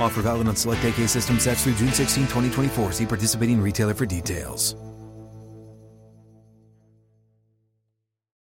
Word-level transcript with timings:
Offer 0.00 0.22
valid 0.22 0.48
on 0.48 0.56
select 0.56 0.82
AK 0.84 1.06
system 1.06 1.38
sets 1.38 1.64
through 1.64 1.74
June 1.74 1.92
16, 1.92 2.24
2024. 2.24 2.92
See 2.92 3.06
participating 3.06 3.60
retailer 3.60 3.92
for 3.92 4.06
details. 4.06 4.74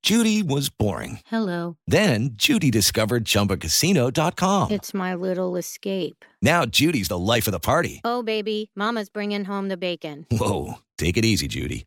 Judy 0.04 0.42
was 0.42 0.68
boring. 0.68 1.20
Hello. 1.24 1.78
Then 1.86 2.32
Judy 2.34 2.70
discovered 2.70 3.24
ChumbaCasino.com. 3.24 4.70
It's 4.70 4.92
my 4.92 5.14
little 5.14 5.56
escape. 5.56 6.26
Now 6.42 6.66
Judy's 6.66 7.08
the 7.08 7.16
life 7.16 7.46
of 7.46 7.52
the 7.52 7.58
party. 7.58 8.02
Oh, 8.04 8.22
baby, 8.22 8.70
Mama's 8.76 9.08
bringing 9.08 9.46
home 9.46 9.68
the 9.68 9.78
bacon. 9.78 10.26
Whoa, 10.30 10.74
take 10.98 11.16
it 11.16 11.24
easy, 11.24 11.48
Judy. 11.48 11.86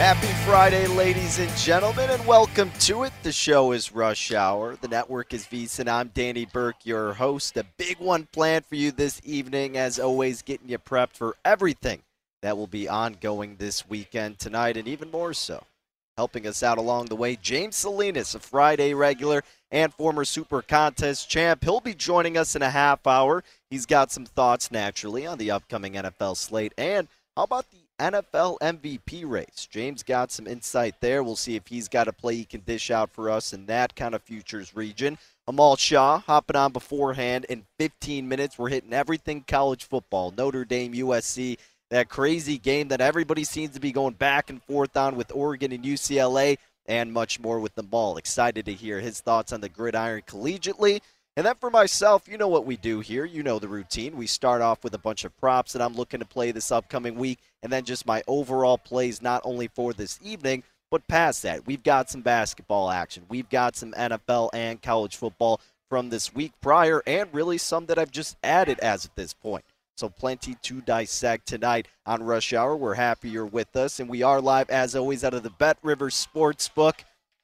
Happy 0.00 0.32
Friday, 0.46 0.86
ladies 0.86 1.38
and 1.38 1.54
gentlemen, 1.58 2.08
and 2.08 2.26
welcome 2.26 2.70
to 2.78 3.02
it. 3.02 3.12
The 3.22 3.32
show 3.32 3.72
is 3.72 3.92
Rush 3.92 4.32
Hour. 4.32 4.76
The 4.76 4.88
network 4.88 5.34
is 5.34 5.44
VSIN. 5.44 5.90
I'm 5.90 6.08
Danny 6.08 6.46
Burke, 6.46 6.86
your 6.86 7.12
host. 7.12 7.58
A 7.58 7.66
big 7.76 7.98
one 7.98 8.26
planned 8.32 8.64
for 8.64 8.76
you 8.76 8.92
this 8.92 9.20
evening, 9.26 9.76
as 9.76 9.98
always, 9.98 10.40
getting 10.40 10.70
you 10.70 10.78
prepped 10.78 11.12
for 11.12 11.36
everything 11.44 12.00
that 12.40 12.56
will 12.56 12.66
be 12.66 12.88
ongoing 12.88 13.56
this 13.56 13.86
weekend, 13.90 14.38
tonight, 14.38 14.78
and 14.78 14.88
even 14.88 15.10
more 15.10 15.34
so. 15.34 15.64
Helping 16.16 16.46
us 16.46 16.62
out 16.62 16.78
along 16.78 17.06
the 17.06 17.14
way, 17.14 17.36
James 17.36 17.76
Salinas, 17.76 18.34
a 18.34 18.40
Friday 18.40 18.94
regular 18.94 19.44
and 19.70 19.92
former 19.92 20.24
Super 20.24 20.62
Contest 20.62 21.28
champ. 21.28 21.62
He'll 21.62 21.80
be 21.80 21.92
joining 21.92 22.38
us 22.38 22.56
in 22.56 22.62
a 22.62 22.70
half 22.70 23.06
hour. 23.06 23.44
He's 23.68 23.84
got 23.84 24.10
some 24.10 24.24
thoughts, 24.24 24.70
naturally, 24.70 25.26
on 25.26 25.36
the 25.36 25.50
upcoming 25.50 25.92
NFL 25.92 26.38
slate. 26.38 26.72
And 26.78 27.06
how 27.36 27.42
about 27.42 27.70
the 27.70 27.79
NFL 28.00 28.58
MVP 28.60 29.28
race? 29.28 29.68
James 29.70 30.02
got 30.02 30.32
some 30.32 30.46
insight 30.46 30.94
there. 31.00 31.22
We'll 31.22 31.36
see 31.36 31.54
if 31.54 31.66
he's 31.66 31.88
got 31.88 32.08
a 32.08 32.12
play 32.12 32.36
he 32.36 32.44
can 32.44 32.62
dish 32.62 32.90
out 32.90 33.10
for 33.12 33.30
us 33.30 33.52
in 33.52 33.66
that 33.66 33.94
kind 33.94 34.14
of 34.14 34.22
futures 34.22 34.74
region. 34.74 35.18
Amal 35.46 35.76
Shaw 35.76 36.18
hopping 36.18 36.56
on 36.56 36.72
beforehand 36.72 37.44
in 37.48 37.66
15 37.78 38.28
minutes. 38.28 38.58
We're 38.58 38.70
hitting 38.70 38.92
everything 38.92 39.44
college 39.46 39.84
football 39.84 40.32
Notre 40.36 40.64
Dame, 40.64 40.94
USC, 40.94 41.58
that 41.90 42.08
crazy 42.08 42.58
game 42.58 42.88
that 42.88 43.00
everybody 43.00 43.44
seems 43.44 43.74
to 43.74 43.80
be 43.80 43.92
going 43.92 44.14
back 44.14 44.50
and 44.50 44.62
forth 44.62 44.96
on 44.96 45.16
with 45.16 45.32
Oregon 45.32 45.72
and 45.72 45.84
UCLA, 45.84 46.56
and 46.86 47.12
much 47.12 47.38
more 47.38 47.60
with 47.60 47.74
ball. 47.90 48.16
Excited 48.16 48.64
to 48.64 48.72
hear 48.72 49.00
his 49.00 49.20
thoughts 49.20 49.52
on 49.52 49.60
the 49.60 49.68
gridiron 49.68 50.22
collegiately. 50.26 51.00
And 51.36 51.46
then 51.46 51.54
for 51.56 51.70
myself, 51.70 52.28
you 52.28 52.36
know 52.36 52.48
what 52.48 52.66
we 52.66 52.76
do 52.76 53.00
here. 53.00 53.24
You 53.24 53.42
know 53.42 53.58
the 53.58 53.68
routine. 53.68 54.16
We 54.16 54.26
start 54.26 54.62
off 54.62 54.82
with 54.84 54.94
a 54.94 54.98
bunch 54.98 55.24
of 55.24 55.36
props 55.38 55.72
that 55.72 55.82
I'm 55.82 55.94
looking 55.94 56.20
to 56.20 56.26
play 56.26 56.50
this 56.50 56.72
upcoming 56.72 57.14
week, 57.14 57.38
and 57.62 57.72
then 57.72 57.84
just 57.84 58.06
my 58.06 58.22
overall 58.26 58.78
plays, 58.78 59.22
not 59.22 59.42
only 59.44 59.68
for 59.68 59.92
this 59.92 60.18
evening, 60.22 60.62
but 60.90 61.06
past 61.06 61.42
that. 61.42 61.66
We've 61.66 61.82
got 61.82 62.10
some 62.10 62.20
basketball 62.20 62.90
action. 62.90 63.24
We've 63.28 63.48
got 63.48 63.76
some 63.76 63.92
NFL 63.92 64.50
and 64.52 64.82
college 64.82 65.16
football 65.16 65.60
from 65.88 66.10
this 66.10 66.34
week 66.34 66.52
prior, 66.60 67.02
and 67.06 67.28
really 67.32 67.58
some 67.58 67.86
that 67.86 67.98
I've 67.98 68.10
just 68.10 68.36
added 68.42 68.78
as 68.80 69.04
of 69.04 69.10
this 69.14 69.34
point. 69.34 69.64
So 69.96 70.08
plenty 70.08 70.54
to 70.62 70.80
dissect 70.80 71.46
tonight 71.46 71.86
on 72.06 72.22
Rush 72.22 72.52
Hour. 72.52 72.74
We're 72.76 72.94
happy 72.94 73.28
you're 73.28 73.44
with 73.44 73.76
us, 73.76 74.00
and 74.00 74.08
we 74.08 74.22
are 74.22 74.40
live 74.40 74.70
as 74.70 74.96
always 74.96 75.24
out 75.24 75.34
of 75.34 75.42
the 75.42 75.50
Bet 75.50 75.76
River 75.82 76.08
Sportsbook. 76.08 77.00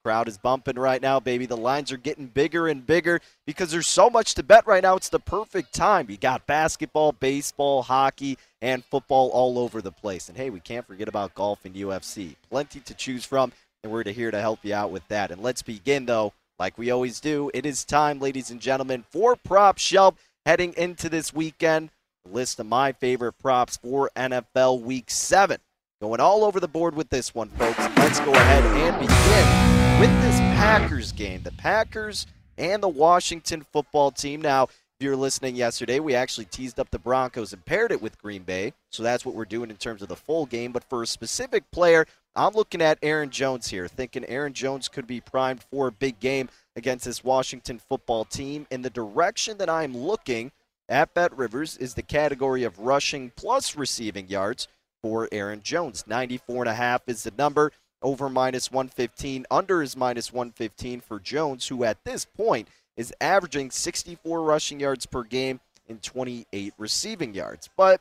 Crowd 0.07 0.29
is 0.29 0.39
bumping 0.39 0.79
right 0.79 1.03
now, 1.03 1.19
baby. 1.19 1.47
The 1.47 1.57
lines 1.57 1.91
are 1.91 1.97
getting 1.97 2.27
bigger 2.27 2.69
and 2.69 2.87
bigger 2.87 3.21
because 3.45 3.73
there's 3.73 3.89
so 3.89 4.09
much 4.09 4.37
to 4.37 4.45
bet 4.45 4.65
right 4.65 4.85
now. 4.85 4.95
It's 4.95 5.09
the 5.09 5.19
perfect 5.19 5.75
time. 5.75 6.07
You 6.09 6.17
got 6.17 6.47
basketball, 6.47 7.11
baseball, 7.11 7.83
hockey, 7.83 8.39
and 8.63 8.85
football 8.85 9.31
all 9.31 9.59
over 9.59 9.83
the 9.83 9.91
place. 9.91 10.29
And 10.29 10.39
hey, 10.39 10.49
we 10.49 10.61
can't 10.61 10.87
forget 10.87 11.09
about 11.09 11.35
golf 11.35 11.65
and 11.65 11.75
UFC. 11.75 12.37
Plenty 12.49 12.79
to 12.79 12.95
choose 12.95 13.25
from, 13.25 13.51
and 13.83 13.93
we're 13.93 14.05
here 14.05 14.31
to 14.31 14.41
help 14.41 14.61
you 14.63 14.75
out 14.75 14.93
with 14.93 15.03
that. 15.09 15.33
And 15.33 15.43
let's 15.43 15.63
begin, 15.63 16.07
though, 16.07 16.33
like 16.61 16.79
we 16.79 16.93
always 16.93 17.19
do. 17.19 17.51
It 17.53 17.67
is 17.67 17.85
time, 17.85 18.21
ladies 18.21 18.53
and 18.53 18.61
gentlemen, 18.61 19.05
for 19.11 19.35
Prop 19.35 19.77
Shelf 19.77 20.15
heading 20.45 20.73
into 20.77 21.09
this 21.09 21.35
weekend 21.35 21.91
list 22.31 22.61
of 22.61 22.67
my 22.67 22.93
favorite 22.93 23.39
props 23.41 23.77
for 23.77 24.13
NFL 24.15 24.83
Week 24.83 25.11
7. 25.11 25.59
Going 26.01 26.21
all 26.21 26.45
over 26.45 26.61
the 26.61 26.69
board 26.69 26.95
with 26.95 27.09
this 27.11 27.35
one, 27.35 27.49
folks. 27.49 27.81
Let's 27.97 28.21
go 28.21 28.33
ahead 28.33 28.63
and 28.63 29.01
begin 29.01 29.76
with 30.01 30.11
this 30.21 30.39
Packers 30.39 31.13
game. 31.13 31.43
The 31.43 31.53
Packers 31.53 32.27
and 32.59 32.83
the 32.83 32.89
Washington 32.89 33.65
football 33.73 34.11
team. 34.11 34.43
Now, 34.43 34.65
if 34.65 35.01
you 35.01 35.09
were 35.09 35.17
listening 35.17 35.57
yesterday, 35.57 36.01
we 36.01 36.15
actually 36.15 36.45
teased 36.47 36.79
up 36.79 36.91
the 36.91 36.99
Broncos 36.99 37.53
and 37.53 37.65
paired 37.65 37.93
it 37.93 38.03
with 38.03 38.21
Green 38.21 38.43
Bay. 38.43 38.75
So 38.91 39.03
that's 39.03 39.25
what 39.25 39.35
we're 39.35 39.47
doing 39.47 39.71
in 39.71 39.77
terms 39.77 40.03
of 40.03 40.09
the 40.09 40.17
full 40.17 40.45
game. 40.45 40.73
But 40.73 40.85
for 40.85 41.03
a 41.03 41.07
specific 41.07 41.71
player, 41.71 42.07
I'm 42.35 42.53
looking 42.53 42.83
at 42.83 42.99
Aaron 43.03 43.31
Jones 43.31 43.69
here, 43.69 43.89
thinking 43.89 44.25
Aaron 44.27 44.53
Jones 44.53 44.89
could 44.89 45.07
be 45.07 45.21
primed 45.21 45.63
for 45.63 45.89
a 45.89 45.93
big 45.93 46.21
game 46.21 46.51
against 46.77 47.07
this 47.07 47.25
Washington 47.25 47.79
football 47.79 48.27
team. 48.27 48.67
In 48.71 48.83
the 48.83 48.91
direction 48.91 49.57
that 49.59 49.71
I'm 49.71 49.97
looking, 49.97 50.53
at 50.89 51.15
Bet 51.15 51.37
Rivers 51.37 51.77
is 51.77 51.95
the 51.95 52.03
category 52.03 52.63
of 52.63 52.79
rushing 52.79 53.33
plus 53.35 53.77
receiving 53.77 54.29
yards 54.29 54.69
for 55.03 55.29
Aaron 55.33 55.63
Jones. 55.63 56.05
94.5 56.09 57.01
is 57.07 57.25
the 57.25 57.33
number. 57.37 57.73
Over 58.03 58.29
minus 58.29 58.71
115. 58.71 59.47
Under 59.51 59.83
is 59.83 59.97
minus 59.97 60.33
115 60.33 61.01
for 61.01 61.19
Jones, 61.19 61.69
who 61.69 61.85
at 61.85 62.05
this 62.05 62.25
point 62.25 62.69
is 62.97 63.13
averaging 63.21 63.71
64 63.71 64.43
rushing 64.43 64.81
yards 64.81 65.07
per 65.07 65.23
game 65.23 65.61
and 65.89 66.03
28 66.03 66.75
receiving 66.79 67.35
yards. 67.35 67.69
But 67.77 68.01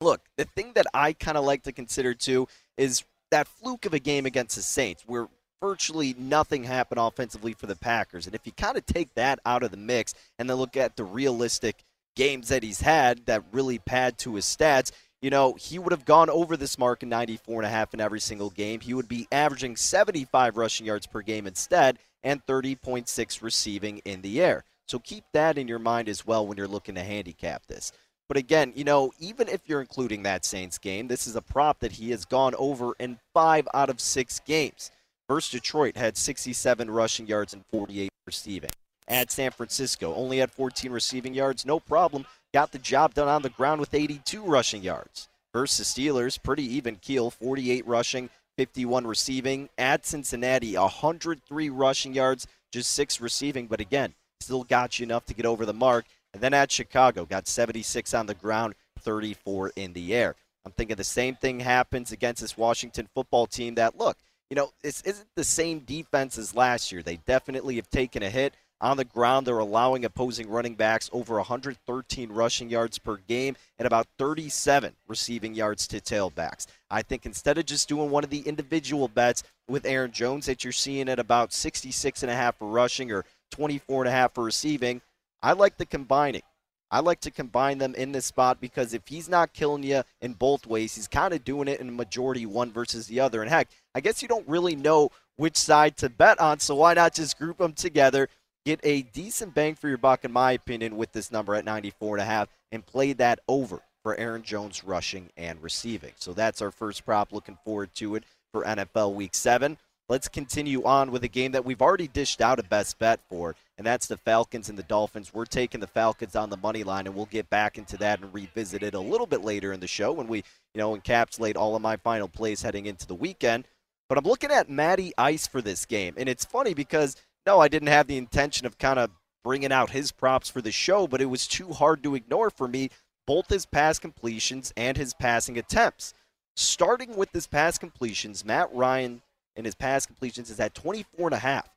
look, 0.00 0.22
the 0.36 0.44
thing 0.44 0.72
that 0.74 0.86
I 0.94 1.12
kind 1.12 1.36
of 1.36 1.44
like 1.44 1.62
to 1.64 1.72
consider 1.72 2.14
too 2.14 2.48
is 2.76 3.04
that 3.30 3.48
fluke 3.48 3.86
of 3.86 3.94
a 3.94 3.98
game 3.98 4.26
against 4.26 4.56
the 4.56 4.62
Saints, 4.62 5.04
where 5.06 5.28
virtually 5.60 6.14
nothing 6.18 6.64
happened 6.64 7.00
offensively 7.00 7.52
for 7.52 7.66
the 7.66 7.76
Packers. 7.76 8.26
And 8.26 8.34
if 8.34 8.46
you 8.46 8.52
kind 8.52 8.76
of 8.76 8.86
take 8.86 9.14
that 9.14 9.40
out 9.44 9.62
of 9.62 9.70
the 9.70 9.76
mix 9.76 10.14
and 10.38 10.48
then 10.48 10.56
look 10.56 10.76
at 10.76 10.96
the 10.96 11.04
realistic 11.04 11.84
games 12.16 12.48
that 12.48 12.62
he's 12.62 12.80
had 12.80 13.26
that 13.26 13.44
really 13.52 13.78
pad 13.78 14.18
to 14.18 14.36
his 14.36 14.44
stats, 14.44 14.92
you 15.20 15.30
know, 15.30 15.54
he 15.54 15.78
would 15.78 15.92
have 15.92 16.04
gone 16.04 16.30
over 16.30 16.56
this 16.56 16.78
mark 16.78 17.02
in 17.02 17.08
94 17.08 17.60
and 17.60 17.66
a 17.66 17.70
half 17.70 17.92
in 17.94 18.00
every 18.00 18.20
single 18.20 18.50
game. 18.50 18.80
He 18.80 18.94
would 18.94 19.08
be 19.08 19.26
averaging 19.32 19.76
75 19.76 20.56
rushing 20.56 20.86
yards 20.86 21.06
per 21.06 21.22
game 21.22 21.46
instead 21.46 21.98
and 22.22 22.44
30.6 22.46 23.42
receiving 23.42 23.98
in 24.04 24.22
the 24.22 24.40
air. 24.40 24.64
So 24.86 24.98
keep 24.98 25.24
that 25.32 25.58
in 25.58 25.68
your 25.68 25.78
mind 25.78 26.08
as 26.08 26.26
well 26.26 26.46
when 26.46 26.56
you're 26.56 26.68
looking 26.68 26.94
to 26.94 27.02
handicap 27.02 27.66
this. 27.66 27.92
But 28.28 28.36
again, 28.36 28.72
you 28.76 28.84
know, 28.84 29.12
even 29.18 29.48
if 29.48 29.62
you're 29.66 29.80
including 29.80 30.22
that 30.22 30.44
Saints 30.44 30.78
game, 30.78 31.08
this 31.08 31.26
is 31.26 31.34
a 31.34 31.42
prop 31.42 31.80
that 31.80 31.92
he 31.92 32.10
has 32.10 32.24
gone 32.24 32.54
over 32.56 32.92
in 32.98 33.18
five 33.32 33.66
out 33.74 33.90
of 33.90 34.00
six 34.00 34.40
games. 34.40 34.90
Versus 35.28 35.50
Detroit 35.50 35.96
had 35.96 36.16
67 36.16 36.90
rushing 36.90 37.26
yards 37.26 37.52
and 37.52 37.64
48 37.70 38.10
receiving. 38.26 38.70
At 39.06 39.30
San 39.30 39.50
Francisco, 39.50 40.14
only 40.14 40.38
had 40.38 40.50
14 40.50 40.90
receiving 40.90 41.34
yards, 41.34 41.66
no 41.66 41.80
problem. 41.80 42.24
Got 42.54 42.72
the 42.72 42.78
job 42.78 43.14
done 43.14 43.28
on 43.28 43.42
the 43.42 43.50
ground 43.50 43.80
with 43.80 43.94
82 43.94 44.42
rushing 44.42 44.82
yards. 44.82 45.28
Versus 45.52 45.92
Steelers, 45.92 46.42
pretty 46.42 46.62
even 46.62 46.96
keel, 46.96 47.30
48 47.30 47.86
rushing, 47.86 48.30
51 48.56 49.06
receiving. 49.06 49.68
At 49.76 50.06
Cincinnati, 50.06 50.76
103 50.76 51.68
rushing 51.68 52.14
yards, 52.14 52.46
just 52.72 52.90
six 52.90 53.20
receiving, 53.20 53.66
but 53.66 53.80
again, 53.80 54.14
still 54.40 54.64
got 54.64 54.98
you 54.98 55.04
enough 55.04 55.26
to 55.26 55.34
get 55.34 55.46
over 55.46 55.66
the 55.66 55.72
mark. 55.72 56.06
And 56.32 56.42
then 56.42 56.54
at 56.54 56.70
Chicago, 56.70 57.24
got 57.24 57.46
76 57.46 58.14
on 58.14 58.26
the 58.26 58.34
ground, 58.34 58.74
34 59.00 59.72
in 59.76 59.92
the 59.92 60.14
air. 60.14 60.34
I'm 60.64 60.72
thinking 60.72 60.96
the 60.96 61.04
same 61.04 61.34
thing 61.34 61.60
happens 61.60 62.12
against 62.12 62.42
this 62.42 62.56
Washington 62.56 63.08
football 63.14 63.46
team 63.46 63.74
that, 63.76 63.98
look, 63.98 64.18
you 64.50 64.54
know, 64.54 64.72
this 64.82 65.02
isn't 65.02 65.28
the 65.34 65.44
same 65.44 65.80
defense 65.80 66.38
as 66.38 66.54
last 66.54 66.92
year. 66.92 67.02
They 67.02 67.16
definitely 67.16 67.76
have 67.76 67.90
taken 67.90 68.22
a 68.22 68.30
hit. 68.30 68.54
On 68.80 68.96
the 68.96 69.04
ground, 69.04 69.44
they're 69.44 69.58
allowing 69.58 70.04
opposing 70.04 70.48
running 70.48 70.74
backs 70.74 71.10
over 71.12 71.34
113 71.36 72.30
rushing 72.30 72.70
yards 72.70 72.98
per 72.98 73.16
game 73.16 73.56
and 73.76 73.86
about 73.86 74.06
37 74.18 74.94
receiving 75.08 75.54
yards 75.54 75.88
to 75.88 76.00
tailbacks. 76.00 76.66
I 76.88 77.02
think 77.02 77.26
instead 77.26 77.58
of 77.58 77.66
just 77.66 77.88
doing 77.88 78.10
one 78.10 78.22
of 78.22 78.30
the 78.30 78.40
individual 78.40 79.08
bets 79.08 79.42
with 79.68 79.84
Aaron 79.84 80.12
Jones 80.12 80.46
that 80.46 80.62
you're 80.62 80.72
seeing 80.72 81.08
at 81.08 81.18
about 81.18 81.52
66 81.52 82.22
and 82.22 82.30
a 82.30 82.36
half 82.36 82.56
for 82.56 82.68
rushing 82.68 83.10
or 83.10 83.24
24 83.50 84.02
and 84.02 84.08
a 84.08 84.12
half 84.12 84.34
for 84.34 84.44
receiving, 84.44 85.00
I 85.42 85.52
like 85.52 85.76
the 85.76 85.86
combining. 85.86 86.42
I 86.90 87.00
like 87.00 87.20
to 87.20 87.30
combine 87.30 87.78
them 87.78 87.94
in 87.96 88.12
this 88.12 88.26
spot 88.26 88.60
because 88.60 88.94
if 88.94 89.06
he's 89.06 89.28
not 89.28 89.52
killing 89.52 89.82
you 89.82 90.04
in 90.22 90.32
both 90.34 90.66
ways, 90.66 90.94
he's 90.94 91.08
kind 91.08 91.34
of 91.34 91.44
doing 91.44 91.68
it 91.68 91.80
in 91.80 91.94
majority 91.94 92.46
one 92.46 92.72
versus 92.72 93.08
the 93.08 93.20
other. 93.20 93.42
And 93.42 93.50
heck, 93.50 93.68
I 93.94 94.00
guess 94.00 94.22
you 94.22 94.28
don't 94.28 94.48
really 94.48 94.74
know 94.74 95.10
which 95.36 95.56
side 95.56 95.96
to 95.98 96.08
bet 96.08 96.40
on, 96.40 96.58
so 96.58 96.76
why 96.76 96.94
not 96.94 97.14
just 97.14 97.38
group 97.38 97.58
them 97.58 97.72
together? 97.72 98.28
Get 98.68 98.80
a 98.82 99.00
decent 99.00 99.54
bang 99.54 99.76
for 99.76 99.88
your 99.88 99.96
buck, 99.96 100.26
in 100.26 100.30
my 100.30 100.52
opinion, 100.52 100.98
with 100.98 101.12
this 101.12 101.32
number 101.32 101.54
at 101.54 101.64
94 101.64 102.16
and 102.16 102.22
a 102.22 102.26
half, 102.26 102.48
and 102.70 102.84
play 102.84 103.14
that 103.14 103.40
over 103.48 103.80
for 104.02 104.14
Aaron 104.16 104.42
Jones 104.42 104.84
rushing 104.84 105.30
and 105.38 105.62
receiving. 105.62 106.12
So 106.18 106.34
that's 106.34 106.60
our 106.60 106.70
first 106.70 107.06
prop. 107.06 107.32
Looking 107.32 107.56
forward 107.64 107.94
to 107.94 108.14
it 108.14 108.24
for 108.52 108.64
NFL 108.64 109.14
Week 109.14 109.34
Seven. 109.34 109.78
Let's 110.10 110.28
continue 110.28 110.84
on 110.84 111.10
with 111.10 111.24
a 111.24 111.28
game 111.28 111.52
that 111.52 111.64
we've 111.64 111.80
already 111.80 112.08
dished 112.08 112.42
out 112.42 112.58
a 112.58 112.62
best 112.62 112.98
bet 112.98 113.20
for, 113.30 113.56
and 113.78 113.86
that's 113.86 114.06
the 114.06 114.18
Falcons 114.18 114.68
and 114.68 114.76
the 114.76 114.82
Dolphins. 114.82 115.32
We're 115.32 115.46
taking 115.46 115.80
the 115.80 115.86
Falcons 115.86 116.36
on 116.36 116.50
the 116.50 116.58
money 116.58 116.84
line, 116.84 117.06
and 117.06 117.16
we'll 117.16 117.24
get 117.24 117.48
back 117.48 117.78
into 117.78 117.96
that 117.96 118.20
and 118.20 118.34
revisit 118.34 118.82
it 118.82 118.92
a 118.92 119.00
little 119.00 119.26
bit 119.26 119.42
later 119.42 119.72
in 119.72 119.80
the 119.80 119.88
show 119.88 120.12
when 120.12 120.28
we, 120.28 120.44
you 120.74 120.78
know, 120.78 120.94
encapsulate 120.94 121.56
all 121.56 121.74
of 121.74 121.80
my 121.80 121.96
final 121.96 122.28
plays 122.28 122.60
heading 122.60 122.84
into 122.84 123.06
the 123.06 123.14
weekend. 123.14 123.66
But 124.10 124.18
I'm 124.18 124.24
looking 124.24 124.50
at 124.50 124.68
Matty 124.68 125.14
Ice 125.16 125.46
for 125.46 125.62
this 125.62 125.86
game, 125.86 126.14
and 126.18 126.28
it's 126.28 126.44
funny 126.44 126.74
because 126.74 127.16
no, 127.48 127.60
I 127.60 127.68
didn't 127.68 127.88
have 127.88 128.08
the 128.08 128.18
intention 128.18 128.66
of 128.66 128.76
kind 128.76 128.98
of 128.98 129.10
bringing 129.42 129.72
out 129.72 129.88
his 129.88 130.12
props 130.12 130.50
for 130.50 130.60
the 130.60 130.70
show, 130.70 131.06
but 131.06 131.22
it 131.22 131.30
was 131.30 131.48
too 131.48 131.72
hard 131.72 132.02
to 132.02 132.14
ignore 132.14 132.50
for 132.50 132.68
me 132.68 132.90
both 133.26 133.48
his 133.48 133.64
pass 133.64 133.98
completions 133.98 134.70
and 134.76 134.98
his 134.98 135.14
passing 135.14 135.56
attempts. 135.56 136.12
Starting 136.56 137.16
with 137.16 137.30
his 137.32 137.46
pass 137.46 137.78
completions, 137.78 138.44
Matt 138.44 138.68
Ryan 138.74 139.22
in 139.56 139.64
his 139.64 139.74
pass 139.74 140.04
completions 140.04 140.50
is 140.50 140.60
at 140.60 140.74
24 140.74 141.28
and 141.28 141.34
a 141.34 141.38
half. 141.38 141.70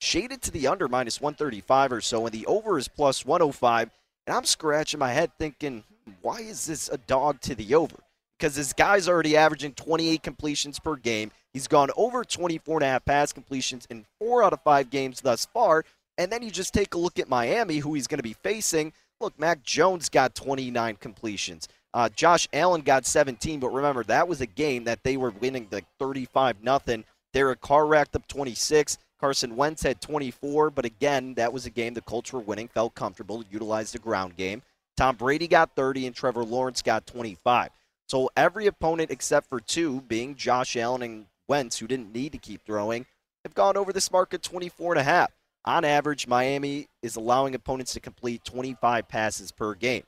Shaded 0.00 0.40
to 0.42 0.50
the 0.50 0.66
under 0.66 0.88
minus 0.88 1.20
135 1.20 1.92
or 1.92 2.00
so, 2.00 2.24
and 2.24 2.32
the 2.32 2.46
over 2.46 2.78
is 2.78 2.88
plus 2.88 3.26
105. 3.26 3.90
And 4.26 4.34
I'm 4.34 4.46
scratching 4.46 4.98
my 4.98 5.12
head 5.12 5.30
thinking, 5.38 5.84
why 6.22 6.38
is 6.38 6.64
this 6.64 6.88
a 6.88 6.96
dog 6.96 7.42
to 7.42 7.54
the 7.54 7.74
over? 7.74 7.96
Because 8.38 8.54
this 8.54 8.72
guy's 8.72 9.10
already 9.10 9.36
averaging 9.36 9.74
28 9.74 10.22
completions 10.22 10.78
per 10.78 10.96
game. 10.96 11.30
He's 11.52 11.68
gone 11.68 11.90
over 11.96 12.24
24 12.24 12.78
and 12.78 12.84
a 12.84 12.86
half 12.86 13.04
pass 13.04 13.32
completions 13.32 13.86
in 13.90 14.06
four 14.18 14.42
out 14.42 14.52
of 14.52 14.62
five 14.62 14.90
games 14.90 15.20
thus 15.20 15.44
far. 15.46 15.84
And 16.18 16.30
then 16.30 16.42
you 16.42 16.50
just 16.50 16.74
take 16.74 16.94
a 16.94 16.98
look 16.98 17.18
at 17.18 17.28
Miami, 17.28 17.78
who 17.78 17.94
he's 17.94 18.06
going 18.06 18.18
to 18.18 18.22
be 18.22 18.32
facing. 18.32 18.92
Look, 19.20 19.38
Mac 19.38 19.62
Jones 19.62 20.08
got 20.08 20.34
29 20.34 20.96
completions. 20.96 21.68
Uh, 21.94 22.08
Josh 22.08 22.48
Allen 22.52 22.80
got 22.80 23.04
17, 23.04 23.60
but 23.60 23.72
remember 23.72 24.02
that 24.04 24.26
was 24.26 24.40
a 24.40 24.46
game 24.46 24.84
that 24.84 25.04
they 25.04 25.16
were 25.16 25.30
winning 25.30 25.68
like 25.70 25.84
35 25.98 26.62
nothing. 26.62 27.04
Derek 27.32 27.60
Carr 27.60 27.86
racked 27.86 28.16
up 28.16 28.26
26. 28.28 28.98
Carson 29.20 29.54
Wentz 29.56 29.82
had 29.82 30.00
24, 30.00 30.70
but 30.70 30.84
again, 30.84 31.34
that 31.34 31.52
was 31.52 31.64
a 31.64 31.70
game 31.70 31.94
the 31.94 32.00
Colts 32.00 32.32
were 32.32 32.40
winning, 32.40 32.66
felt 32.66 32.94
comfortable, 32.94 33.44
utilized 33.50 33.94
the 33.94 33.98
ground 33.98 34.36
game. 34.36 34.62
Tom 34.96 35.16
Brady 35.16 35.46
got 35.46 35.76
30 35.76 36.06
and 36.06 36.16
Trevor 36.16 36.44
Lawrence 36.44 36.82
got 36.82 37.06
25. 37.06 37.70
So 38.08 38.30
every 38.36 38.66
opponent 38.66 39.10
except 39.10 39.48
for 39.48 39.60
two, 39.60 40.00
being 40.02 40.34
Josh 40.34 40.76
Allen 40.76 41.02
and 41.02 41.26
Wentz, 41.52 41.78
who 41.78 41.86
didn't 41.86 42.14
need 42.14 42.32
to 42.32 42.38
keep 42.38 42.64
throwing, 42.64 43.04
have 43.44 43.52
gone 43.52 43.76
over 43.76 43.92
this 43.92 44.10
mark 44.10 44.32
at 44.32 44.42
24 44.42 44.94
and 44.94 45.00
a 45.00 45.04
half. 45.04 45.30
On 45.66 45.84
average, 45.84 46.26
Miami 46.26 46.88
is 47.02 47.14
allowing 47.14 47.54
opponents 47.54 47.92
to 47.92 48.00
complete 48.00 48.42
25 48.42 49.06
passes 49.06 49.52
per 49.52 49.74
game. 49.74 50.04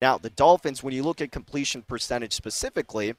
Now, 0.00 0.18
the 0.18 0.30
Dolphins, 0.30 0.82
when 0.82 0.92
you 0.92 1.04
look 1.04 1.20
at 1.20 1.30
completion 1.30 1.82
percentage 1.82 2.32
specifically, 2.32 3.14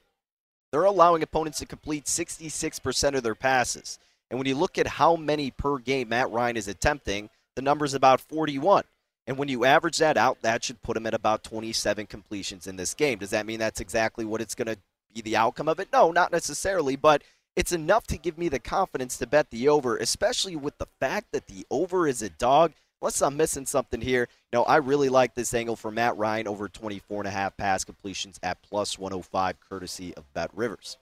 they're 0.74 0.84
allowing 0.84 1.24
opponents 1.24 1.60
to 1.60 1.66
complete 1.66 2.04
66% 2.04 3.16
of 3.16 3.24
their 3.24 3.34
passes. 3.34 3.98
And 4.30 4.38
when 4.38 4.48
you 4.48 4.56
look 4.56 4.78
at 4.78 4.88
how 5.00 5.16
many 5.16 5.50
per 5.50 5.78
game 5.78 6.10
Matt 6.10 6.32
Ryan 6.32 6.58
is 6.58 6.68
attempting, 6.68 7.30
the 7.56 7.62
number 7.62 7.86
is 7.86 7.94
about 7.94 8.20
41. 8.20 8.84
And 9.26 9.38
when 9.38 9.48
you 9.48 9.64
average 9.64 10.00
that 10.00 10.18
out, 10.18 10.42
that 10.42 10.66
should 10.66 10.82
put 10.82 10.98
him 10.98 11.08
at 11.08 11.14
about 11.14 11.46
27 11.46 12.08
completions 12.08 12.68
in 12.68 12.76
this 12.76 12.94
game. 12.94 13.20
Does 13.20 13.30
that 13.30 13.46
mean 13.46 13.60
that's 13.60 13.80
exactly 13.80 14.26
what 14.26 14.42
it's 14.42 14.54
going 14.54 14.68
to 14.68 14.78
be 15.14 15.22
the 15.22 15.38
outcome 15.38 15.70
of 15.70 15.80
it? 15.80 15.88
No, 15.94 16.12
not 16.12 16.34
necessarily, 16.34 16.98
but 16.98 17.24
it's 17.56 17.72
enough 17.72 18.08
to 18.08 18.18
give 18.18 18.38
me 18.38 18.50
the 18.50 18.60
confidence 18.60 19.18
to 19.18 19.28
bet 19.28 19.50
the 19.50 19.68
over, 19.70 19.98
especially 19.98 20.56
with 20.56 20.78
the 20.78 20.88
fact 21.00 21.28
that 21.32 21.48
the 21.48 21.66
over 21.70 22.08
is 22.08 22.22
a 22.22 22.30
dog 22.30 22.74
unless 23.04 23.22
I'm 23.22 23.36
missing 23.36 23.66
something 23.66 24.00
here, 24.00 24.30
know, 24.54 24.64
I 24.64 24.78
really 24.78 25.10
like 25.10 25.36
this 25.36 25.54
angle 25.54 25.76
for 25.76 25.92
Matt 25.92 26.16
Ryan 26.16 26.48
over 26.48 26.70
24 26.70 27.20
and 27.20 27.28
a 27.28 27.32
half 27.32 27.58
pass 27.58 27.84
completions 27.84 28.40
at 28.42 28.62
plus 28.62 28.98
105, 28.98 29.58
courtesy 29.60 30.16
of 30.16 30.34
Bet 30.34 30.50
Rivers. 30.54 30.98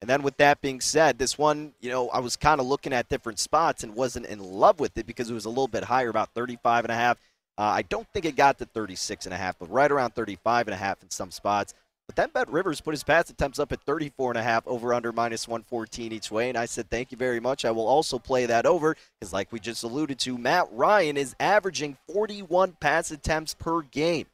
And 0.00 0.10
then 0.10 0.24
with 0.24 0.36
that 0.38 0.60
being 0.60 0.80
said, 0.80 1.16
this 1.16 1.38
one, 1.38 1.72
you 1.80 1.90
know, 1.90 2.08
I 2.08 2.18
was 2.18 2.34
kind 2.34 2.60
of 2.60 2.66
looking 2.66 2.92
at 2.92 3.08
different 3.08 3.38
spots 3.38 3.84
and 3.84 3.94
wasn't 3.94 4.26
in 4.26 4.40
love 4.40 4.80
with 4.80 4.98
it 4.98 5.06
because 5.06 5.30
it 5.30 5.34
was 5.34 5.44
a 5.44 5.48
little 5.48 5.68
bit 5.68 5.84
higher, 5.84 6.08
about 6.08 6.34
35 6.34 6.86
and 6.86 6.90
a 6.90 6.96
half. 6.96 7.18
Uh, 7.56 7.62
I 7.62 7.82
don't 7.82 8.08
think 8.08 8.24
it 8.24 8.34
got 8.34 8.58
to 8.58 8.66
36 8.66 9.26
and 9.26 9.32
a 9.32 9.38
half, 9.38 9.56
but 9.56 9.70
right 9.70 9.92
around 9.92 10.16
35 10.16 10.66
and 10.66 10.74
a 10.74 10.76
half 10.76 11.04
in 11.04 11.10
some 11.10 11.30
spots. 11.30 11.72
But 12.06 12.16
then 12.16 12.30
Bet 12.34 12.50
Rivers 12.50 12.82
put 12.82 12.92
his 12.92 13.02
pass 13.02 13.30
attempts 13.30 13.58
up 13.58 13.72
at 13.72 13.80
34 13.80 14.32
and 14.32 14.38
a 14.38 14.42
half 14.42 14.66
over 14.66 14.92
under 14.92 15.10
minus 15.10 15.48
114 15.48 16.12
each 16.12 16.30
way. 16.30 16.50
And 16.50 16.58
I 16.58 16.66
said, 16.66 16.90
thank 16.90 17.10
you 17.10 17.16
very 17.16 17.40
much. 17.40 17.64
I 17.64 17.70
will 17.70 17.86
also 17.86 18.18
play 18.18 18.44
that 18.46 18.66
over 18.66 18.94
because, 19.18 19.32
like 19.32 19.50
we 19.52 19.58
just 19.58 19.84
alluded 19.84 20.18
to, 20.20 20.36
Matt 20.36 20.68
Ryan 20.70 21.16
is 21.16 21.34
averaging 21.40 21.96
41 22.12 22.76
pass 22.78 23.10
attempts 23.10 23.54
per 23.54 23.82
game. 23.82 24.26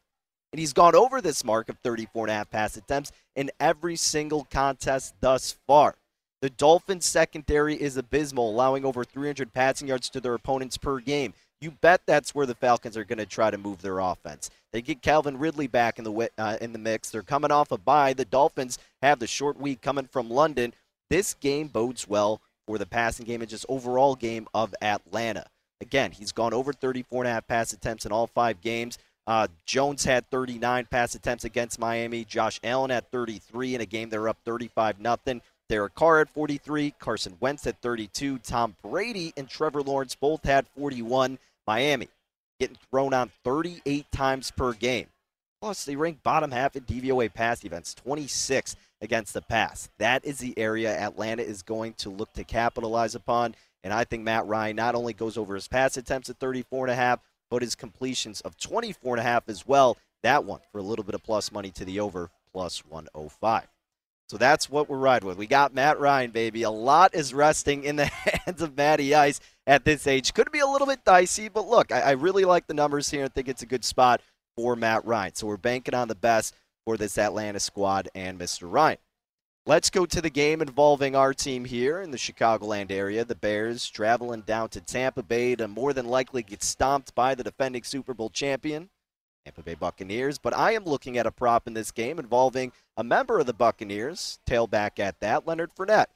And 0.53 0.59
he's 0.59 0.73
gone 0.73 0.97
over 0.97 1.21
this 1.21 1.45
mark 1.45 1.69
of 1.69 1.79
34 1.85 2.25
and 2.25 2.31
a 2.33 2.35
half 2.35 2.51
pass 2.51 2.77
attempts 2.77 3.13
in 3.37 3.53
every 3.61 3.95
single 3.95 4.49
contest 4.51 5.15
thus 5.21 5.57
far. 5.69 5.95
The 6.43 6.51
Dolphins' 6.51 7.05
secondary 7.05 7.81
is 7.81 7.97
abysmal, 7.97 8.51
allowing 8.51 8.85
over 8.85 9.05
300 9.05 9.53
passing 9.53 9.89
yards 9.89 10.09
to 10.11 10.21
their 10.21 10.35
opponents 10.35 10.77
per 10.77 10.99
game. 10.99 11.35
You 11.61 11.73
bet 11.73 12.03
that's 12.07 12.35
where 12.35 12.47
the 12.47 12.55
Falcons 12.55 12.97
are 12.97 13.05
going 13.05 13.19
to 13.19 13.27
try 13.27 13.51
to 13.51 13.59
move 13.59 13.83
their 13.83 13.99
offense. 13.99 14.49
They 14.73 14.81
get 14.81 15.03
Calvin 15.03 15.39
Ridley 15.39 15.67
back 15.67 15.99
in 15.99 16.05
the 16.05 16.31
uh, 16.39 16.57
in 16.61 16.73
the 16.73 16.79
mix. 16.79 17.11
They're 17.11 17.23
coming 17.23 17.51
off 17.51 17.71
a 17.71 17.77
bye. 17.79 18.15
The 18.15 18.25
Dolphins 18.25 18.79
have 19.03 19.19
the 19.19 19.27
short 19.27 19.59
week 19.59 19.83
coming 19.83 20.07
from 20.07 20.31
London. 20.31 20.73
This 21.11 21.35
game 21.35 21.67
bodes 21.69 22.09
well 22.09 22.41
for 22.67 22.79
the 22.79 22.87
passing 22.87 23.27
game 23.27 23.43
and 23.43 23.51
just 23.51 23.67
overall 23.69 24.15
game 24.15 24.49
of 24.55 24.75
Atlanta. 24.81 25.47
Again, 25.81 26.13
he's 26.13 26.33
gone 26.33 26.55
over 26.55 26.73
34 26.73 27.25
and 27.25 27.29
a 27.29 27.33
half 27.33 27.47
pass 27.47 27.73
attempts 27.73 28.07
in 28.07 28.13
all 28.13 28.27
five 28.27 28.61
games. 28.61 28.99
Uh, 29.27 29.49
Jones 29.67 30.05
had 30.05 30.31
39 30.31 30.87
pass 30.91 31.15
attempts 31.15 31.45
against 31.45 31.79
Miami. 31.79 32.25
Josh 32.25 32.59
Allen 32.65 32.91
had 32.91 33.11
33 33.11 33.75
in 33.75 33.81
a 33.81 33.87
game 33.87 34.09
they're 34.09 34.29
up 34.29 34.39
35 34.45 34.99
nothing. 35.01 35.43
Derek 35.69 35.95
Carr 35.95 36.21
at 36.21 36.31
43, 36.31 36.95
Carson 36.99 37.37
Wentz 37.39 37.65
at 37.67 37.81
32, 37.81 38.39
Tom 38.39 38.75
Brady 38.83 39.33
and 39.37 39.49
Trevor 39.49 39.83
Lawrence 39.83 40.17
both 40.17 40.45
had 40.45 40.67
41. 40.77 41.39
Miami 41.67 42.09
getting 42.59 42.77
thrown 42.91 43.15
on 43.15 43.31
38 43.45 44.11
times 44.13 44.51
per 44.51 44.73
game. 44.73 45.07
Plus, 45.61 45.85
they 45.85 45.97
rank 45.97 46.23
bottom 46.23 46.53
half 46.53 46.75
in 46.75 46.85
DVOA 46.85 47.33
pass 47.33 47.61
defense, 47.61 47.95
26 47.95 48.77
against 49.03 49.35
the 49.35 49.43
pass. 49.43 49.91
That 49.99 50.25
is 50.25 50.39
the 50.39 50.59
area 50.59 50.97
Atlanta 50.97 51.43
is 51.43 51.63
going 51.63 51.95
to 51.95 52.11
look 52.11 52.33
to 52.35 52.45
capitalize 52.45 53.15
upon. 53.15 53.55
And 53.83 53.93
I 53.93 54.05
think 54.05 54.23
Matt 54.23 54.47
Ryan 54.47 54.77
not 54.77 54.95
only 54.95 55.13
goes 55.13 55.37
over 55.37 55.55
his 55.55 55.69
pass 55.69 55.97
attempts 55.97 56.31
at 56.31 56.39
34 56.39 56.87
and 56.87 56.93
a 56.93 56.97
half, 56.97 57.21
but 57.51 57.63
his 57.63 57.75
completions 57.75 58.41
of 58.43 58.57
24 58.59 59.15
and 59.15 59.21
a 59.21 59.25
half 59.25 59.49
as 59.49 59.67
well. 59.67 59.99
That 60.23 60.45
one 60.45 60.61
for 60.71 60.79
a 60.79 60.83
little 60.83 61.05
bit 61.05 61.15
of 61.15 61.23
plus 61.23 61.51
money 61.51 61.71
to 61.73 61.85
the 61.85 62.01
over, 62.01 62.31
plus 62.53 62.85
105. 62.87 63.70
So 64.31 64.37
that's 64.37 64.71
what 64.71 64.89
we're 64.89 64.97
riding 64.97 65.27
with. 65.27 65.39
We 65.39 65.49
got 65.49 65.75
Matt 65.75 65.99
Ryan, 65.99 66.31
baby. 66.31 66.63
A 66.63 66.71
lot 66.71 67.17
is 67.17 67.35
resting 67.35 67.83
in 67.83 67.97
the 67.97 68.05
hands 68.47 68.63
of 68.63 68.77
Matty 68.77 69.13
Ice 69.13 69.41
at 69.67 69.85
this 69.85 70.07
age. 70.07 70.33
Could 70.35 70.53
be 70.53 70.61
a 70.61 70.69
little 70.69 70.87
bit 70.87 71.05
dicey, 71.05 71.49
but 71.49 71.67
look, 71.67 71.91
I, 71.91 72.01
I 72.01 72.11
really 72.13 72.45
like 72.45 72.69
the 72.69 72.75
numbers 72.75 73.11
here 73.11 73.25
and 73.25 73.35
think 73.35 73.49
it's 73.49 73.65
a 73.65 73.67
good 73.67 73.85
spot 73.85 74.21
for 74.55 74.77
Matt 74.77 75.05
Ryan. 75.05 75.35
So 75.35 75.49
we're 75.49 75.57
banking 75.57 75.95
on 75.95 76.07
the 76.07 76.15
best 76.15 76.55
for 76.85 76.97
this 76.97 77.19
Atlanta 77.19 77.59
squad 77.59 78.09
and 78.15 78.39
Mr. 78.39 78.73
Ryan. 78.73 78.99
Let's 79.67 79.91
go 79.91 80.07
to 80.07 80.21
the 80.21 80.31
game 80.31 80.63
involving 80.63 81.17
our 81.17 81.35
team 81.35 81.65
here 81.65 82.01
in 82.01 82.13
the 82.13 82.17
Chicagoland 82.17 82.93
area. 82.93 83.25
The 83.25 83.35
Bears 83.35 83.89
traveling 83.89 84.43
down 84.43 84.69
to 84.69 84.81
Tampa 84.81 85.25
Bay 85.25 85.57
to 85.57 85.67
more 85.67 85.93
than 85.93 86.07
likely 86.07 86.45
get 86.45 86.63
stomped 86.63 87.17
by 87.17 87.35
the 87.35 87.43
defending 87.43 87.83
Super 87.83 88.15
Bowl 88.15 88.31
champion, 88.31 88.91
Tampa 89.45 89.63
Bay 89.63 89.75
Buccaneers. 89.75 90.39
But 90.39 90.57
I 90.57 90.73
am 90.73 90.85
looking 90.85 91.19
at 91.19 91.27
a 91.27 91.31
prop 91.31 91.67
in 91.67 91.75
this 91.75 91.91
game 91.91 92.19
involving 92.19 92.73
a 92.97 93.05
member 93.05 93.39
of 93.39 93.47
the 93.47 93.53
Buccaneers, 93.53 94.39
tailback 94.47 94.99
at 94.99 95.21
that, 95.21 95.47
Leonard 95.47 95.71
Fournette. 95.75 96.07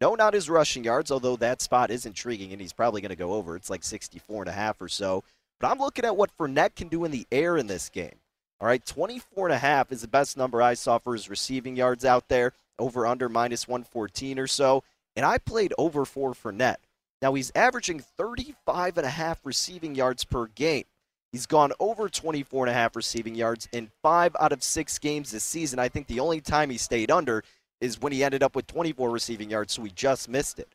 No, 0.00 0.14
not 0.14 0.34
his 0.34 0.50
rushing 0.50 0.82
yards, 0.82 1.12
although 1.12 1.36
that 1.36 1.62
spot 1.62 1.90
is 1.90 2.06
intriguing 2.06 2.50
and 2.52 2.60
he's 2.60 2.72
probably 2.72 3.00
going 3.00 3.10
to 3.10 3.16
go 3.16 3.34
over. 3.34 3.54
It's 3.54 3.70
like 3.70 3.84
64 3.84 4.42
and 4.42 4.48
a 4.48 4.52
half 4.52 4.82
or 4.82 4.88
so. 4.88 5.22
But 5.60 5.70
I'm 5.70 5.78
looking 5.78 6.04
at 6.04 6.16
what 6.16 6.36
Fournette 6.36 6.74
can 6.74 6.88
do 6.88 7.04
in 7.04 7.12
the 7.12 7.26
air 7.30 7.56
in 7.56 7.68
this 7.68 7.88
game. 7.88 8.16
All 8.60 8.66
right, 8.66 8.84
24 8.84 9.46
and 9.46 9.54
a 9.54 9.58
half 9.58 9.92
is 9.92 10.02
the 10.02 10.08
best 10.08 10.36
number 10.36 10.60
I 10.60 10.74
saw 10.74 10.98
for 10.98 11.12
his 11.12 11.30
receiving 11.30 11.76
yards 11.76 12.04
out 12.04 12.28
there, 12.28 12.52
over 12.78 13.06
under 13.06 13.28
minus 13.28 13.68
114 13.68 14.38
or 14.38 14.48
so. 14.48 14.82
And 15.14 15.24
I 15.24 15.38
played 15.38 15.72
over 15.78 16.04
four 16.04 16.32
Fournette. 16.32 16.76
Now 17.20 17.34
he's 17.34 17.52
averaging 17.54 18.00
35 18.00 18.98
and 18.98 19.06
a 19.06 19.10
half 19.10 19.44
receiving 19.44 19.94
yards 19.94 20.24
per 20.24 20.46
game. 20.46 20.84
He's 21.32 21.46
gone 21.46 21.72
over 21.80 22.10
24 22.10 22.66
and 22.66 22.70
a 22.70 22.74
half 22.74 22.94
receiving 22.94 23.34
yards 23.34 23.66
in 23.72 23.90
five 24.02 24.36
out 24.38 24.52
of 24.52 24.62
six 24.62 24.98
games 24.98 25.30
this 25.30 25.44
season. 25.44 25.78
I 25.78 25.88
think 25.88 26.06
the 26.06 26.20
only 26.20 26.42
time 26.42 26.68
he 26.68 26.76
stayed 26.76 27.10
under 27.10 27.42
is 27.80 28.00
when 28.00 28.12
he 28.12 28.22
ended 28.22 28.42
up 28.42 28.54
with 28.54 28.66
24 28.66 29.10
receiving 29.10 29.50
yards, 29.50 29.72
so 29.72 29.82
he 29.82 29.90
just 29.90 30.28
missed 30.28 30.58
it. 30.58 30.68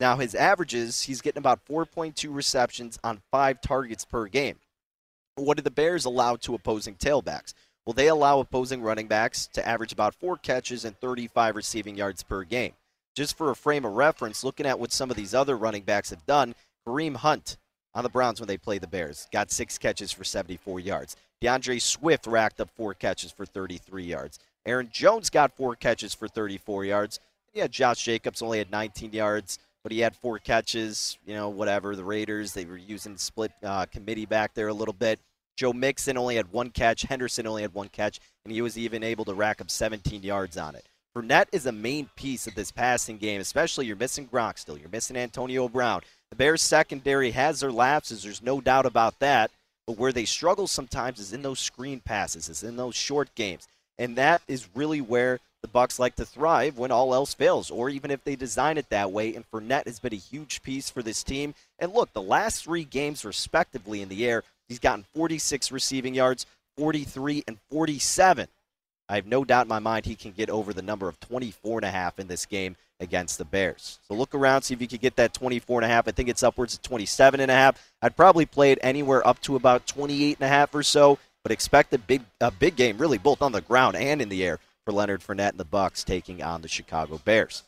Now, 0.00 0.16
his 0.16 0.34
averages, 0.34 1.02
he's 1.02 1.20
getting 1.20 1.38
about 1.38 1.64
4.2 1.64 2.34
receptions 2.34 2.98
on 3.04 3.22
five 3.30 3.60
targets 3.60 4.04
per 4.04 4.26
game. 4.26 4.56
What 5.36 5.56
do 5.56 5.62
the 5.62 5.70
Bears 5.70 6.04
allow 6.04 6.36
to 6.36 6.54
opposing 6.54 6.96
tailbacks? 6.96 7.54
Well, 7.86 7.94
they 7.94 8.08
allow 8.08 8.40
opposing 8.40 8.82
running 8.82 9.06
backs 9.06 9.48
to 9.52 9.66
average 9.66 9.92
about 9.92 10.14
four 10.14 10.36
catches 10.36 10.84
and 10.84 10.98
35 10.98 11.54
receiving 11.54 11.96
yards 11.96 12.22
per 12.22 12.42
game. 12.42 12.72
Just 13.14 13.36
for 13.36 13.50
a 13.50 13.56
frame 13.56 13.84
of 13.84 13.92
reference, 13.92 14.42
looking 14.42 14.66
at 14.66 14.78
what 14.78 14.92
some 14.92 15.10
of 15.10 15.16
these 15.16 15.34
other 15.34 15.56
running 15.56 15.82
backs 15.82 16.10
have 16.10 16.26
done, 16.26 16.54
Kareem 16.86 17.16
Hunt 17.16 17.56
on 17.94 18.04
the 18.04 18.08
Browns 18.08 18.40
when 18.40 18.48
they 18.48 18.56
play 18.56 18.78
the 18.78 18.86
Bears. 18.86 19.26
Got 19.32 19.50
six 19.50 19.78
catches 19.78 20.12
for 20.12 20.24
74 20.24 20.80
yards. 20.80 21.16
DeAndre 21.42 21.80
Swift 21.80 22.26
racked 22.26 22.60
up 22.60 22.70
four 22.76 22.94
catches 22.94 23.32
for 23.32 23.46
33 23.46 24.04
yards. 24.04 24.38
Aaron 24.66 24.88
Jones 24.92 25.30
got 25.30 25.56
four 25.56 25.74
catches 25.74 26.14
for 26.14 26.28
34 26.28 26.84
yards. 26.84 27.20
Yeah, 27.54 27.66
Josh 27.66 28.04
Jacobs 28.04 28.42
only 28.42 28.58
had 28.58 28.70
19 28.70 29.12
yards, 29.12 29.58
but 29.82 29.90
he 29.90 30.00
had 30.00 30.14
four 30.14 30.38
catches. 30.38 31.18
You 31.26 31.34
know, 31.34 31.48
whatever. 31.48 31.96
The 31.96 32.04
Raiders, 32.04 32.52
they 32.52 32.64
were 32.64 32.76
using 32.76 33.16
split 33.16 33.52
uh, 33.62 33.86
committee 33.86 34.26
back 34.26 34.54
there 34.54 34.68
a 34.68 34.74
little 34.74 34.94
bit. 34.94 35.18
Joe 35.56 35.72
Mixon 35.72 36.16
only 36.16 36.36
had 36.36 36.52
one 36.52 36.70
catch. 36.70 37.02
Henderson 37.02 37.46
only 37.46 37.62
had 37.62 37.74
one 37.74 37.88
catch, 37.88 38.20
and 38.44 38.52
he 38.52 38.62
was 38.62 38.78
even 38.78 39.02
able 39.02 39.24
to 39.26 39.34
rack 39.34 39.60
up 39.60 39.70
17 39.70 40.22
yards 40.22 40.56
on 40.56 40.74
it. 40.74 40.86
Fournette 41.14 41.48
is 41.52 41.66
a 41.66 41.72
main 41.72 42.08
piece 42.14 42.46
of 42.46 42.54
this 42.54 42.70
passing 42.70 43.18
game, 43.18 43.40
especially 43.40 43.84
you're 43.84 43.96
missing 43.96 44.28
Gronk 44.28 44.58
still. 44.58 44.78
You're 44.78 44.88
missing 44.88 45.16
Antonio 45.16 45.68
Brown. 45.68 46.02
The 46.30 46.36
Bears' 46.36 46.62
secondary 46.62 47.32
has 47.32 47.60
their 47.60 47.72
lapses. 47.72 48.22
There's 48.22 48.42
no 48.42 48.60
doubt 48.60 48.86
about 48.86 49.18
that. 49.18 49.50
But 49.86 49.98
where 49.98 50.12
they 50.12 50.24
struggle 50.24 50.68
sometimes 50.68 51.18
is 51.18 51.32
in 51.32 51.42
those 51.42 51.58
screen 51.58 52.00
passes, 52.00 52.48
is 52.48 52.62
in 52.62 52.76
those 52.76 52.94
short 52.94 53.34
games. 53.34 53.66
And 53.98 54.16
that 54.16 54.40
is 54.46 54.68
really 54.74 55.00
where 55.00 55.40
the 55.62 55.68
Bucks 55.68 55.98
like 55.98 56.14
to 56.16 56.24
thrive 56.24 56.78
when 56.78 56.90
all 56.90 57.14
else 57.14 57.34
fails, 57.34 57.70
or 57.70 57.90
even 57.90 58.10
if 58.10 58.22
they 58.24 58.36
design 58.36 58.78
it 58.78 58.88
that 58.90 59.10
way. 59.10 59.34
And 59.34 59.44
Fournette 59.50 59.86
has 59.86 59.98
been 59.98 60.14
a 60.14 60.16
huge 60.16 60.62
piece 60.62 60.88
for 60.88 61.02
this 61.02 61.22
team. 61.22 61.54
And 61.78 61.92
look, 61.92 62.12
the 62.12 62.22
last 62.22 62.64
three 62.64 62.84
games, 62.84 63.24
respectively, 63.24 64.00
in 64.00 64.08
the 64.08 64.26
air, 64.26 64.44
he's 64.68 64.78
gotten 64.78 65.04
46 65.14 65.72
receiving 65.72 66.14
yards, 66.14 66.46
43, 66.76 67.44
and 67.46 67.58
47. 67.70 68.46
I 69.10 69.16
have 69.16 69.26
no 69.26 69.44
doubt 69.44 69.64
in 69.64 69.68
my 69.68 69.80
mind 69.80 70.06
he 70.06 70.14
can 70.14 70.30
get 70.30 70.50
over 70.50 70.72
the 70.72 70.82
number 70.82 71.08
of 71.08 71.18
24 71.18 71.78
and 71.78 71.84
a 71.84 71.90
half 71.90 72.20
in 72.20 72.28
this 72.28 72.46
game 72.46 72.76
against 73.00 73.38
the 73.38 73.44
Bears. 73.44 73.98
So 74.06 74.14
look 74.14 74.36
around, 74.36 74.62
see 74.62 74.74
if 74.74 74.80
you 74.80 74.86
can 74.86 74.98
get 74.98 75.16
that 75.16 75.34
24 75.34 75.80
and 75.80 75.90
a 75.90 75.92
half. 75.92 76.06
I 76.06 76.12
think 76.12 76.28
it's 76.28 76.44
upwards 76.44 76.74
of 76.74 76.82
27 76.82 77.40
and 77.40 77.50
a 77.50 77.54
half. 77.54 77.92
I'd 78.00 78.16
probably 78.16 78.46
play 78.46 78.70
it 78.70 78.78
anywhere 78.82 79.26
up 79.26 79.40
to 79.42 79.56
about 79.56 79.88
28 79.88 80.36
and 80.38 80.46
a 80.46 80.48
half 80.48 80.72
or 80.76 80.84
so, 80.84 81.18
but 81.42 81.50
expect 81.50 81.92
a 81.92 81.98
big 81.98 82.22
a 82.40 82.52
big 82.52 82.76
game 82.76 82.98
really 82.98 83.18
both 83.18 83.42
on 83.42 83.50
the 83.50 83.62
ground 83.62 83.96
and 83.96 84.22
in 84.22 84.28
the 84.28 84.44
air 84.44 84.60
for 84.84 84.92
Leonard 84.92 85.22
Fournette 85.22 85.50
and 85.50 85.58
the 85.58 85.64
Bucks 85.64 86.04
taking 86.04 86.40
on 86.40 86.62
the 86.62 86.68
Chicago 86.68 87.20
Bears. 87.24 87.64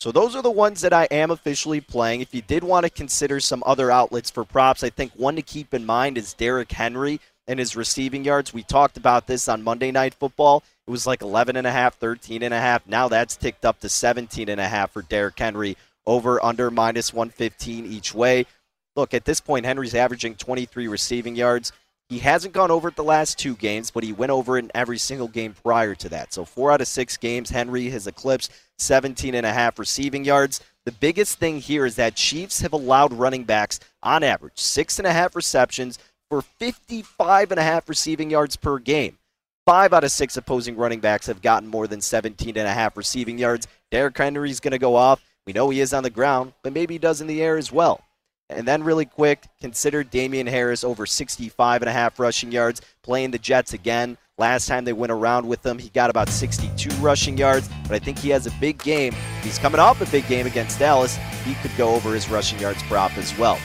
So 0.00 0.10
those 0.10 0.34
are 0.34 0.42
the 0.42 0.50
ones 0.50 0.80
that 0.80 0.94
I 0.94 1.04
am 1.10 1.30
officially 1.30 1.82
playing. 1.82 2.22
If 2.22 2.34
you 2.34 2.40
did 2.40 2.64
want 2.64 2.84
to 2.84 2.90
consider 2.90 3.40
some 3.40 3.62
other 3.66 3.90
outlets 3.90 4.30
for 4.30 4.44
props, 4.44 4.82
I 4.82 4.88
think 4.88 5.12
one 5.16 5.36
to 5.36 5.42
keep 5.42 5.74
in 5.74 5.84
mind 5.84 6.16
is 6.16 6.32
Derrick 6.32 6.72
Henry 6.72 7.20
and 7.48 7.58
his 7.58 7.74
receiving 7.74 8.24
yards. 8.24 8.54
We 8.54 8.62
talked 8.62 8.96
about 8.96 9.26
this 9.26 9.48
on 9.48 9.64
Monday 9.64 9.90
Night 9.90 10.14
Football. 10.14 10.62
It 10.88 10.90
was 10.90 11.06
like 11.06 11.20
11 11.20 11.56
and 11.56 11.66
a 11.66 11.70
half, 11.70 11.96
13 11.96 12.42
and 12.42 12.54
a 12.54 12.58
half. 12.58 12.86
Now 12.86 13.08
that's 13.08 13.36
ticked 13.36 13.66
up 13.66 13.78
to 13.80 13.90
17 13.90 14.48
and 14.48 14.58
a 14.58 14.66
half 14.66 14.90
for 14.90 15.02
Derrick 15.02 15.38
Henry 15.38 15.76
over 16.06 16.42
under 16.42 16.70
minus 16.70 17.12
115 17.12 17.84
each 17.84 18.14
way. 18.14 18.46
Look, 18.96 19.12
at 19.12 19.26
this 19.26 19.38
point 19.38 19.66
Henry's 19.66 19.94
averaging 19.94 20.36
23 20.36 20.88
receiving 20.88 21.36
yards. 21.36 21.72
He 22.08 22.20
hasn't 22.20 22.54
gone 22.54 22.70
over 22.70 22.88
it 22.88 22.96
the 22.96 23.04
last 23.04 23.38
two 23.38 23.54
games, 23.54 23.90
but 23.90 24.02
he 24.02 24.14
went 24.14 24.32
over 24.32 24.56
it 24.56 24.64
in 24.64 24.70
every 24.74 24.96
single 24.96 25.28
game 25.28 25.54
prior 25.62 25.94
to 25.94 26.08
that. 26.08 26.32
So 26.32 26.46
4 26.46 26.72
out 26.72 26.80
of 26.80 26.88
6 26.88 27.16
games 27.18 27.50
Henry 27.50 27.90
has 27.90 28.06
eclipsed 28.06 28.50
17 28.78 29.34
and 29.34 29.44
a 29.44 29.52
half 29.52 29.78
receiving 29.78 30.24
yards. 30.24 30.62
The 30.86 30.92
biggest 30.92 31.38
thing 31.38 31.60
here 31.60 31.84
is 31.84 31.96
that 31.96 32.14
Chiefs 32.14 32.62
have 32.62 32.72
allowed 32.72 33.12
running 33.12 33.44
backs 33.44 33.78
on 34.02 34.24
average 34.24 34.58
six 34.58 34.98
and 34.98 35.06
a 35.06 35.12
half 35.12 35.36
receptions 35.36 35.98
for 36.30 36.40
55 36.40 37.50
and 37.50 37.60
a 37.60 37.62
half 37.62 37.90
receiving 37.90 38.30
yards 38.30 38.56
per 38.56 38.78
game. 38.78 39.17
Five 39.68 39.92
out 39.92 40.02
of 40.02 40.10
six 40.10 40.34
opposing 40.38 40.76
running 40.76 41.00
backs 41.00 41.26
have 41.26 41.42
gotten 41.42 41.68
more 41.68 41.86
than 41.86 42.00
17 42.00 42.56
and 42.56 42.66
a 42.66 42.72
half 42.72 42.96
receiving 42.96 43.36
yards. 43.36 43.68
Derrick 43.90 44.16
Henry's 44.16 44.60
going 44.60 44.72
to 44.72 44.78
go 44.78 44.96
off. 44.96 45.22
We 45.46 45.52
know 45.52 45.68
he 45.68 45.82
is 45.82 45.92
on 45.92 46.02
the 46.02 46.08
ground, 46.08 46.54
but 46.62 46.72
maybe 46.72 46.94
he 46.94 46.98
does 46.98 47.20
in 47.20 47.26
the 47.26 47.42
air 47.42 47.58
as 47.58 47.70
well. 47.70 48.00
And 48.48 48.66
then, 48.66 48.82
really 48.82 49.04
quick, 49.04 49.44
consider 49.60 50.02
Damien 50.02 50.46
Harris 50.46 50.84
over 50.84 51.04
65 51.04 51.82
and 51.82 51.88
a 51.90 51.92
half 51.92 52.18
rushing 52.18 52.50
yards, 52.50 52.80
playing 53.02 53.30
the 53.30 53.38
Jets 53.38 53.74
again. 53.74 54.16
Last 54.38 54.68
time 54.68 54.86
they 54.86 54.94
went 54.94 55.12
around 55.12 55.46
with 55.46 55.66
him, 55.66 55.78
he 55.78 55.90
got 55.90 56.08
about 56.08 56.30
62 56.30 56.88
rushing 57.02 57.36
yards, 57.36 57.68
but 57.82 57.92
I 57.92 57.98
think 57.98 58.18
he 58.18 58.30
has 58.30 58.46
a 58.46 58.52
big 58.52 58.82
game. 58.82 59.14
He's 59.42 59.58
coming 59.58 59.80
off 59.80 60.00
a 60.00 60.10
big 60.10 60.26
game 60.28 60.46
against 60.46 60.78
Dallas. 60.78 61.18
He 61.44 61.52
could 61.56 61.76
go 61.76 61.94
over 61.94 62.14
his 62.14 62.30
rushing 62.30 62.58
yards 62.58 62.82
prop 62.84 63.18
as 63.18 63.36
well. 63.36 63.58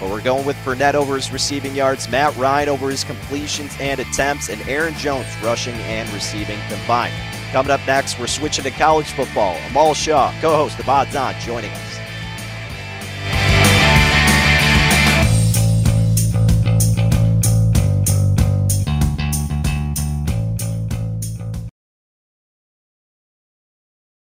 But 0.00 0.10
we're 0.10 0.22
going 0.22 0.46
with 0.46 0.56
Fournette 0.56 0.94
over 0.94 1.16
his 1.16 1.32
receiving 1.32 1.74
yards, 1.74 2.08
Matt 2.08 2.36
Ryan 2.36 2.68
over 2.68 2.90
his 2.90 3.04
completions 3.04 3.76
and 3.80 3.98
attempts, 4.00 4.48
and 4.48 4.60
Aaron 4.68 4.94
Jones 4.94 5.26
rushing 5.42 5.74
and 5.74 6.08
receiving 6.12 6.58
combined. 6.68 7.14
Coming 7.52 7.70
up 7.70 7.80
next, 7.86 8.18
we're 8.18 8.26
switching 8.26 8.64
to 8.64 8.70
college 8.70 9.10
football. 9.12 9.56
Amal 9.68 9.94
Shaw, 9.94 10.32
co 10.40 10.54
host 10.54 10.78
of 10.78 10.88
Odds 10.88 11.16
On, 11.16 11.34
joining 11.40 11.70
us. 11.70 11.87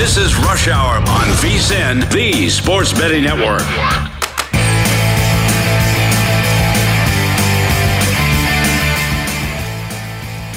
This 0.00 0.16
is 0.16 0.34
Rush 0.34 0.66
Hour 0.66 0.96
on 0.96 1.26
VSIN, 1.42 2.10
the 2.10 2.48
Sports 2.48 2.90
Betting 2.90 3.22
Network. 3.22 3.60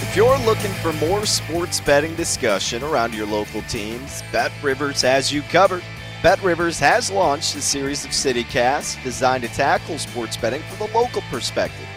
If 0.02 0.16
you're 0.16 0.40
looking 0.46 0.72
for 0.76 0.94
more 0.94 1.26
sports 1.26 1.82
betting 1.82 2.16
discussion 2.16 2.84
around 2.84 3.14
your 3.14 3.28
local 3.28 3.62
teams, 3.64 4.24
Bet 4.32 4.54
Rivers 4.64 5.02
has 5.02 5.30
you 5.30 5.42
covered. 5.42 5.84
Bet 6.22 6.42
Rivers 6.42 6.80
has 6.80 7.12
launched 7.12 7.54
a 7.56 7.62
series 7.62 8.06
of 8.06 8.12
CityCasts 8.12 9.04
designed 9.04 9.44
to 9.44 9.50
tackle 9.50 9.98
sports 9.98 10.38
betting 10.38 10.62
from 10.62 10.88
the 10.88 10.94
local 10.98 11.22
perspective. 11.24 11.93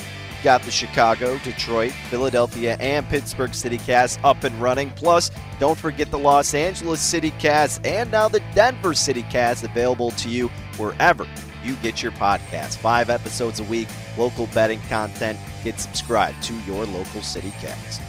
Got 0.46 0.62
the 0.62 0.70
Chicago, 0.70 1.38
Detroit, 1.38 1.90
Philadelphia, 2.08 2.76
and 2.78 3.04
Pittsburgh 3.08 3.50
CityCasts 3.50 4.20
up 4.22 4.44
and 4.44 4.54
running. 4.62 4.90
Plus, 4.90 5.32
don't 5.58 5.76
forget 5.76 6.12
the 6.12 6.20
Los 6.20 6.54
Angeles 6.54 7.00
City 7.00 7.32
CityCast 7.32 7.84
and 7.84 8.12
now 8.12 8.28
the 8.28 8.38
Denver 8.54 8.94
City 8.94 9.24
CityCast 9.24 9.64
available 9.64 10.12
to 10.12 10.28
you 10.28 10.46
wherever 10.76 11.26
you 11.64 11.74
get 11.82 12.00
your 12.00 12.12
podcast. 12.12 12.76
Five 12.76 13.10
episodes 13.10 13.58
a 13.58 13.64
week, 13.64 13.88
local 14.16 14.46
betting 14.54 14.80
content. 14.82 15.36
Get 15.64 15.80
subscribed 15.80 16.40
to 16.44 16.54
your 16.60 16.86
local 16.86 17.22
City 17.22 17.50
CityCast. 17.50 18.00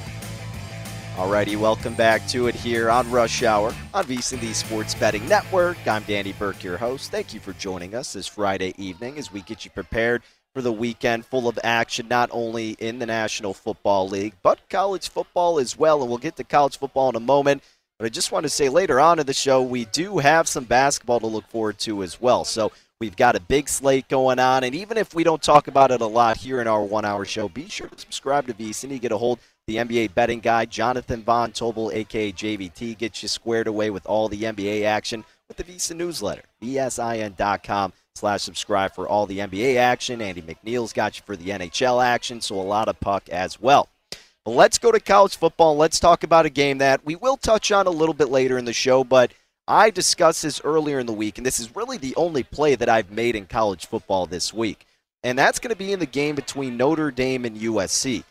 Alrighty, 1.16 1.58
welcome 1.58 1.96
back 1.96 2.28
to 2.28 2.46
it 2.46 2.54
here 2.54 2.92
on 2.92 3.10
Rush 3.10 3.42
Hour 3.42 3.74
on 3.96 4.04
VSiN, 4.04 4.40
the 4.42 4.54
Sports 4.54 4.94
Betting 4.94 5.28
Network. 5.28 5.78
I'm 5.88 6.04
Danny 6.04 6.34
Burke, 6.34 6.64
your 6.64 6.78
host. 6.78 7.10
Thank 7.10 7.34
you 7.34 7.40
for 7.40 7.54
joining 7.54 7.96
us 7.96 8.14
this 8.14 8.28
Friday 8.28 8.76
evening 8.78 9.18
as 9.18 9.34
we 9.34 9.42
get 9.42 9.66
you 9.66 9.72
prepared 9.72 10.22
for 10.58 10.64
the 10.64 10.74
weekend 10.74 11.24
full 11.24 11.48
of 11.48 11.60
action, 11.64 12.08
not 12.08 12.32
only 12.34 12.72
in 12.80 12.98
the 12.98 13.06
National 13.06 13.54
Football 13.54 14.10
League, 14.10 14.34
but 14.42 14.60
college 14.70 15.08
football 15.08 15.60
as 15.60 15.78
well. 15.78 16.02
And 16.02 16.10
we'll 16.10 16.18
get 16.18 16.36
to 16.38 16.44
college 16.44 16.80
football 16.80 17.10
in 17.10 17.16
a 17.16 17.20
moment. 17.20 17.62
But 18.00 18.08
I 18.08 18.10
just 18.10 18.32
want 18.32 18.42
to 18.42 18.50
say 18.50 18.68
later 18.68 19.00
on 19.00 19.20
in 19.20 19.28
the 19.28 19.36
show, 19.36 19.62
we 19.62 19.86
do 19.86 20.18
have 20.18 20.48
some 20.48 20.64
basketball 20.64 21.20
to 21.20 21.28
look 21.28 21.46
forward 21.46 21.78
to 21.82 22.02
as 22.02 22.20
well. 22.20 22.44
So 22.44 22.72
we've 23.00 23.16
got 23.16 23.36
a 23.36 23.40
big 23.40 23.70
slate 23.70 24.08
going 24.08 24.40
on. 24.40 24.64
And 24.64 24.74
even 24.74 24.98
if 24.98 25.14
we 25.14 25.24
don't 25.24 25.44
talk 25.44 25.68
about 25.68 25.92
it 25.92 26.02
a 26.02 26.08
lot 26.08 26.38
here 26.38 26.60
in 26.60 26.68
our 26.68 26.84
one 26.84 27.06
hour 27.06 27.24
show, 27.24 27.48
be 27.48 27.70
sure 27.70 27.90
to 27.90 28.00
subscribe 28.00 28.48
to 28.48 28.54
VSiN. 28.56 28.90
You 28.90 28.98
get 28.98 29.12
a 29.12 29.18
hold 29.18 29.38
the 29.68 29.76
NBA 29.76 30.16
betting 30.16 30.40
guy, 30.40 30.66
Jonathan 30.66 31.22
Von 31.22 31.52
Tobel, 31.52 31.92
aka 31.94 32.32
JVT, 32.32 32.98
gets 32.98 33.22
you 33.22 33.30
squared 33.30 33.68
away 33.68 33.92
with 33.92 34.08
all 34.08 34.28
the 34.28 34.42
NBA 34.42 34.86
action 34.86 35.24
with 35.48 35.58
the 35.58 35.64
VSiN 35.64 35.98
newsletter. 35.98 36.44
VSIN.com 36.64 37.94
slash 38.18 38.42
subscribe 38.42 38.94
for 38.94 39.08
all 39.08 39.26
the 39.26 39.40
NBA 39.40 39.78
action. 39.78 40.22
Andy 40.22 40.42
MacNeil's 40.42 40.94
got 40.94 41.18
you 41.18 41.24
for 41.26 41.36
the 41.36 41.50
NHL 41.50 42.04
action, 42.04 42.42
so 42.42 42.60
a 42.60 42.62
lot 42.62 42.88
of 42.88 43.00
puck 43.00 43.30
as 43.30 43.62
well. 43.62 43.88
But 44.44 44.52
let's 44.52 44.78
go 44.78 44.92
to 44.92 45.00
college 45.00 45.38
football. 45.38 45.76
Let's 45.76 46.00
talk 46.00 46.24
about 46.24 46.46
a 46.46 46.50
game 46.50 46.78
that 46.80 47.06
we 47.06 47.16
will 47.16 47.38
touch 47.38 47.72
on 47.72 47.88
a 47.88 47.92
little 47.92 48.14
bit 48.14 48.30
later 48.30 48.58
in 48.58 48.66
the 48.66 48.74
show, 48.74 49.04
but 49.04 49.32
I 49.68 49.90
discussed 49.90 50.44
this 50.44 50.62
earlier 50.64 51.00
in 51.00 51.06
the 51.06 51.14
week, 51.14 51.38
and 51.38 51.46
this 51.46 51.60
is 51.60 51.76
really 51.76 51.98
the 51.98 52.16
only 52.16 52.44
play 52.44 52.76
that 52.76 52.88
I've 52.88 53.12
made 53.12 53.36
in 53.36 53.46
college 53.46 53.86
football 53.86 54.26
this 54.26 54.54
week. 54.54 54.86
And 55.24 55.38
that's 55.38 55.60
going 55.60 55.72
to 55.74 55.78
be 55.78 55.92
in 55.92 56.00
the 56.00 56.06
game 56.06 56.36
between 56.36 56.78
Notre 56.78 57.12
Dame 57.12 57.44
and 57.44 57.58
USC. 57.58 58.24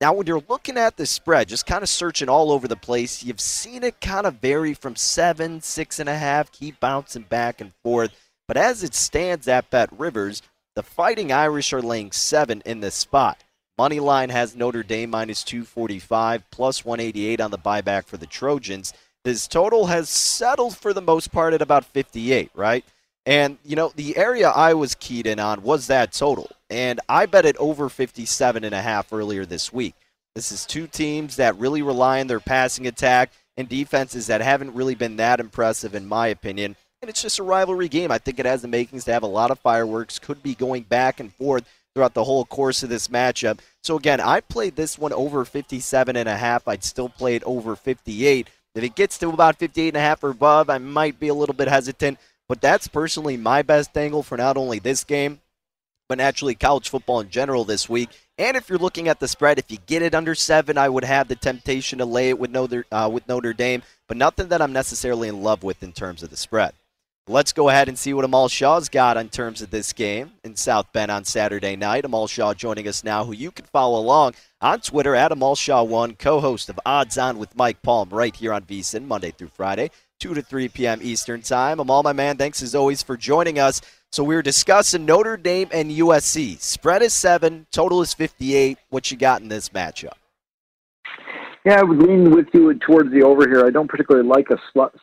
Now, 0.00 0.12
when 0.12 0.28
you're 0.28 0.42
looking 0.48 0.76
at 0.76 0.96
the 0.96 1.06
spread, 1.06 1.48
just 1.48 1.66
kind 1.66 1.82
of 1.82 1.88
searching 1.88 2.28
all 2.28 2.52
over 2.52 2.68
the 2.68 2.76
place, 2.76 3.24
you've 3.24 3.40
seen 3.40 3.82
it 3.82 4.00
kind 4.00 4.26
of 4.26 4.34
vary 4.34 4.72
from 4.72 4.94
seven, 4.94 5.60
six 5.60 5.98
and 5.98 6.08
a 6.08 6.16
half, 6.16 6.52
keep 6.52 6.78
bouncing 6.78 7.22
back 7.22 7.60
and 7.60 7.72
forth. 7.82 8.12
But 8.48 8.56
as 8.56 8.82
it 8.82 8.94
stands 8.94 9.46
at 9.46 9.70
Bet 9.70 9.90
Rivers, 9.96 10.42
the 10.74 10.82
Fighting 10.82 11.30
Irish 11.30 11.72
are 11.72 11.82
laying 11.82 12.10
seven 12.10 12.62
in 12.64 12.80
this 12.80 12.94
spot. 12.94 13.44
Money 13.76 14.00
line 14.00 14.30
has 14.30 14.56
Notre 14.56 14.82
Dame 14.82 15.10
minus 15.10 15.44
245, 15.44 16.50
plus 16.50 16.84
188 16.84 17.40
on 17.40 17.52
the 17.52 17.58
buyback 17.58 18.06
for 18.06 18.16
the 18.16 18.26
Trojans. 18.26 18.92
This 19.24 19.46
total 19.46 19.86
has 19.86 20.08
settled 20.08 20.76
for 20.76 20.92
the 20.92 21.02
most 21.02 21.30
part 21.30 21.54
at 21.54 21.62
about 21.62 21.84
58, 21.84 22.50
right? 22.54 22.84
And, 23.26 23.58
you 23.62 23.76
know, 23.76 23.92
the 23.94 24.16
area 24.16 24.48
I 24.48 24.72
was 24.74 24.94
keyed 24.94 25.26
in 25.26 25.38
on 25.38 25.62
was 25.62 25.86
that 25.86 26.12
total. 26.12 26.50
And 26.70 26.98
I 27.08 27.26
bet 27.26 27.44
it 27.44 27.56
over 27.58 27.88
57 27.88 28.64
and 28.64 28.74
a 28.74 28.80
half 28.80 29.12
earlier 29.12 29.44
this 29.44 29.72
week. 29.72 29.94
This 30.34 30.50
is 30.50 30.64
two 30.64 30.86
teams 30.86 31.36
that 31.36 31.58
really 31.58 31.82
rely 31.82 32.20
on 32.20 32.26
their 32.26 32.40
passing 32.40 32.86
attack 32.86 33.32
and 33.56 33.68
defenses 33.68 34.28
that 34.28 34.40
haven't 34.40 34.74
really 34.74 34.94
been 34.94 35.16
that 35.16 35.40
impressive, 35.40 35.94
in 35.94 36.06
my 36.06 36.28
opinion. 36.28 36.76
And 37.00 37.08
it's 37.08 37.22
just 37.22 37.38
a 37.38 37.44
rivalry 37.44 37.88
game. 37.88 38.10
I 38.10 38.18
think 38.18 38.40
it 38.40 38.46
has 38.46 38.62
the 38.62 38.68
makings 38.68 39.04
to 39.04 39.12
have 39.12 39.22
a 39.22 39.26
lot 39.26 39.52
of 39.52 39.60
fireworks, 39.60 40.18
could 40.18 40.42
be 40.42 40.54
going 40.54 40.82
back 40.82 41.20
and 41.20 41.32
forth 41.32 41.64
throughout 41.94 42.14
the 42.14 42.24
whole 42.24 42.44
course 42.44 42.82
of 42.82 42.88
this 42.88 43.08
matchup. 43.08 43.60
So 43.82 43.96
again, 43.96 44.20
I 44.20 44.40
played 44.40 44.74
this 44.74 44.98
one 44.98 45.12
over 45.12 45.44
57 45.44 46.16
and 46.16 46.28
a 46.28 46.36
half. 46.36 46.66
I'd 46.66 46.82
still 46.82 47.08
play 47.08 47.36
it 47.36 47.44
over 47.44 47.76
58. 47.76 48.48
If 48.74 48.84
it 48.84 48.94
gets 48.96 49.16
to 49.18 49.28
about 49.28 49.58
58 49.58 49.88
and 49.88 49.96
a 49.96 50.00
half 50.00 50.22
or 50.24 50.30
above, 50.30 50.68
I 50.68 50.78
might 50.78 51.20
be 51.20 51.28
a 51.28 51.34
little 51.34 51.54
bit 51.54 51.68
hesitant. 51.68 52.18
But 52.48 52.60
that's 52.60 52.88
personally 52.88 53.36
my 53.36 53.62
best 53.62 53.96
angle 53.96 54.22
for 54.22 54.36
not 54.36 54.56
only 54.56 54.78
this 54.78 55.04
game, 55.04 55.40
but 56.08 56.18
naturally 56.18 56.54
college 56.54 56.88
football 56.88 57.20
in 57.20 57.30
general 57.30 57.64
this 57.64 57.88
week. 57.88 58.08
And 58.38 58.56
if 58.56 58.68
you're 58.68 58.78
looking 58.78 59.08
at 59.08 59.20
the 59.20 59.28
spread, 59.28 59.58
if 59.58 59.70
you 59.70 59.78
get 59.86 60.02
it 60.02 60.14
under 60.14 60.34
seven, 60.34 60.78
I 60.78 60.88
would 60.88 61.04
have 61.04 61.28
the 61.28 61.36
temptation 61.36 61.98
to 61.98 62.04
lay 62.04 62.30
it 62.30 62.38
with 62.38 62.50
Notre, 62.50 62.86
uh, 62.90 63.10
with 63.12 63.28
Notre 63.28 63.52
Dame, 63.52 63.82
but 64.06 64.16
nothing 64.16 64.48
that 64.48 64.62
I'm 64.62 64.72
necessarily 64.72 65.28
in 65.28 65.42
love 65.42 65.62
with 65.62 65.82
in 65.82 65.92
terms 65.92 66.22
of 66.22 66.30
the 66.30 66.36
spread. 66.36 66.72
Let's 67.30 67.52
go 67.52 67.68
ahead 67.68 67.90
and 67.90 67.98
see 67.98 68.14
what 68.14 68.24
Amal 68.24 68.48
Shaw's 68.48 68.88
got 68.88 69.18
in 69.18 69.28
terms 69.28 69.60
of 69.60 69.68
this 69.68 69.92
game 69.92 70.32
in 70.44 70.56
South 70.56 70.90
Bend 70.94 71.10
on 71.10 71.24
Saturday 71.24 71.76
night. 71.76 72.06
Amal 72.06 72.26
Shaw 72.26 72.54
joining 72.54 72.88
us 72.88 73.04
now, 73.04 73.26
who 73.26 73.32
you 73.32 73.50
can 73.50 73.66
follow 73.66 74.00
along 74.00 74.32
on 74.62 74.80
Twitter 74.80 75.14
at 75.14 75.30
Amal 75.30 75.54
Shaw1, 75.54 76.18
co-host 76.18 76.70
of 76.70 76.80
Odds 76.86 77.18
On 77.18 77.36
with 77.38 77.54
Mike 77.54 77.82
Palm 77.82 78.08
right 78.08 78.34
here 78.34 78.54
on 78.54 78.62
VSiN 78.62 79.04
Monday 79.04 79.30
through 79.30 79.48
Friday. 79.48 79.90
2 80.20 80.32
to 80.32 80.40
3 80.40 80.68
p.m. 80.68 81.00
Eastern 81.02 81.42
Time. 81.42 81.80
I'm 81.80 81.86
my 81.86 82.14
man. 82.14 82.38
Thanks 82.38 82.62
as 82.62 82.74
always 82.74 83.02
for 83.02 83.18
joining 83.18 83.58
us. 83.58 83.82
So 84.10 84.24
we 84.24 84.34
are 84.34 84.42
discussing 84.42 85.04
Notre 85.04 85.36
Dame 85.36 85.68
and 85.70 85.90
USC. 85.90 86.58
Spread 86.58 87.02
is 87.02 87.12
seven, 87.12 87.66
total 87.70 88.00
is 88.00 88.14
58. 88.14 88.78
What 88.88 89.10
you 89.10 89.18
got 89.18 89.42
in 89.42 89.48
this 89.48 89.68
matchup? 89.68 90.17
Yeah, 91.68 91.80
I 91.80 91.82
would 91.82 91.98
lean 91.98 92.30
with 92.30 92.46
you 92.54 92.72
towards 92.78 93.12
the 93.12 93.22
over 93.22 93.46
here. 93.46 93.66
I 93.66 93.68
don't 93.68 93.88
particularly 93.88 94.26
like 94.26 94.48
a 94.48 94.56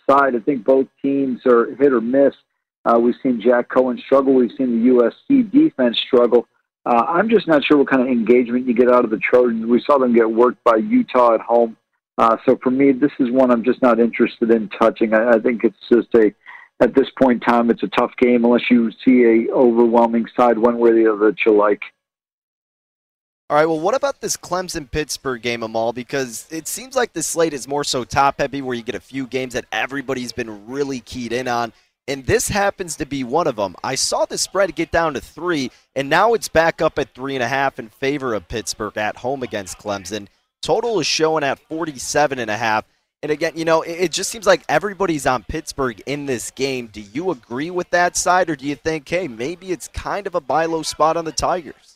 side. 0.10 0.36
I 0.36 0.39
think 0.39 0.65
both 0.65 0.88
teams 0.99 1.45
are 1.45 1.75
hit 1.75 1.93
or 1.93 2.01
miss. 2.01 2.34
Uh, 2.84 2.97
we've 2.97 3.13
seen 3.21 3.39
Jack 3.39 3.69
Coan 3.69 3.99
struggle. 3.99 4.34
We've 4.34 4.49
seen 4.58 4.84
the 4.84 4.89
USC 4.89 5.51
defense 5.51 5.99
struggle. 6.08 6.47
Uh, 6.84 7.06
I'm 7.08 7.30
just 7.30 7.47
not 7.47 7.63
sure 7.63 7.78
what 7.78 7.88
kind 7.91 8.01
of 8.01 8.08
engagement 8.08 8.65
you 8.65 8.73
get 8.73 8.89
out 8.89 9.06
of 9.06 9.12
the 9.12 9.19
Trojans. 9.19 9.67
We 9.67 9.80
saw 9.86 9.99
them 9.99 10.15
get 10.15 10.28
worked 10.28 10.63
by 10.63 10.78
Utah 10.78 11.36
at 11.36 11.41
home. 11.41 11.78
Uh, 12.17 12.38
so 12.47 12.58
for 12.63 12.71
me, 12.71 12.91
this 12.93 13.12
is 13.19 13.30
one 13.30 13.51
I'm 13.51 13.63
just 13.63 13.84
not 13.84 13.99
interested 13.99 14.49
in 14.49 14.67
touching. 14.69 15.13
I, 15.13 15.34
I 15.34 15.39
think 15.39 15.65
it's 15.65 15.78
just 15.88 16.08
a, 16.15 16.34
at 16.80 16.95
this 16.95 17.12
point 17.21 17.43
in 17.43 17.47
time, 17.47 17.69
it's 17.69 17.84
a 17.84 17.89
tough 17.89 18.13
game 18.17 18.43
unless 18.43 18.71
you 18.71 18.91
see 19.06 19.23
a 19.23 19.54
overwhelming 19.54 20.25
side 20.36 20.58
one 20.58 20.80
way 20.80 20.89
or 20.89 20.95
the 20.95 21.13
other 21.13 21.28
that 21.28 21.45
you 21.45 21.56
like. 21.56 21.84
All 23.48 23.56
right, 23.56 23.68
well, 23.68 23.80
what 23.80 23.94
about 23.94 24.22
this 24.22 24.36
Clemson 24.36 24.90
Pittsburgh 24.90 25.40
game, 25.40 25.62
Amal? 25.62 25.94
Because 25.94 26.48
it 26.50 26.68
seems 26.68 26.96
like 26.96 27.14
the 27.14 27.22
slate 27.22 27.54
is 27.54 27.68
more 27.68 27.84
so 27.84 28.04
top 28.04 28.40
heavy, 28.40 28.64
where 28.64 28.76
you 28.76 28.82
get 28.82 28.96
a 28.96 29.00
few 29.00 29.28
games 29.28 29.54
that 29.54 29.66
everybody's 29.72 30.32
been 30.32 30.66
really 30.66 31.00
keyed 31.00 31.32
in 31.32 31.48
on. 31.48 31.72
And 32.08 32.26
this 32.26 32.50
happens 32.50 32.96
to 32.96 33.06
be 33.06 33.24
one 33.24 33.46
of 33.46 33.56
them. 33.56 33.76
I 33.84 33.94
saw 33.94 34.26
the 34.26 34.40
spread 34.40 34.74
get 34.74 34.90
down 34.90 35.14
to 35.14 35.22
three, 35.22 35.70
and 35.96 36.10
now 36.10 36.34
it's 36.34 36.48
back 36.48 36.82
up 36.82 36.98
at 36.98 37.14
three 37.14 37.36
and 37.36 37.44
a 37.44 37.48
half 37.48 37.78
in 37.78 37.90
favor 37.90 38.34
of 38.34 38.48
Pittsburgh 38.48 38.98
at 38.98 39.18
home 39.18 39.44
against 39.44 39.78
Clemson. 39.78 40.26
Total 40.64 41.00
is 41.00 41.06
showing 41.06 41.44
at 41.44 41.60
47 41.60 42.40
and 42.40 42.50
a 42.50 42.58
half. 42.58 42.86
And 43.22 43.32
again, 43.32 43.54
you 43.56 43.64
know, 43.66 43.84
it 43.84 44.12
just 44.12 44.32
seems 44.32 44.48
like 44.48 44.64
everybody's 44.68 45.28
on 45.28 45.44
Pittsburgh 45.44 46.02
in 46.08 46.26
this 46.26 46.50
game. 46.50 46.88
Do 46.88 47.00
you 47.00 47.30
agree 47.30 47.70
with 47.70 47.92
that 47.92 48.18
side, 48.18 48.50
or 48.50 48.56
do 48.56 48.66
you 48.66 48.76
think, 48.76 49.08
hey, 49.08 49.28
maybe 49.28 49.72
it's 49.72 49.88
kind 49.88 50.26
of 50.26 50.34
a 50.34 50.42
buy 50.42 50.66
low 50.66 50.82
spot 50.82 51.16
on 51.16 51.26
the 51.26 51.32
Tigers? 51.32 51.95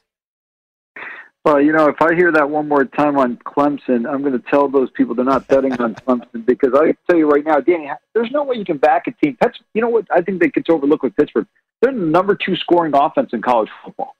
Well, 1.50 1.60
you 1.60 1.72
know, 1.72 1.88
if 1.88 2.00
I 2.00 2.14
hear 2.14 2.32
that 2.34 2.48
one 2.48 2.68
more 2.68 2.86
time 2.86 3.18
on 3.18 3.38
Clemson, 3.38 4.08
I'm 4.08 4.22
going 4.22 4.34
to 4.34 4.44
tell 4.52 4.70
those 4.70 4.92
people 4.92 5.16
they're 5.16 5.26
not 5.26 5.48
betting 5.48 5.74
on 5.82 5.96
Clemson 6.08 6.46
because 6.46 6.74
I 6.76 6.94
tell 7.10 7.18
you 7.18 7.28
right 7.28 7.44
now, 7.44 7.60
Danny, 7.60 7.90
there's 8.14 8.30
no 8.30 8.44
way 8.44 8.58
you 8.58 8.64
can 8.64 8.78
back 8.78 9.08
a 9.08 9.12
team. 9.14 9.36
That's 9.42 9.58
you 9.74 9.82
know 9.82 9.90
what 9.90 10.06
I 10.14 10.22
think 10.22 10.42
they 10.42 10.50
gets 10.50 10.70
overlooked 10.70 11.02
with 11.02 11.16
Pittsburgh. 11.16 11.48
They're 11.82 11.92
the 11.92 11.98
number 11.98 12.36
two 12.36 12.56
scoring 12.56 12.92
offense 12.94 13.32
in 13.34 13.42
college 13.42 13.70
football. 13.84 14.16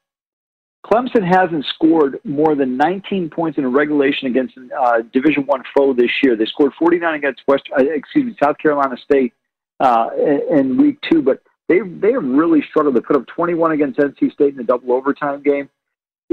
Clemson 0.84 1.24
hasn't 1.24 1.68
scored 1.68 2.18
more 2.24 2.56
than 2.56 2.78
19 2.78 3.30
points 3.30 3.60
in 3.60 3.63
a 3.63 3.70
regulation 3.70 4.28
against 4.28 4.58
uh, 4.58 5.04
Division 5.13 5.46
One 5.46 5.62
foe 5.78 5.94
this 5.94 6.10
year. 6.24 6.36
They 6.36 6.48
scored 6.48 6.72
49 6.80 7.13
against 7.13 7.42
West, 7.48 7.70
uh, 7.78 7.84
excuse 7.84 8.26
me, 8.26 8.36
South 8.42 8.58
Carolina 8.58 8.98
State 8.98 9.36
uh, 9.80 10.10
in, 10.18 10.58
in 10.58 10.78
week 10.78 10.98
two, 11.08 11.22
but 11.22 11.44
they 11.68 11.82
they 11.82 12.12
have 12.12 12.26
really 12.26 12.63
struggled. 12.72 12.96
They 12.96 13.02
put 13.02 13.18
up 13.18 13.28
21 13.28 13.74
against 13.74 14.00
NC 14.00 14.34
State 14.34 14.54
in 14.54 14.58
the 14.58 14.63
double 14.63 14.94
overtime 14.94 15.44
game 15.44 15.70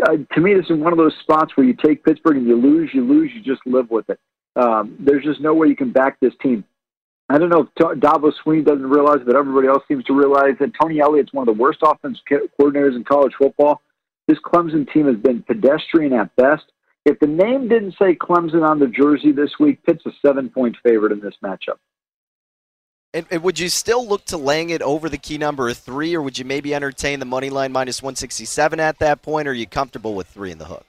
uh, 0.03 0.17
to 0.35 0.41
me, 0.41 0.55
this 0.55 0.67
is 0.69 0.79
one 0.79 0.93
of 0.93 0.99
those 0.99 1.15
spots 1.21 1.57
where 1.57 1.67
you 1.67 1.75
take 1.75 2.05
Pittsburgh 2.05 2.37
and 2.37 2.47
you 2.47 2.57
lose, 2.57 2.91
you 2.93 3.05
lose, 3.05 3.31
you 3.35 3.43
just 3.43 3.67
live 3.67 3.91
with 3.91 4.09
it. 4.11 4.21
Um, 4.57 4.97
there's 4.99 5.25
just 5.25 5.41
no 5.41 5.55
way 5.55 5.69
you 5.69 5.77
can 5.77 5.93
back 5.93 6.19
this 6.21 6.33
team. 6.43 6.65
I 7.29 7.39
don't 7.39 7.49
know 7.49 7.63
if 7.63 7.69
T- 7.77 8.01
Dabo 8.01 8.33
Swinney 8.45 8.65
doesn't 8.65 8.89
realize, 8.89 9.19
but 9.27 9.37
everybody 9.37 9.67
else 9.67 9.83
seems 9.89 10.05
to 10.05 10.13
realize 10.15 10.55
that 10.61 10.73
Tony 10.81 11.01
Elliott's 11.01 11.33
one 11.33 11.49
of 11.49 11.55
the 11.55 11.61
worst 11.61 11.81
offensive 11.83 12.23
coordinators 12.61 12.95
in 12.95 13.05
college 13.05 13.33
football. 13.37 13.81
This 14.29 14.39
Clemson 14.45 14.91
team 14.93 15.07
has 15.07 15.17
been 15.17 15.43
pedestrian 15.43 16.13
at 16.13 16.35
best. 16.37 16.65
If 17.05 17.19
the 17.21 17.27
name 17.27 17.69
didn't 17.69 17.95
say 18.01 18.15
Clemson 18.15 18.69
on 18.69 18.79
the 18.79 18.87
jersey 18.87 19.33
this 19.33 19.51
week, 19.59 19.83
Pitt's 19.85 20.07
a 20.07 20.11
seven 20.25 20.51
point 20.51 20.77
favorite 20.85 21.13
in 21.13 21.21
this 21.21 21.35
matchup. 21.43 21.79
And, 23.15 23.25
and, 23.31 23.43
would 23.43 23.59
you 23.59 23.69
still 23.69 24.07
look 24.07 24.25
to 24.27 24.37
laying 24.37 24.71
it 24.71 24.83
over 24.83 25.09
the 25.09 25.17
key 25.17 25.39
number 25.39 25.69
of 25.69 25.79
three, 25.79 26.15
or 26.15 26.21
would 26.21 26.39
you 26.39 26.45
maybe 26.45 26.75
entertain 26.75 27.19
the 27.19 27.25
money 27.25 27.49
line 27.49 27.73
minus 27.73 28.03
167 28.03 28.79
at 28.79 28.99
that 28.99 29.23
point, 29.23 29.49
or 29.49 29.53
are 29.53 29.55
you 29.55 29.67
comfortable 29.67 30.15
with 30.15 30.27
three 30.27 30.51
in 30.51 30.59
the 30.59 30.67
hook? 30.67 30.85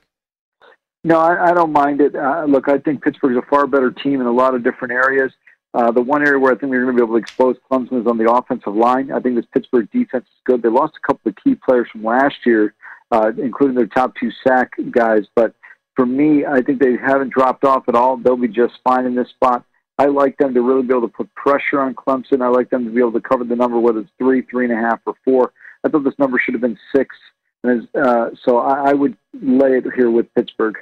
No, 1.04 1.20
I, 1.20 1.52
I 1.52 1.54
don't 1.54 1.72
mind 1.72 2.02
it. 2.02 2.16
Uh, 2.16 2.46
look, 2.46 2.68
I 2.68 2.80
think 2.80 3.02
Pittsburgh's 3.02 3.38
a 3.38 3.50
far 3.50 3.66
better 3.66 3.92
team 3.92 4.20
in 4.20 4.28
a 4.28 4.32
lot 4.32 4.56
of 4.56 4.64
different 4.64 4.94
areas. 4.94 5.32
Uh, 5.74 5.92
the 5.92 6.02
one 6.02 6.22
area 6.22 6.40
where 6.40 6.52
I 6.52 6.56
think 6.56 6.72
we're 6.72 6.84
going 6.84 6.96
to 6.96 7.02
be 7.02 7.06
able 7.06 7.16
to 7.16 7.22
expose 7.22 7.56
Clemson 7.70 8.02
is 8.02 8.08
on 8.08 8.18
the 8.18 8.32
offensive 8.32 8.76
line. 8.76 9.12
I 9.12 9.20
think 9.20 9.36
this 9.36 9.46
Pittsburgh 9.54 9.88
defense 9.92 10.26
is 10.26 10.42
good. 10.44 10.62
They 10.62 10.70
lost 10.70 10.96
a 10.98 11.08
couple 11.08 11.30
of 11.30 11.36
key 11.44 11.56
players 11.56 11.88
from 11.92 12.04
last 12.04 12.36
year, 12.46 12.74
uh, 13.12 13.32
including 13.38 13.76
their 13.76 13.88
top 13.88 14.16
two 14.20 14.32
sack 14.46 14.72
guys. 14.92 15.26
But 15.36 15.54
for 15.96 16.06
me, 16.06 16.46
I 16.46 16.62
think 16.62 16.80
they 16.80 16.96
haven't 16.98 17.32
dropped 17.32 17.64
off 17.64 17.88
at 17.88 17.96
all. 17.96 18.18
They'll 18.18 18.38
be 18.38 18.48
just 18.48 18.74
fine 18.84 19.06
in 19.06 19.14
this 19.14 19.30
spot. 19.30 19.64
I 19.98 20.06
like 20.06 20.38
them 20.38 20.54
to 20.54 20.62
really 20.62 20.84
be 20.84 20.94
able 20.94 21.08
to 21.08 21.14
put 21.14 21.34
pressure 21.34 21.82
on 21.82 21.96
Clemson. 21.96 22.42
I 22.42 22.50
like 22.50 22.70
them 22.70 22.86
to 22.86 22.92
be 22.92 23.00
able 23.00 23.14
to 23.14 23.22
cover 23.22 23.44
the 23.44 23.56
number, 23.56 23.80
whether 23.80 24.00
it's 24.00 24.12
three, 24.18 24.44
three 24.44 24.66
and 24.66 24.74
a 24.74 24.78
half, 24.78 25.00
or 25.06 25.16
four. 25.26 25.54
I 25.84 25.90
thought 25.90 26.04
this 26.04 26.18
number 26.20 26.38
should 26.40 26.54
have 26.54 26.62
been 26.62 26.78
six, 26.96 27.16
and 27.64 27.88
uh, 27.96 28.30
so 28.44 28.60
I, 28.60 28.92
I 28.92 28.94
would 28.94 29.18
lay 29.42 29.78
it 29.78 29.86
here 29.96 30.12
with 30.12 30.34
Pittsburgh. 30.36 30.78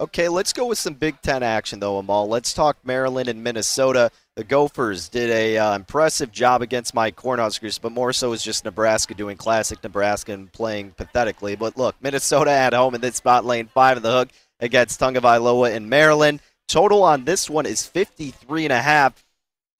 Okay, 0.00 0.28
let's 0.28 0.54
go 0.54 0.64
with 0.64 0.78
some 0.78 0.94
Big 0.94 1.20
Ten 1.20 1.42
action, 1.42 1.78
though, 1.78 1.98
Amal. 1.98 2.26
Let's 2.26 2.54
talk 2.54 2.78
Maryland 2.84 3.28
and 3.28 3.44
Minnesota. 3.44 4.10
The 4.34 4.44
Gophers 4.44 5.10
did 5.10 5.28
a 5.28 5.58
uh, 5.58 5.76
impressive 5.76 6.32
job 6.32 6.62
against 6.62 6.94
my 6.94 7.10
Cornhuskers, 7.10 7.78
but 7.78 7.92
more 7.92 8.14
so 8.14 8.32
is 8.32 8.42
just 8.42 8.64
Nebraska 8.64 9.12
doing 9.12 9.36
classic 9.36 9.82
Nebraska 9.84 10.32
and 10.32 10.50
playing 10.50 10.92
pathetically. 10.92 11.54
But 11.54 11.76
look, 11.76 11.96
Minnesota 12.00 12.50
at 12.50 12.72
home 12.72 12.94
in 12.94 13.02
this 13.02 13.16
spot, 13.16 13.44
lane 13.44 13.66
five 13.66 13.98
of 13.98 14.02
the 14.02 14.10
hook 14.10 14.30
against 14.58 14.98
Tagovailoa 14.98 15.74
in 15.74 15.90
Maryland. 15.90 16.40
Total 16.70 17.02
on 17.02 17.24
this 17.24 17.50
one 17.50 17.66
is 17.66 17.84
53 17.84 18.66
and 18.66 18.72
a 18.72 18.80
half. 18.80 19.24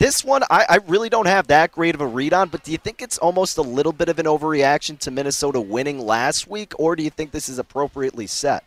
This 0.00 0.24
one, 0.24 0.42
I, 0.50 0.66
I, 0.68 0.78
really 0.88 1.08
don't 1.08 1.28
have 1.28 1.46
that 1.46 1.70
great 1.70 1.94
of 1.94 2.00
a 2.00 2.06
read 2.06 2.32
on, 2.32 2.48
but 2.48 2.64
do 2.64 2.72
you 2.72 2.78
think 2.78 3.00
it's 3.00 3.16
almost 3.16 3.58
a 3.58 3.62
little 3.62 3.92
bit 3.92 4.08
of 4.08 4.18
an 4.18 4.26
overreaction 4.26 4.98
to 5.00 5.12
Minnesota 5.12 5.60
winning 5.60 6.00
last 6.00 6.48
week, 6.48 6.72
or 6.80 6.96
do 6.96 7.04
you 7.04 7.10
think 7.10 7.30
this 7.30 7.48
is 7.48 7.60
appropriately 7.60 8.26
set? 8.26 8.64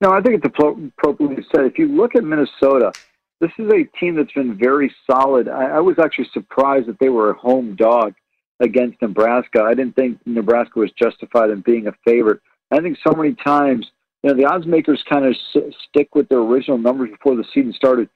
No, 0.00 0.10
I 0.12 0.20
think 0.20 0.36
it's 0.36 0.46
appropriately 0.46 1.44
set. 1.52 1.64
If 1.64 1.78
you 1.78 1.88
look 1.88 2.14
at 2.14 2.22
Minnesota, 2.22 2.92
this 3.40 3.50
is 3.58 3.68
a 3.72 3.82
team 3.98 4.14
that's 4.14 4.32
been 4.32 4.56
very 4.56 4.94
solid. 5.10 5.48
I, 5.48 5.64
I 5.64 5.80
was 5.80 5.98
actually 5.98 6.28
surprised 6.32 6.86
that 6.86 7.00
they 7.00 7.08
were 7.08 7.30
a 7.30 7.34
home 7.34 7.74
dog 7.74 8.14
against 8.60 9.02
Nebraska. 9.02 9.64
I 9.64 9.74
didn't 9.74 9.96
think 9.96 10.20
Nebraska 10.26 10.78
was 10.78 10.92
justified 10.92 11.50
in 11.50 11.62
being 11.62 11.88
a 11.88 11.92
favorite. 12.04 12.40
I 12.70 12.78
think 12.78 12.98
so 13.04 13.16
many 13.16 13.34
times– 13.34 13.90
you 14.22 14.30
know, 14.30 14.36
the 14.36 14.44
odds 14.44 14.66
makers 14.66 15.02
kind 15.08 15.24
of 15.24 15.32
s- 15.32 15.74
stick 15.88 16.14
with 16.14 16.28
their 16.28 16.38
original 16.38 16.78
numbers 16.78 17.10
before 17.10 17.36
the 17.36 17.44
season 17.52 17.72
started. 17.72 18.08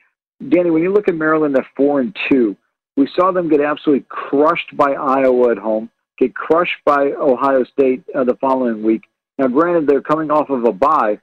Danny, 0.48 0.70
when 0.70 0.82
you 0.82 0.92
look 0.92 1.08
at 1.08 1.14
Maryland 1.14 1.56
at 1.56 1.64
four 1.76 2.00
and 2.00 2.16
two, 2.30 2.56
we 2.96 3.08
saw 3.14 3.32
them 3.32 3.48
get 3.48 3.60
absolutely 3.60 4.06
crushed 4.08 4.76
by 4.76 4.92
Iowa 4.92 5.50
at 5.50 5.58
home, 5.58 5.90
get 6.18 6.34
crushed 6.34 6.78
by 6.84 7.12
Ohio 7.12 7.64
State 7.64 8.04
uh, 8.14 8.24
the 8.24 8.36
following 8.36 8.82
week. 8.82 9.02
Now, 9.38 9.48
granted, 9.48 9.86
they're 9.86 10.02
coming 10.02 10.30
off 10.30 10.48
of 10.48 10.64
a 10.64 10.72
bye, 10.72 11.20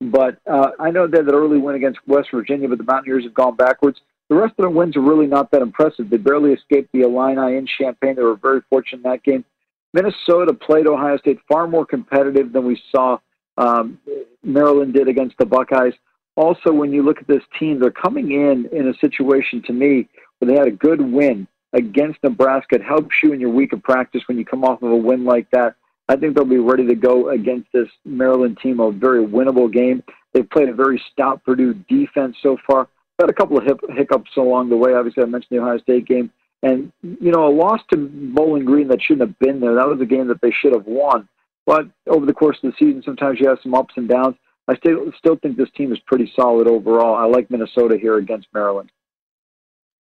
but 0.00 0.38
uh, 0.50 0.70
I 0.78 0.90
know 0.90 1.06
they 1.06 1.18
had 1.18 1.26
that 1.26 1.34
early 1.34 1.58
win 1.58 1.74
against 1.76 2.00
West 2.06 2.28
Virginia, 2.32 2.68
but 2.68 2.78
the 2.78 2.84
Mountaineers 2.84 3.24
have 3.24 3.34
gone 3.34 3.56
backwards. 3.56 4.00
The 4.28 4.36
rest 4.36 4.52
of 4.52 4.58
their 4.58 4.70
wins 4.70 4.96
are 4.96 5.00
really 5.00 5.26
not 5.26 5.50
that 5.50 5.62
impressive. 5.62 6.10
They 6.10 6.16
barely 6.16 6.52
escaped 6.52 6.92
the 6.92 7.00
Illini 7.00 7.56
in 7.56 7.66
Champaign. 7.66 8.16
They 8.16 8.22
were 8.22 8.36
very 8.36 8.60
fortunate 8.70 8.98
in 9.04 9.10
that 9.10 9.22
game. 9.22 9.44
Minnesota 9.92 10.52
played 10.54 10.86
Ohio 10.86 11.16
State 11.18 11.40
far 11.48 11.66
more 11.66 11.84
competitive 11.84 12.52
than 12.52 12.64
we 12.64 12.80
saw 12.92 13.18
um, 13.60 13.98
Maryland 14.42 14.94
did 14.94 15.08
against 15.08 15.36
the 15.38 15.46
Buckeyes. 15.46 15.94
Also, 16.36 16.72
when 16.72 16.92
you 16.92 17.02
look 17.02 17.18
at 17.18 17.26
this 17.28 17.42
team, 17.58 17.78
they're 17.78 17.90
coming 17.90 18.32
in 18.32 18.68
in 18.72 18.88
a 18.88 18.94
situation 18.94 19.62
to 19.62 19.72
me 19.72 20.08
where 20.38 20.50
they 20.50 20.58
had 20.58 20.68
a 20.68 20.70
good 20.70 21.00
win 21.00 21.46
against 21.72 22.22
Nebraska. 22.22 22.76
It 22.76 22.82
helps 22.82 23.16
you 23.22 23.32
in 23.32 23.40
your 23.40 23.50
week 23.50 23.72
of 23.72 23.82
practice 23.82 24.22
when 24.26 24.38
you 24.38 24.44
come 24.44 24.64
off 24.64 24.82
of 24.82 24.90
a 24.90 24.96
win 24.96 25.24
like 25.24 25.50
that. 25.50 25.74
I 26.08 26.16
think 26.16 26.34
they'll 26.34 26.44
be 26.44 26.58
ready 26.58 26.86
to 26.86 26.94
go 26.94 27.28
against 27.28 27.68
this 27.72 27.88
Maryland 28.04 28.58
team, 28.62 28.80
a 28.80 28.90
very 28.90 29.24
winnable 29.24 29.72
game. 29.72 30.02
They've 30.32 30.48
played 30.48 30.68
a 30.68 30.74
very 30.74 31.00
stout 31.12 31.44
Purdue 31.44 31.74
defense 31.88 32.36
so 32.42 32.56
far. 32.66 32.88
Had 33.20 33.30
a 33.30 33.34
couple 33.34 33.58
of 33.58 33.64
hiccups 33.90 34.30
along 34.36 34.70
the 34.70 34.76
way. 34.76 34.94
Obviously, 34.94 35.22
I 35.22 35.26
mentioned 35.26 35.58
the 35.58 35.62
Ohio 35.62 35.78
State 35.78 36.06
game. 36.06 36.32
And, 36.62 36.92
you 37.02 37.30
know, 37.30 37.46
a 37.46 37.54
loss 37.54 37.80
to 37.92 37.96
Bowling 37.96 38.64
Green 38.64 38.88
that 38.88 39.02
shouldn't 39.02 39.28
have 39.28 39.38
been 39.38 39.60
there. 39.60 39.74
That 39.74 39.88
was 39.88 40.00
a 40.00 40.06
game 40.06 40.28
that 40.28 40.40
they 40.40 40.50
should 40.50 40.72
have 40.72 40.86
won. 40.86 41.28
But 41.66 41.86
over 42.08 42.26
the 42.26 42.32
course 42.32 42.58
of 42.62 42.72
the 42.72 42.76
season, 42.78 43.02
sometimes 43.04 43.38
you 43.40 43.48
have 43.48 43.58
some 43.62 43.74
ups 43.74 43.94
and 43.96 44.08
downs. 44.08 44.36
I 44.68 44.76
still 44.76 45.12
still 45.18 45.36
think 45.36 45.56
this 45.56 45.70
team 45.76 45.92
is 45.92 45.98
pretty 46.06 46.32
solid 46.36 46.68
overall. 46.68 47.14
I 47.14 47.24
like 47.24 47.50
Minnesota 47.50 47.98
here 47.98 48.16
against 48.16 48.48
Maryland. 48.54 48.90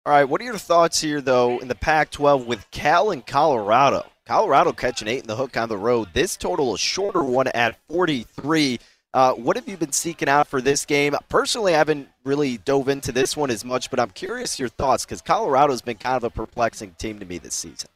All 0.07 0.15
right, 0.15 0.25
what 0.25 0.41
are 0.41 0.45
your 0.45 0.57
thoughts 0.57 1.01
here, 1.01 1.21
though, 1.21 1.59
in 1.59 1.69
the 1.69 1.75
Pac 1.75 2.11
12 2.11 2.47
with 2.47 2.71
Cal 2.71 3.11
and 3.11 3.25
Colorado? 3.25 4.07
Colorado 4.27 4.73
catching 4.73 5.09
eight 5.09 5.21
in 5.21 5.27
the 5.27 5.37
hook 5.37 5.57
on 5.57 5.69
the 5.69 5.77
road. 5.77 6.09
This 6.15 6.37
total 6.37 6.75
a 6.75 6.79
shorter 6.79 7.23
one 7.23 7.49
at 7.49 7.79
43. 7.89 8.79
Uh, 9.13 9.33
what 9.35 9.57
have 9.57 9.69
you 9.69 9.77
been 9.77 9.93
seeking 9.93 10.29
out 10.29 10.47
for 10.47 10.63
this 10.63 10.85
game? 10.85 11.15
Personally, 11.29 11.75
I 11.75 11.79
haven't 11.79 12.09
really 12.25 12.59
dove 12.59 12.89
into 12.89 13.13
this 13.13 13.37
one 13.37 13.51
as 13.51 13.65
much, 13.65 13.91
but 13.91 14.01
I'm 14.01 14.11
curious 14.11 14.59
your 14.59 14.69
thoughts 14.69 15.05
because 15.05 15.21
Colorado's 15.21 15.83
been 15.83 15.97
kind 15.97 16.17
of 16.17 16.25
a 16.25 16.31
perplexing 16.31 16.93
team 16.93 17.19
to 17.19 17.27
me 17.27 17.39
this 17.39 17.55
season. 17.55 17.91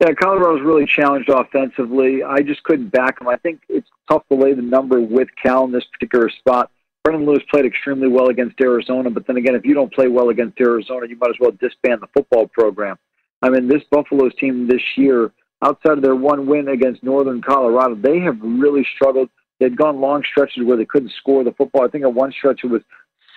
Yeah, 0.00 0.12
Colorado's 0.12 0.62
really 0.62 0.86
challenged 0.86 1.28
offensively. 1.28 2.22
I 2.22 2.40
just 2.40 2.62
couldn't 2.64 2.88
back 2.88 3.18
them. 3.18 3.28
I 3.28 3.36
think 3.36 3.60
it's 3.68 3.88
tough 4.10 4.26
to 4.28 4.34
lay 4.34 4.52
the 4.52 4.62
number 4.62 5.00
with 5.00 5.28
Cal 5.40 5.64
in 5.64 5.72
this 5.72 5.84
particular 5.92 6.28
spot. 6.28 6.70
Brendon 7.04 7.26
Lewis 7.26 7.42
played 7.50 7.66
extremely 7.66 8.08
well 8.08 8.28
against 8.28 8.60
Arizona, 8.60 9.10
but 9.10 9.26
then 9.26 9.36
again, 9.36 9.54
if 9.54 9.64
you 9.64 9.74
don't 9.74 9.92
play 9.92 10.08
well 10.08 10.30
against 10.30 10.58
Arizona, 10.60 11.06
you 11.06 11.16
might 11.16 11.30
as 11.30 11.36
well 11.38 11.52
disband 11.52 12.00
the 12.00 12.08
football 12.14 12.48
program. 12.48 12.96
I 13.42 13.50
mean, 13.50 13.68
this 13.68 13.82
Buffalo's 13.90 14.34
team 14.36 14.66
this 14.66 14.80
year, 14.96 15.30
outside 15.62 15.98
of 15.98 16.02
their 16.02 16.16
one 16.16 16.46
win 16.46 16.68
against 16.68 17.02
Northern 17.02 17.42
Colorado, 17.42 17.94
they 17.94 18.20
have 18.20 18.38
really 18.40 18.86
struggled. 18.96 19.28
They'd 19.60 19.76
gone 19.76 20.00
long 20.00 20.24
stretches 20.24 20.64
where 20.64 20.78
they 20.78 20.86
couldn't 20.86 21.12
score 21.20 21.44
the 21.44 21.52
football. 21.52 21.84
I 21.84 21.88
think 21.88 22.04
at 22.04 22.12
one 22.12 22.32
stretch 22.32 22.64
it 22.64 22.68
was 22.68 22.82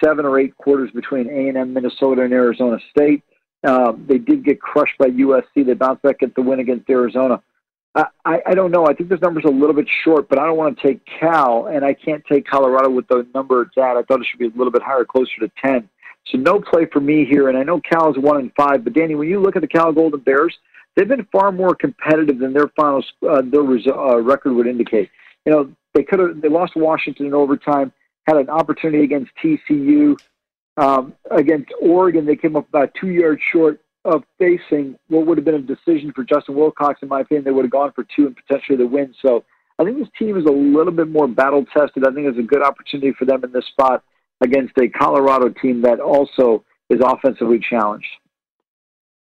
seven 0.04 0.26
or 0.26 0.40
eight 0.40 0.56
quarters 0.58 0.90
between 0.92 1.28
A&M, 1.30 1.74
Minnesota, 1.74 2.24
and 2.24 2.34
Arizona 2.34 2.80
State. 2.90 3.24
Uh, 3.68 3.92
they 4.08 4.18
did 4.18 4.46
get 4.46 4.62
crushed 4.62 4.98
by 4.98 5.08
USC. 5.08 5.66
They 5.66 5.74
bounced 5.74 6.02
back 6.02 6.24
at 6.24 6.34
the 6.36 6.42
win 6.42 6.62
against 6.62 6.90
Arizona. 6.90 7.44
I, 7.94 8.06
I, 8.24 8.42
I 8.48 8.56
don't 8.56 8.72
know. 8.72 8.88
I 8.88 8.94
think 8.94 9.10
this 9.10 9.20
number's 9.20 9.44
a 9.44 9.50
little 9.50 9.76
bit 9.76 9.90
short, 10.06 10.30
but 10.30 10.40
I 10.40 10.46
don't 10.46 10.56
want 10.56 10.80
to 10.80 10.88
take 10.88 11.02
Cal, 11.20 11.68
and 11.68 11.84
I 11.84 11.94
can't 11.94 12.24
take 12.32 12.48
Colorado 12.48 12.90
with 12.90 13.10
the 13.10 13.28
number 13.36 13.64
it's 13.64 13.78
at. 13.78 13.98
I 13.98 14.04
thought 14.04 14.22
it 14.22 14.28
should 14.32 14.40
be 14.40 14.46
a 14.46 14.58
little 14.58 14.72
bit 14.72 14.82
higher, 14.82 15.04
closer 15.04 15.42
to 15.42 15.52
10. 15.62 15.90
So 16.32 16.38
no 16.38 16.62
play 16.62 16.86
for 16.86 17.02
me 17.02 17.26
here, 17.26 17.50
and 17.50 17.58
I 17.58 17.64
know 17.64 17.82
Cal 17.82 18.10
is 18.10 18.18
1 18.18 18.38
and 18.38 18.52
5, 18.56 18.86
but 18.86 18.94
Danny, 18.94 19.16
when 19.16 19.28
you 19.28 19.42
look 19.42 19.58
at 19.58 19.62
the 19.62 19.68
Cal 19.68 19.92
Golden 19.92 20.22
Bears, 20.22 20.58
they've 20.96 21.08
been 21.08 21.28
far 21.30 21.52
more 21.52 21.76
competitive 21.76 22.40
than 22.40 22.54
their 22.54 22.70
final 22.70 23.04
uh, 23.30 23.42
their 23.42 23.62
uh, 23.62 24.18
record 24.22 24.54
would 24.54 24.68
indicate. 24.68 25.10
You 25.46 25.52
know, 25.52 25.72
they 25.94 26.04
could 26.04 26.20
have 26.20 26.40
they 26.42 26.48
lost 26.48 26.78
Washington 26.78 27.26
in 27.26 27.34
overtime, 27.34 27.92
had 28.28 28.38
an 28.38 28.50
opportunity 28.50 29.04
against 29.04 29.32
TCU, 29.44 30.18
um, 30.78 31.14
against 31.32 31.72
Oregon. 31.82 32.26
They 32.26 32.36
came 32.36 32.56
up 32.56 32.68
about 32.70 32.92
two 33.00 33.10
yards 33.10 33.42
short 33.52 33.82
of 34.06 34.24
facing 34.40 34.98
what 35.10 35.26
would 35.26 35.38
have 35.38 35.46
been 35.46 35.56
a 35.56 35.60
decision 35.60 36.14
for 36.14 36.24
Justin 36.24 36.56
Wilcox. 36.56 37.02
In 37.02 37.10
my 37.10 37.22
opinion, 37.22 37.44
they 37.44 37.52
would 37.52 37.66
have 37.66 37.72
gone 37.72 37.92
for 37.94 38.06
two 38.16 38.28
and 38.28 38.36
potentially 38.36 38.78
the 38.78 38.88
win. 38.88 39.14
So 39.22 39.44
I 39.80 39.84
think 39.84 39.98
this 39.98 40.08
team 40.18 40.38
is 40.38 40.46
a 40.46 40.52
little 40.52 40.94
bit 40.94 41.10
more 41.10 41.28
battle 41.28 41.66
tested. 41.66 42.06
I 42.08 42.14
think 42.14 42.28
it's 42.28 42.40
a 42.40 42.44
good 42.44 42.64
opportunity 42.64 43.12
for 43.12 43.26
them 43.26 43.44
in 43.44 43.52
this 43.52 43.66
spot 43.66 44.04
against 44.42 44.78
a 44.78 44.88
Colorado 44.88 45.50
team 45.50 45.82
that 45.82 46.00
also 46.00 46.64
is 46.90 47.02
offensively 47.04 47.60
challenged. 47.60 48.08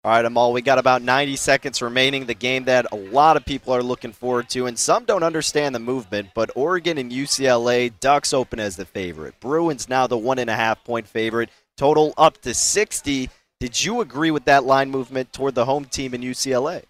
All 0.07 0.13
right, 0.13 0.23
Amal, 0.23 0.53
we 0.53 0.61
got 0.61 0.79
about 0.79 1.01
90 1.01 1.35
seconds 1.35 1.81
remaining. 1.81 2.27
The 2.27 2.33
game 2.33 2.63
that 2.63 2.85
a 2.93 2.95
lot 2.95 3.35
of 3.35 3.43
people 3.43 3.75
are 3.75 3.83
looking 3.83 4.13
forward 4.13 4.47
to, 4.51 4.65
and 4.65 4.79
some 4.79 5.03
don't 5.03 5.21
understand 5.21 5.75
the 5.75 5.79
movement, 5.79 6.29
but 6.33 6.49
Oregon 6.55 6.97
and 6.97 7.11
UCLA, 7.11 7.91
Ducks 7.99 8.31
open 8.31 8.57
as 8.57 8.77
the 8.77 8.85
favorite. 8.85 9.37
Bruins 9.41 9.89
now 9.89 10.07
the 10.07 10.17
one 10.17 10.39
and 10.39 10.49
a 10.49 10.55
half 10.55 10.81
point 10.85 11.09
favorite. 11.09 11.49
Total 11.75 12.13
up 12.17 12.41
to 12.43 12.53
60. 12.53 13.29
Did 13.59 13.83
you 13.83 13.99
agree 13.99 14.31
with 14.31 14.45
that 14.45 14.63
line 14.63 14.89
movement 14.89 15.33
toward 15.33 15.55
the 15.55 15.65
home 15.65 15.83
team 15.83 16.13
in 16.13 16.21
UCLA? 16.21 16.83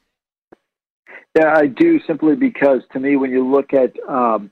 Yeah, 1.36 1.56
I 1.56 1.66
do 1.66 2.00
simply 2.06 2.36
because 2.36 2.84
to 2.94 3.00
me, 3.00 3.16
when 3.16 3.32
you 3.32 3.50
look 3.50 3.74
at 3.74 3.96
um, 4.08 4.52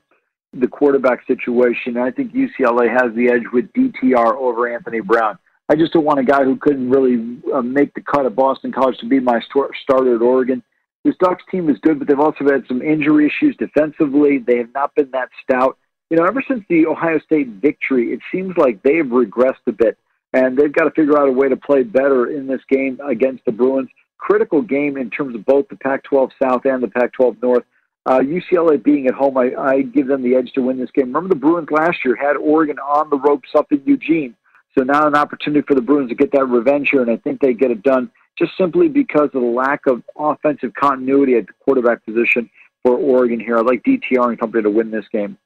the 0.52 0.66
quarterback 0.66 1.24
situation, 1.28 1.96
I 1.96 2.10
think 2.10 2.32
UCLA 2.32 2.90
has 2.90 3.14
the 3.14 3.30
edge 3.30 3.44
with 3.52 3.72
DTR 3.74 4.34
over 4.34 4.66
Anthony 4.66 5.02
Brown. 5.02 5.38
I 5.68 5.74
just 5.74 5.92
don't 5.92 6.04
want 6.04 6.20
a 6.20 6.24
guy 6.24 6.44
who 6.44 6.56
couldn't 6.56 6.90
really 6.90 7.40
uh, 7.52 7.60
make 7.60 7.92
the 7.94 8.00
cut 8.00 8.24
at 8.24 8.36
Boston 8.36 8.70
College 8.72 8.98
to 8.98 9.06
be 9.06 9.18
my 9.18 9.40
starter 9.40 10.14
at 10.14 10.22
Oregon. 10.22 10.62
This 11.04 11.16
Ducks 11.18 11.42
team 11.50 11.68
is 11.68 11.78
good, 11.82 11.98
but 11.98 12.08
they've 12.08 12.18
also 12.20 12.44
had 12.44 12.64
some 12.68 12.82
injury 12.82 13.26
issues 13.26 13.56
defensively. 13.56 14.38
They 14.38 14.58
have 14.58 14.72
not 14.74 14.94
been 14.94 15.10
that 15.12 15.28
stout. 15.42 15.76
You 16.10 16.16
know, 16.16 16.24
ever 16.24 16.42
since 16.46 16.64
the 16.68 16.86
Ohio 16.86 17.18
State 17.20 17.48
victory, 17.48 18.12
it 18.12 18.20
seems 18.32 18.56
like 18.56 18.82
they 18.82 18.96
have 18.96 19.06
regressed 19.06 19.66
a 19.66 19.72
bit, 19.72 19.98
and 20.32 20.56
they've 20.56 20.72
got 20.72 20.84
to 20.84 20.90
figure 20.92 21.18
out 21.18 21.28
a 21.28 21.32
way 21.32 21.48
to 21.48 21.56
play 21.56 21.82
better 21.82 22.30
in 22.30 22.46
this 22.46 22.60
game 22.70 23.00
against 23.08 23.44
the 23.44 23.52
Bruins. 23.52 23.88
Critical 24.18 24.62
game 24.62 24.96
in 24.96 25.10
terms 25.10 25.34
of 25.34 25.44
both 25.44 25.68
the 25.68 25.76
Pac 25.76 26.04
12 26.04 26.30
South 26.42 26.64
and 26.64 26.82
the 26.82 26.88
Pac 26.88 27.12
12 27.12 27.42
North. 27.42 27.64
Uh, 28.04 28.20
UCLA 28.20 28.82
being 28.82 29.08
at 29.08 29.14
home, 29.14 29.36
I, 29.36 29.52
I 29.58 29.82
give 29.82 30.06
them 30.06 30.22
the 30.22 30.36
edge 30.36 30.52
to 30.54 30.62
win 30.62 30.78
this 30.78 30.90
game. 30.92 31.06
Remember, 31.06 31.28
the 31.28 31.40
Bruins 31.40 31.70
last 31.72 31.98
year 32.04 32.14
had 32.14 32.36
Oregon 32.36 32.78
on 32.78 33.10
the 33.10 33.18
ropes 33.18 33.48
up 33.56 33.72
in 33.72 33.82
Eugene 33.84 34.36
so 34.76 34.84
now 34.84 35.06
an 35.06 35.14
opportunity 35.14 35.64
for 35.66 35.74
the 35.74 35.80
Bruins 35.80 36.10
to 36.10 36.14
get 36.14 36.32
that 36.32 36.44
revenge 36.44 36.90
here, 36.90 37.02
and 37.02 37.10
I 37.10 37.16
think 37.16 37.40
they 37.40 37.54
get 37.54 37.70
it 37.70 37.82
done 37.82 38.10
just 38.38 38.52
simply 38.58 38.88
because 38.88 39.30
of 39.32 39.40
the 39.40 39.40
lack 39.40 39.86
of 39.86 40.02
offensive 40.16 40.74
continuity 40.74 41.36
at 41.36 41.46
the 41.46 41.52
quarterback 41.64 42.04
position 42.04 42.50
for 42.82 42.96
Oregon 42.96 43.40
here. 43.40 43.56
I 43.56 43.62
like 43.62 43.82
DTR 43.82 44.28
and 44.28 44.38
company 44.38 44.62
to 44.62 44.70
win 44.70 44.90
this 44.90 45.06
game. 45.10 45.38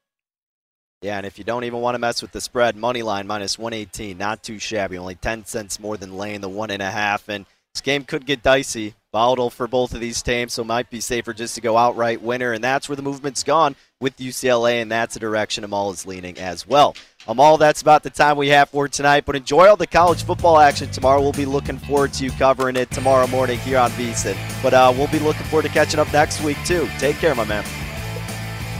Yeah, 1.02 1.16
and 1.16 1.24
if 1.24 1.38
you 1.38 1.44
don't 1.44 1.64
even 1.64 1.80
want 1.80 1.94
to 1.94 1.98
mess 1.98 2.20
with 2.20 2.32
the 2.32 2.42
spread, 2.42 2.76
money 2.76 3.02
line 3.02 3.26
minus 3.26 3.58
118, 3.58 4.18
not 4.18 4.42
too 4.42 4.58
shabby. 4.58 4.98
Only 4.98 5.14
10 5.14 5.46
cents 5.46 5.80
more 5.80 5.96
than 5.96 6.18
laying 6.18 6.42
the 6.42 6.48
one 6.48 6.70
and 6.70 6.82
a 6.82 6.90
half. 6.90 7.28
And 7.28 7.46
this 7.74 7.80
game 7.80 8.04
could 8.04 8.26
get 8.26 8.42
dicey, 8.42 8.94
volatile 9.12 9.50
for 9.50 9.68
both 9.68 9.94
of 9.94 10.00
these 10.00 10.22
teams, 10.22 10.52
so 10.52 10.64
might 10.64 10.90
be 10.90 11.00
safer 11.00 11.32
just 11.32 11.54
to 11.54 11.60
go 11.60 11.76
outright 11.76 12.20
winner. 12.20 12.52
And 12.52 12.62
that's 12.62 12.88
where 12.88 12.96
the 12.96 13.02
movement's 13.02 13.44
gone 13.44 13.76
with 14.00 14.16
UCLA, 14.16 14.82
and 14.82 14.90
that's 14.90 15.14
the 15.14 15.20
direction 15.20 15.62
Amal 15.62 15.90
is 15.92 16.06
leaning 16.06 16.38
as 16.38 16.66
well. 16.66 16.96
Amal, 17.28 17.58
that's 17.58 17.82
about 17.82 18.02
the 18.02 18.10
time 18.10 18.36
we 18.36 18.48
have 18.48 18.70
for 18.70 18.88
tonight, 18.88 19.24
but 19.24 19.36
enjoy 19.36 19.68
all 19.68 19.76
the 19.76 19.86
college 19.86 20.24
football 20.24 20.58
action 20.58 20.90
tomorrow. 20.90 21.20
We'll 21.20 21.32
be 21.32 21.46
looking 21.46 21.78
forward 21.78 22.12
to 22.14 22.24
you 22.24 22.30
covering 22.32 22.76
it 22.76 22.90
tomorrow 22.90 23.26
morning 23.26 23.58
here 23.60 23.78
on 23.78 23.90
VSiN. 23.92 24.36
But 24.62 24.74
uh, 24.74 24.92
we'll 24.96 25.08
be 25.08 25.18
looking 25.18 25.46
forward 25.46 25.66
to 25.66 25.72
catching 25.72 26.00
up 26.00 26.12
next 26.12 26.42
week, 26.42 26.58
too. 26.64 26.88
Take 26.98 27.16
care, 27.16 27.34
my 27.34 27.44
man. 27.44 27.64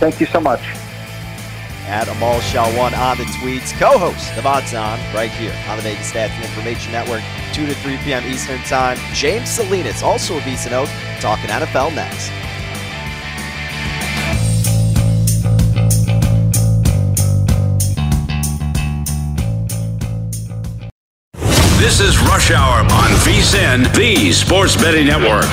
Thank 0.00 0.18
you 0.20 0.26
so 0.26 0.40
much. 0.40 0.62
At 1.86 2.08
Amal 2.08 2.40
Shaw1 2.40 2.96
on 2.96 3.18
the 3.18 3.24
tweets, 3.24 3.72
co-host 3.78 4.36
of 4.36 4.46
Odds 4.46 4.74
On, 4.74 4.98
right 5.14 5.30
here 5.30 5.54
on 5.68 5.76
the 5.76 5.82
Vegas 5.82 6.10
Stats 6.10 6.30
and 6.30 6.44
Information 6.44 6.92
Network, 6.92 7.22
2 7.60 7.66
to 7.66 7.74
3 7.74 7.98
p.m. 7.98 8.24
Eastern 8.24 8.58
Time. 8.60 8.96
James 9.12 9.50
Salinas, 9.50 10.02
also 10.02 10.38
a 10.38 10.40
VSiN 10.40 10.72
Oak, 10.72 10.88
talking 11.20 11.50
NFL 11.50 11.94
next. 11.94 12.30
This 21.78 22.00
is 22.00 22.18
Rush 22.20 22.50
Hour 22.50 22.80
on 22.80 23.10
VSiN, 23.26 23.94
the 23.94 24.32
Sports 24.32 24.76
Betting 24.76 25.06
Network. 25.06 25.44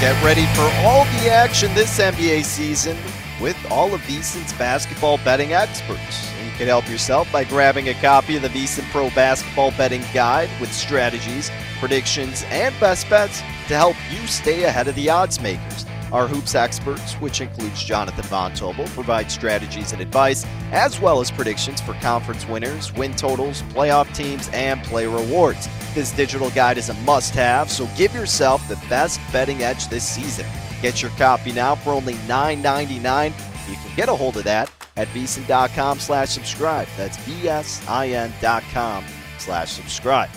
Get 0.00 0.24
ready 0.24 0.46
for 0.56 0.62
all 0.84 1.04
the 1.04 1.30
action 1.30 1.72
this 1.74 2.00
NBA 2.00 2.44
season 2.44 2.96
with 3.40 3.56
all 3.70 3.94
of 3.94 4.00
VSiN's 4.02 4.52
basketball 4.54 5.18
betting 5.18 5.52
experts. 5.52 6.32
And 6.38 6.46
you 6.46 6.56
can 6.56 6.66
help 6.66 6.88
yourself 6.88 7.30
by 7.32 7.44
grabbing 7.44 7.88
a 7.88 7.94
copy 7.94 8.36
of 8.36 8.42
the 8.42 8.48
VSiN 8.48 8.88
Pro 8.90 9.10
Basketball 9.10 9.72
Betting 9.72 10.02
Guide 10.12 10.50
with 10.60 10.72
strategies, 10.72 11.50
predictions, 11.78 12.44
and 12.48 12.74
best 12.80 13.08
bets 13.08 13.40
to 13.68 13.76
help 13.76 13.96
you 14.10 14.26
stay 14.26 14.64
ahead 14.64 14.88
of 14.88 14.94
the 14.94 15.10
odds 15.10 15.40
makers. 15.40 15.84
Our 16.10 16.26
hoops 16.26 16.54
experts, 16.54 17.14
which 17.14 17.42
includes 17.42 17.84
Jonathan 17.84 18.24
Von 18.24 18.52
Tobel, 18.52 18.86
provide 18.88 19.30
strategies 19.30 19.92
and 19.92 20.00
advice, 20.00 20.46
as 20.72 20.98
well 20.98 21.20
as 21.20 21.30
predictions 21.30 21.82
for 21.82 21.92
conference 21.94 22.48
winners, 22.48 22.94
win 22.94 23.14
totals, 23.14 23.60
playoff 23.74 24.12
teams, 24.14 24.48
and 24.54 24.82
play 24.84 25.06
rewards. 25.06 25.68
This 25.94 26.12
digital 26.12 26.50
guide 26.50 26.78
is 26.78 26.88
a 26.88 26.94
must 26.94 27.34
have, 27.34 27.70
so 27.70 27.86
give 27.94 28.14
yourself 28.14 28.66
the 28.68 28.76
best 28.88 29.20
betting 29.32 29.62
edge 29.62 29.88
this 29.88 30.04
season. 30.04 30.46
Get 30.80 31.02
your 31.02 31.10
copy 31.12 31.52
now 31.52 31.74
for 31.74 31.90
only 31.90 32.14
$9.99. 32.14 33.26
You 33.68 33.76
can 33.76 33.96
get 33.96 34.08
a 34.08 34.14
hold 34.14 34.36
of 34.36 34.44
that 34.44 34.70
at 34.96 35.08
vsin.com 35.08 35.98
slash 35.98 36.30
subscribe. 36.30 36.88
That's 36.96 37.16
V-S-I-N.com 37.18 39.04
slash 39.38 39.72
subscribe. 39.72 40.30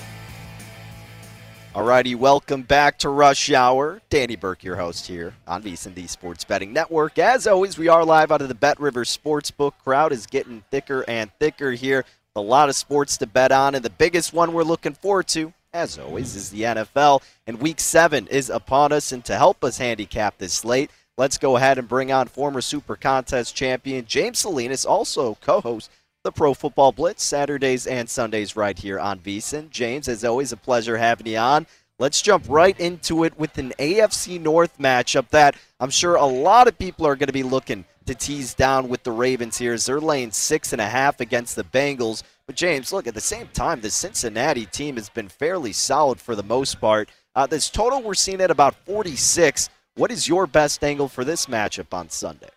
Alrighty, 1.74 2.18
welcome 2.18 2.64
back 2.64 2.98
to 2.98 3.08
Rush 3.08 3.50
Hour. 3.50 4.02
Danny 4.10 4.36
Burke, 4.36 4.62
your 4.62 4.76
host 4.76 5.08
here 5.08 5.34
on 5.48 5.64
VSiN, 5.64 5.94
the 5.94 6.06
Sports 6.06 6.44
Betting 6.44 6.74
Network. 6.74 7.18
As 7.18 7.48
always, 7.48 7.78
we 7.78 7.88
are 7.88 8.04
live 8.04 8.30
out 8.30 8.42
of 8.42 8.50
the 8.50 8.56
Bet 8.56 8.78
River 8.78 9.06
Sportsbook. 9.06 9.72
Crowd 9.82 10.12
is 10.12 10.26
getting 10.26 10.64
thicker 10.70 11.06
and 11.08 11.32
thicker 11.40 11.72
here. 11.72 12.04
A 12.36 12.42
lot 12.42 12.68
of 12.68 12.76
sports 12.76 13.16
to 13.18 13.28
bet 13.28 13.54
on, 13.54 13.74
and 13.74 13.86
the 13.86 13.90
biggest 13.90 14.34
one 14.34 14.52
we're 14.52 14.64
looking 14.64 14.94
forward 14.96 15.28
to, 15.30 15.54
as 15.74 15.98
always, 15.98 16.36
is 16.36 16.50
the 16.50 16.64
NFL. 16.64 17.22
And 17.48 17.62
Week 17.62 17.80
7 17.80 18.28
is 18.28 18.50
upon 18.50 18.92
us, 18.92 19.12
and 19.12 19.24
to 19.26 19.38
help 19.38 19.64
us 19.64 19.78
handicap 19.78 20.38
this 20.38 20.54
slate, 20.54 20.92
let's 21.18 21.38
go 21.38 21.58
ahead 21.58 21.78
and 21.78 21.88
bring 21.88 22.12
on 22.12 22.28
former 22.28 22.62
Super 22.62 22.96
Contest 22.96 23.56
champion 23.56 24.06
James 24.06 24.40
Salinas, 24.40 24.86
also 24.86 25.36
co-host 25.42 25.90
the 26.24 26.32
Pro 26.32 26.54
Football 26.54 26.92
Blitz, 26.92 27.24
Saturdays 27.24 27.88
and 27.88 28.08
Sundays 28.08 28.56
right 28.56 28.78
here 28.78 29.00
on 29.00 29.20
VSiN. 29.20 29.72
James, 29.72 30.08
as 30.08 30.24
always, 30.24 30.52
a 30.52 30.58
pleasure 30.58 30.98
having 30.98 31.26
you 31.26 31.38
on. 31.38 31.66
Let's 31.98 32.22
jump 32.22 32.46
right 32.48 32.80
into 32.80 33.24
it 33.24 33.38
with 33.40 33.58
an 33.58 33.74
AFC 33.80 34.40
North 34.40 34.78
matchup 34.78 35.30
that 35.30 35.56
I'm 35.80 35.90
sure 35.90 36.16
a 36.16 36.26
lot 36.26 36.68
of 36.68 36.78
people 36.78 37.08
are 37.08 37.16
going 37.16 37.28
to 37.28 37.34
be 37.34 37.44
looking 37.44 37.86
to 38.06 38.16
tease 38.16 38.54
down 38.54 38.90
with 38.90 39.04
the 39.04 39.12
Ravens 39.12 39.58
here 39.58 39.74
as 39.74 39.86
they're 39.86 40.02
laying 40.02 40.32
six 40.32 40.74
and 40.74 40.82
a 40.82 40.88
half 40.88 41.20
against 41.20 41.56
the 41.56 41.64
Bengals. 41.64 42.24
But 42.52 42.58
James, 42.58 42.92
look, 42.92 43.08
at 43.08 43.14
the 43.14 43.22
same 43.22 43.48
time, 43.54 43.80
the 43.80 43.90
Cincinnati 43.90 44.66
team 44.66 44.98
has 44.98 45.08
been 45.08 45.30
fairly 45.30 45.72
solid 45.72 46.20
for 46.20 46.36
the 46.36 46.44
most 46.44 46.82
part. 46.82 47.10
Uh, 47.34 47.48
this 47.48 47.70
total 47.70 48.02
we're 48.02 48.14
seeing 48.14 48.42
at 48.42 48.52
about 48.52 48.76
46. 48.86 49.70
What 49.96 50.12
is 50.12 50.28
your 50.28 50.48
best 50.48 50.84
angle 50.84 51.08
for 51.08 51.24
this 51.24 51.46
matchup 51.46 51.94
on 51.94 52.10
Sunday? 52.10 52.50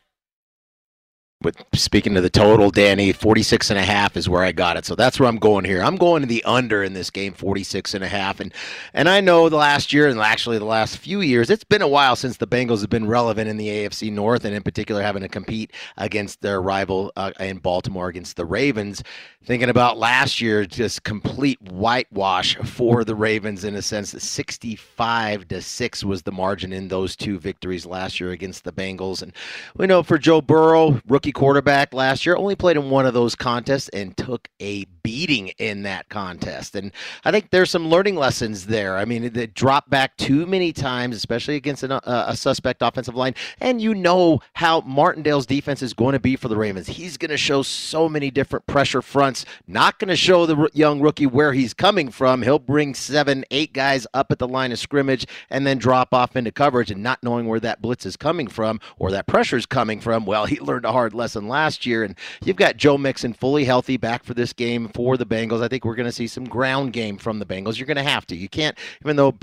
With 1.44 1.62
speaking 1.74 2.14
to 2.14 2.20
the 2.20 2.30
total, 2.30 2.70
Danny, 2.70 3.12
46 3.12 3.70
and 3.70 3.78
a 3.78 3.85
half 3.85 4.16
is 4.16 4.28
where 4.28 4.42
I 4.42 4.52
got 4.52 4.76
it. 4.76 4.85
So 4.85 4.94
that's 4.94 5.20
where 5.20 5.28
I'm 5.28 5.38
going 5.38 5.64
here. 5.64 5.83
I'm 5.83 5.96
going 5.96 6.22
to 6.22 6.26
the 6.26 6.42
under 6.44 6.83
in 6.83 6.94
this 6.94 7.11
game, 7.11 7.33
46 7.33 7.94
and 7.94 8.02
a 8.02 8.09
half. 8.09 8.40
And 8.40 8.52
and 8.92 9.09
I 9.09 9.20
know 9.20 9.48
the 9.48 9.57
last 9.57 9.92
year 9.92 10.09
and 10.09 10.18
actually 10.18 10.59
the 10.59 10.64
last 10.64 10.98
few 10.98 11.20
years, 11.20 11.50
it's 11.50 11.64
been 11.64 11.83
a 11.83 11.88
while 11.88 12.16
since 12.16 12.38
the 12.38 12.46
Bengals 12.46 12.80
have 12.80 12.90
been 12.90 13.07
relevant 13.07 13.48
in 13.48 13.57
the 13.57 13.68
AFC 13.68 14.11
North 14.11 14.44
and 14.44 14.54
in 14.54 14.62
particular 14.62 15.02
having 15.02 15.22
to 15.22 15.28
compete 15.28 15.72
against 15.96 16.40
their 16.40 16.61
rival 16.62 17.12
uh, 17.16 17.33
in 17.38 17.59
Baltimore 17.59 18.09
against 18.09 18.37
the 18.37 18.44
Ravens. 18.44 19.02
Thinking 19.44 19.68
about 19.68 19.98
last 19.98 20.40
year, 20.40 20.64
just 20.64 21.04
complete 21.04 21.61
whitewash 21.61 22.57
for 22.57 23.04
the 23.04 23.14
Ravens 23.14 23.64
in 23.64 23.74
a 23.74 23.83
sense 23.83 24.12
that 24.12 24.20
65 24.20 25.48
to 25.48 25.61
6 25.61 26.04
was 26.04 26.22
the 26.22 26.33
margin 26.33 26.72
in 26.72 26.88
those 26.88 27.14
two 27.14 27.38
victories 27.38 27.85
last 27.85 28.18
year 28.18 28.30
against 28.30 28.64
the 28.64 28.72
Bengals. 28.72 29.20
And 29.20 29.35
we 29.76 29.87
know 29.87 30.02
for 30.02 30.16
Joe 30.16 30.40
Burrow, 30.40 30.98
rookie 31.07 31.33
quarterback 31.35 31.92
last 31.92 32.25
year, 32.25 32.37
only 32.37 32.57
played 32.57 32.77
in 32.77 32.88
one 32.88 33.05
of 33.07 33.12
those 33.12 33.35
contests 33.35 33.88
and 33.90 34.16
took 34.16 34.49
a 34.61 34.87
beating 35.03 35.49
in 35.59 35.83
that 35.83 36.09
contest. 36.09 36.75
And 36.75 36.90
I 37.25 37.31
think 37.31 37.51
there's 37.51 37.70
some 37.70 37.88
learning 37.88 38.16
lessons 38.16 38.66
there. 38.66 38.97
I 38.97 39.05
mean, 39.05 39.33
they 39.33 39.47
dropped 39.49 39.90
back 39.90 40.16
too 40.16 40.47
many 40.47 40.73
times, 40.73 41.16
especially 41.16 41.57
against 41.57 41.83
an, 41.83 41.92
uh, 41.92 42.01
a 42.29 42.37
suspect 42.37 42.81
offensive 42.81 43.14
line. 43.14 43.35
And 43.61 43.83
you 43.83 43.94
know 43.94 44.40
how 44.55 44.81
Martindale's 44.81 45.44
defense 45.44 45.83
is 45.83 45.92
going 45.92 46.14
to 46.14 46.20
be 46.20 46.37
for 46.37 46.49
the 46.49 46.57
Ravens. 46.57 46.87
He's 46.87 47.16
going 47.18 47.31
to 47.31 47.37
show 47.37 47.62
so 47.62 48.09
many 48.09 48.31
different 48.31 48.66
pressure 48.66 49.03
fronts, 49.03 49.44
not 49.66 49.99
going 49.99 50.09
to 50.09 50.16
show 50.16 50.47
the 50.47 50.70
young 50.73 51.01
rookie 51.01 51.27
where 51.27 51.53
he's 51.53 51.75
coming 51.75 52.11
from. 52.11 52.42
He'll 52.42 52.59
bring 52.59 52.94
seven, 52.94 53.44
eight 53.51 53.73
guys 53.75 54.07
up 54.14 54.33
at 54.33 54.38
the 54.38 54.49
line 54.49 54.73
of 54.73 54.79
scrimmage 54.79 55.27
and 55.51 55.66
then 55.66 55.79
drop 55.79 56.14
off 56.14 56.37
into 56.37 56.53
coverage 56.53 56.90
and 56.90 57.03
not 57.03 57.23
knowing 57.23 57.47
where 57.47 57.61
that 57.61 57.83
blitz 57.83 58.07
is 58.07 58.16
coming 58.16 58.47
from 58.47 58.81
or 58.99 59.11
that 59.11 59.27
pressure 59.27 59.57
is 59.57 59.66
coming 59.66 60.01
from. 60.01 60.25
Well, 60.25 60.47
he 60.47 60.61
learned 60.61 60.85
a 60.85 60.92
hard 60.92 61.12
lesson 61.12 61.23
last 61.48 61.87
year. 61.87 62.04
And 62.04 62.16
you've 62.44 62.56
got 62.56 62.76
Joe 62.76 62.98
Mixon 62.98 63.32
fully 63.32 63.64
healthy 63.64 63.96
back 63.96 64.24
for 64.24 64.34
this 64.34 64.52
game 64.52 64.88
for 64.88 65.16
the 65.16 65.26
Bengals. 65.26 65.62
I 65.62 65.68
think 65.68 65.84
we're 65.84 65.94
going 65.94 66.08
to 66.08 66.12
see 66.12 66.26
some 66.26 66.44
ground 66.44 66.92
game 66.92 67.18
from 67.18 67.38
the 67.38 67.46
Bengals. 67.46 67.78
You're 67.78 67.87
going 67.87 67.96
to 67.96 68.02
have 68.02 68.26
to. 68.26 68.37
You 68.37 68.48
can't, 68.48 68.76
even 69.02 69.16
though 69.16 69.34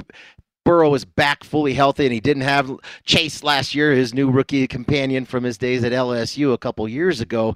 Burrow 0.63 0.93
is 0.93 1.05
back 1.05 1.43
fully 1.43 1.73
healthy 1.73 2.05
and 2.05 2.13
he 2.13 2.19
didn't 2.19 2.43
have 2.43 2.71
Chase 3.03 3.43
last 3.43 3.73
year, 3.73 3.93
his 3.93 4.13
new 4.13 4.29
rookie 4.29 4.67
companion 4.67 5.25
from 5.25 5.43
his 5.43 5.57
days 5.57 5.83
at 5.83 5.91
LSU 5.91 6.53
a 6.53 6.57
couple 6.57 6.87
years 6.87 7.21
ago. 7.21 7.55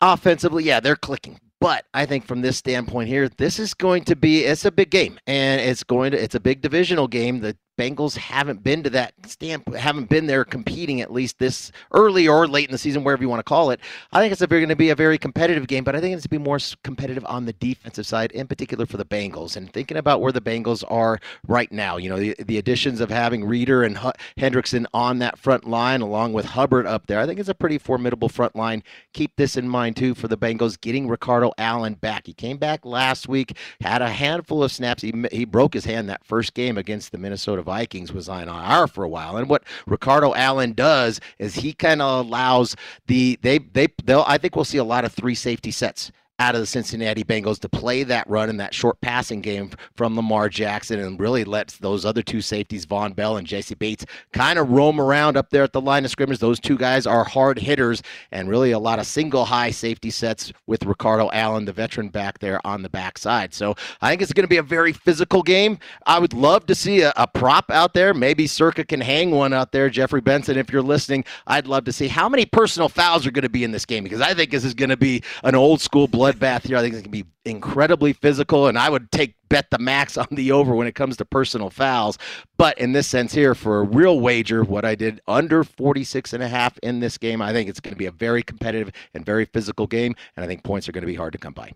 Offensively, 0.00 0.64
yeah, 0.64 0.80
they're 0.80 0.96
clicking. 0.96 1.40
But 1.60 1.86
I 1.94 2.04
think 2.04 2.26
from 2.26 2.42
this 2.42 2.58
standpoint 2.58 3.08
here, 3.08 3.28
this 3.28 3.58
is 3.58 3.72
going 3.72 4.04
to 4.04 4.16
be 4.16 4.44
it's 4.44 4.66
a 4.66 4.70
big 4.70 4.90
game 4.90 5.18
and 5.26 5.60
it's 5.60 5.82
going 5.82 6.10
to 6.10 6.22
it's 6.22 6.34
a 6.34 6.40
big 6.40 6.60
divisional 6.60 7.08
game. 7.08 7.40
The 7.40 7.56
Bengals 7.78 8.16
haven't 8.16 8.62
been 8.62 8.82
to 8.82 8.90
that 8.90 9.14
stamp, 9.26 9.74
haven't 9.74 10.08
been 10.08 10.26
there 10.26 10.44
competing 10.44 11.00
at 11.00 11.12
least 11.12 11.38
this 11.38 11.72
early 11.92 12.28
or 12.28 12.46
late 12.46 12.68
in 12.68 12.72
the 12.72 12.78
season, 12.78 13.02
wherever 13.02 13.22
you 13.22 13.28
want 13.28 13.40
to 13.40 13.44
call 13.44 13.70
it. 13.70 13.80
I 14.12 14.20
think 14.20 14.32
it's 14.32 14.44
going 14.44 14.68
to 14.68 14.76
be 14.76 14.90
a 14.90 14.94
very 14.94 15.18
competitive 15.18 15.66
game, 15.66 15.84
but 15.84 15.96
I 15.96 16.00
think 16.00 16.14
it's 16.14 16.26
going 16.26 16.38
to 16.38 16.44
be 16.44 16.50
more 16.50 16.58
competitive 16.82 17.24
on 17.26 17.46
the 17.46 17.52
defensive 17.54 18.06
side, 18.06 18.30
in 18.32 18.46
particular 18.46 18.86
for 18.86 18.96
the 18.96 19.04
Bengals. 19.04 19.56
And 19.56 19.72
thinking 19.72 19.96
about 19.96 20.20
where 20.20 20.32
the 20.32 20.40
Bengals 20.40 20.84
are 20.88 21.18
right 21.46 21.70
now, 21.72 21.96
you 21.96 22.08
know, 22.08 22.18
the, 22.18 22.36
the 22.38 22.58
additions 22.58 23.00
of 23.00 23.10
having 23.10 23.44
Reader 23.44 23.82
and 23.82 23.96
H- 23.96 24.14
Hendrickson 24.38 24.86
on 24.94 25.18
that 25.18 25.38
front 25.38 25.66
line, 25.66 26.00
along 26.00 26.32
with 26.32 26.46
Hubbard 26.46 26.86
up 26.86 27.06
there, 27.06 27.18
I 27.18 27.26
think 27.26 27.40
it's 27.40 27.48
a 27.48 27.54
pretty 27.54 27.78
formidable 27.78 28.28
front 28.28 28.54
line. 28.54 28.82
Keep 29.12 29.36
this 29.36 29.56
in 29.56 29.68
mind 29.68 29.96
too 29.96 30.14
for 30.14 30.28
the 30.28 30.38
Bengals 30.38 30.80
getting 30.80 31.08
Ricardo 31.08 31.52
Allen 31.58 31.94
back. 31.94 32.26
He 32.26 32.34
came 32.34 32.56
back 32.56 32.84
last 32.84 33.28
week, 33.28 33.56
had 33.80 34.02
a 34.02 34.10
handful 34.10 34.62
of 34.62 34.70
snaps. 34.70 35.02
He 35.02 35.12
he 35.32 35.44
broke 35.44 35.74
his 35.74 35.84
hand 35.84 36.08
that 36.08 36.24
first 36.24 36.54
game 36.54 36.78
against 36.78 37.10
the 37.10 37.18
Minnesota 37.18 37.63
Vikings 37.64 38.12
was 38.12 38.28
on 38.28 38.48
IR 38.48 38.86
for 38.86 39.04
a 39.04 39.08
while. 39.08 39.36
And 39.36 39.48
what 39.48 39.64
Ricardo 39.86 40.34
Allen 40.34 40.72
does 40.72 41.20
is 41.38 41.54
he 41.56 41.72
kind 41.72 42.00
of 42.00 42.26
allows 42.26 42.76
the 43.06 43.38
they 43.42 43.58
they 43.58 43.88
they'll 44.04 44.24
I 44.26 44.38
think 44.38 44.56
we'll 44.56 44.64
see 44.64 44.78
a 44.78 44.84
lot 44.84 45.04
of 45.04 45.12
three 45.12 45.34
safety 45.34 45.70
sets 45.70 46.12
out 46.40 46.54
of 46.56 46.60
the 46.60 46.66
Cincinnati 46.66 47.22
Bengals 47.22 47.60
to 47.60 47.68
play 47.68 48.02
that 48.02 48.28
run 48.28 48.50
and 48.50 48.58
that 48.58 48.74
short 48.74 49.00
passing 49.00 49.40
game 49.40 49.70
from 49.96 50.16
Lamar 50.16 50.48
Jackson 50.48 50.98
and 50.98 51.18
really 51.20 51.44
lets 51.44 51.76
those 51.78 52.04
other 52.04 52.22
two 52.22 52.40
safeties, 52.40 52.84
Vonn 52.84 53.14
Bell 53.14 53.36
and 53.36 53.46
Jessie 53.46 53.76
Bates, 53.76 54.04
kind 54.32 54.58
of 54.58 54.68
roam 54.68 55.00
around 55.00 55.36
up 55.36 55.50
there 55.50 55.62
at 55.62 55.72
the 55.72 55.80
line 55.80 56.04
of 56.04 56.10
scrimmage. 56.10 56.40
Those 56.40 56.58
two 56.58 56.76
guys 56.76 57.06
are 57.06 57.22
hard 57.22 57.58
hitters 57.58 58.02
and 58.32 58.48
really 58.48 58.72
a 58.72 58.78
lot 58.80 58.98
of 58.98 59.06
single 59.06 59.44
high 59.44 59.70
safety 59.70 60.10
sets 60.10 60.52
with 60.66 60.84
Ricardo 60.84 61.30
Allen, 61.32 61.66
the 61.66 61.72
veteran 61.72 62.08
back 62.08 62.40
there 62.40 62.60
on 62.66 62.82
the 62.82 62.88
backside. 62.88 63.54
So 63.54 63.76
I 64.00 64.10
think 64.10 64.20
it's 64.20 64.32
going 64.32 64.44
to 64.44 64.48
be 64.48 64.56
a 64.56 64.62
very 64.62 64.92
physical 64.92 65.42
game. 65.42 65.78
I 66.04 66.18
would 66.18 66.32
love 66.32 66.66
to 66.66 66.74
see 66.74 67.02
a, 67.02 67.12
a 67.16 67.28
prop 67.28 67.70
out 67.70 67.94
there. 67.94 68.12
Maybe 68.12 68.48
Circa 68.48 68.84
can 68.84 69.00
hang 69.00 69.30
one 69.30 69.52
out 69.52 69.70
there. 69.70 69.88
Jeffrey 69.88 70.20
Benson, 70.20 70.58
if 70.58 70.72
you're 70.72 70.82
listening, 70.82 71.24
I'd 71.46 71.68
love 71.68 71.84
to 71.84 71.92
see 71.92 72.08
how 72.08 72.28
many 72.28 72.44
personal 72.44 72.88
fouls 72.88 73.24
are 73.24 73.30
going 73.30 73.42
to 73.42 73.48
be 73.48 73.62
in 73.62 73.70
this 73.70 73.86
game 73.86 74.02
because 74.02 74.20
I 74.20 74.34
think 74.34 74.50
this 74.50 74.64
is 74.64 74.74
going 74.74 74.90
to 74.90 74.96
be 74.96 75.22
an 75.44 75.54
old 75.54 75.80
school 75.80 76.08
blood 76.08 76.23
bloodbath 76.24 76.66
here. 76.66 76.76
I 76.76 76.80
think 76.80 76.94
it's 76.94 77.02
going 77.02 77.12
to 77.12 77.24
be 77.24 77.30
incredibly 77.44 78.12
physical, 78.12 78.66
and 78.68 78.78
I 78.78 78.88
would 78.88 79.10
take 79.12 79.34
bet 79.48 79.70
the 79.70 79.78
max 79.78 80.16
on 80.16 80.26
the 80.30 80.52
over 80.52 80.74
when 80.74 80.86
it 80.86 80.94
comes 80.94 81.16
to 81.18 81.24
personal 81.24 81.70
fouls. 81.70 82.18
But 82.56 82.78
in 82.78 82.92
this 82.92 83.06
sense 83.06 83.34
here, 83.34 83.54
for 83.54 83.80
a 83.80 83.82
real 83.82 84.20
wager, 84.20 84.64
what 84.64 84.84
I 84.84 84.94
did 84.94 85.20
under 85.28 85.64
46 85.64 86.32
and 86.32 86.42
a 86.42 86.48
half 86.48 86.78
in 86.78 87.00
this 87.00 87.18
game, 87.18 87.42
I 87.42 87.52
think 87.52 87.68
it's 87.68 87.80
going 87.80 87.94
to 87.94 87.98
be 87.98 88.06
a 88.06 88.12
very 88.12 88.42
competitive 88.42 88.92
and 89.12 89.24
very 89.24 89.44
physical 89.44 89.86
game, 89.86 90.14
and 90.36 90.44
I 90.44 90.48
think 90.48 90.62
points 90.64 90.88
are 90.88 90.92
going 90.92 91.02
to 91.02 91.06
be 91.06 91.14
hard 91.14 91.32
to 91.32 91.38
come 91.38 91.52
by. 91.52 91.72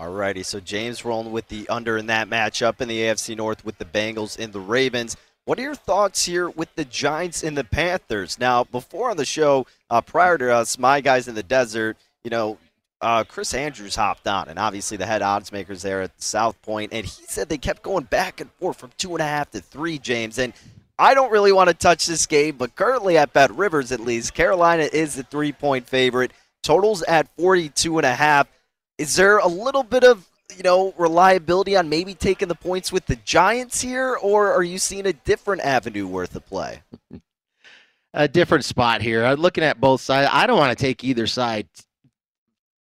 Alrighty, 0.00 0.44
so 0.44 0.58
James 0.58 1.04
rolling 1.04 1.32
with 1.32 1.48
the 1.48 1.68
under 1.68 1.96
in 1.96 2.06
that 2.06 2.28
matchup 2.28 2.80
in 2.80 2.88
the 2.88 3.02
AFC 3.02 3.36
North 3.36 3.64
with 3.64 3.78
the 3.78 3.84
Bengals 3.84 4.38
and 4.38 4.52
the 4.52 4.60
Ravens. 4.60 5.16
What 5.44 5.58
are 5.58 5.62
your 5.62 5.74
thoughts 5.74 6.24
here 6.24 6.48
with 6.48 6.74
the 6.76 6.84
Giants 6.84 7.42
and 7.42 7.56
the 7.56 7.64
Panthers? 7.64 8.38
Now, 8.38 8.64
before 8.64 9.10
on 9.10 9.16
the 9.16 9.24
show, 9.24 9.66
uh, 9.90 10.00
prior 10.00 10.38
to 10.38 10.52
us, 10.52 10.78
my 10.78 11.00
guys 11.00 11.28
in 11.28 11.34
the 11.34 11.42
desert, 11.42 11.96
you 12.24 12.30
know, 12.30 12.58
uh, 13.02 13.24
Chris 13.24 13.52
Andrews 13.52 13.96
hopped 13.96 14.26
on, 14.28 14.48
and 14.48 14.58
obviously 14.58 14.96
the 14.96 15.04
head 15.06 15.22
odds 15.22 15.50
makers 15.50 15.82
there 15.82 16.02
at 16.02 16.22
South 16.22 16.60
Point, 16.62 16.92
and 16.92 17.04
he 17.04 17.24
said 17.26 17.48
they 17.48 17.58
kept 17.58 17.82
going 17.82 18.04
back 18.04 18.40
and 18.40 18.50
forth 18.52 18.78
from 18.78 18.92
two 18.96 19.12
and 19.12 19.20
a 19.20 19.26
half 19.26 19.50
to 19.50 19.60
three, 19.60 19.98
James. 19.98 20.38
And 20.38 20.52
I 20.98 21.12
don't 21.12 21.32
really 21.32 21.52
want 21.52 21.68
to 21.68 21.74
touch 21.74 22.06
this 22.06 22.26
game, 22.26 22.56
but 22.56 22.76
currently 22.76 23.18
at 23.18 23.32
Bet 23.32 23.50
Rivers 23.50 23.90
at 23.90 24.00
least, 24.00 24.34
Carolina 24.34 24.84
is 24.84 25.16
the 25.16 25.24
three 25.24 25.52
point 25.52 25.88
favorite. 25.88 26.30
Totals 26.62 27.02
at 27.02 27.28
42 27.36 27.98
and 27.98 28.06
a 28.06 28.14
half. 28.14 28.46
Is 28.98 29.16
there 29.16 29.38
a 29.38 29.48
little 29.48 29.82
bit 29.82 30.04
of 30.04 30.28
you 30.56 30.62
know 30.62 30.94
reliability 30.96 31.76
on 31.76 31.88
maybe 31.88 32.14
taking 32.14 32.46
the 32.46 32.54
points 32.54 32.92
with 32.92 33.06
the 33.06 33.16
Giants 33.16 33.80
here, 33.80 34.16
or 34.22 34.52
are 34.52 34.62
you 34.62 34.78
seeing 34.78 35.06
a 35.06 35.12
different 35.12 35.62
avenue 35.62 36.06
worth 36.06 36.36
of 36.36 36.46
play? 36.46 36.82
a 38.14 38.28
different 38.28 38.64
spot 38.64 39.02
here. 39.02 39.24
I'm 39.24 39.40
looking 39.40 39.64
at 39.64 39.80
both 39.80 40.02
sides. 40.02 40.30
I 40.32 40.46
don't 40.46 40.58
want 40.58 40.76
to 40.76 40.80
take 40.80 41.02
either 41.02 41.26
side 41.26 41.66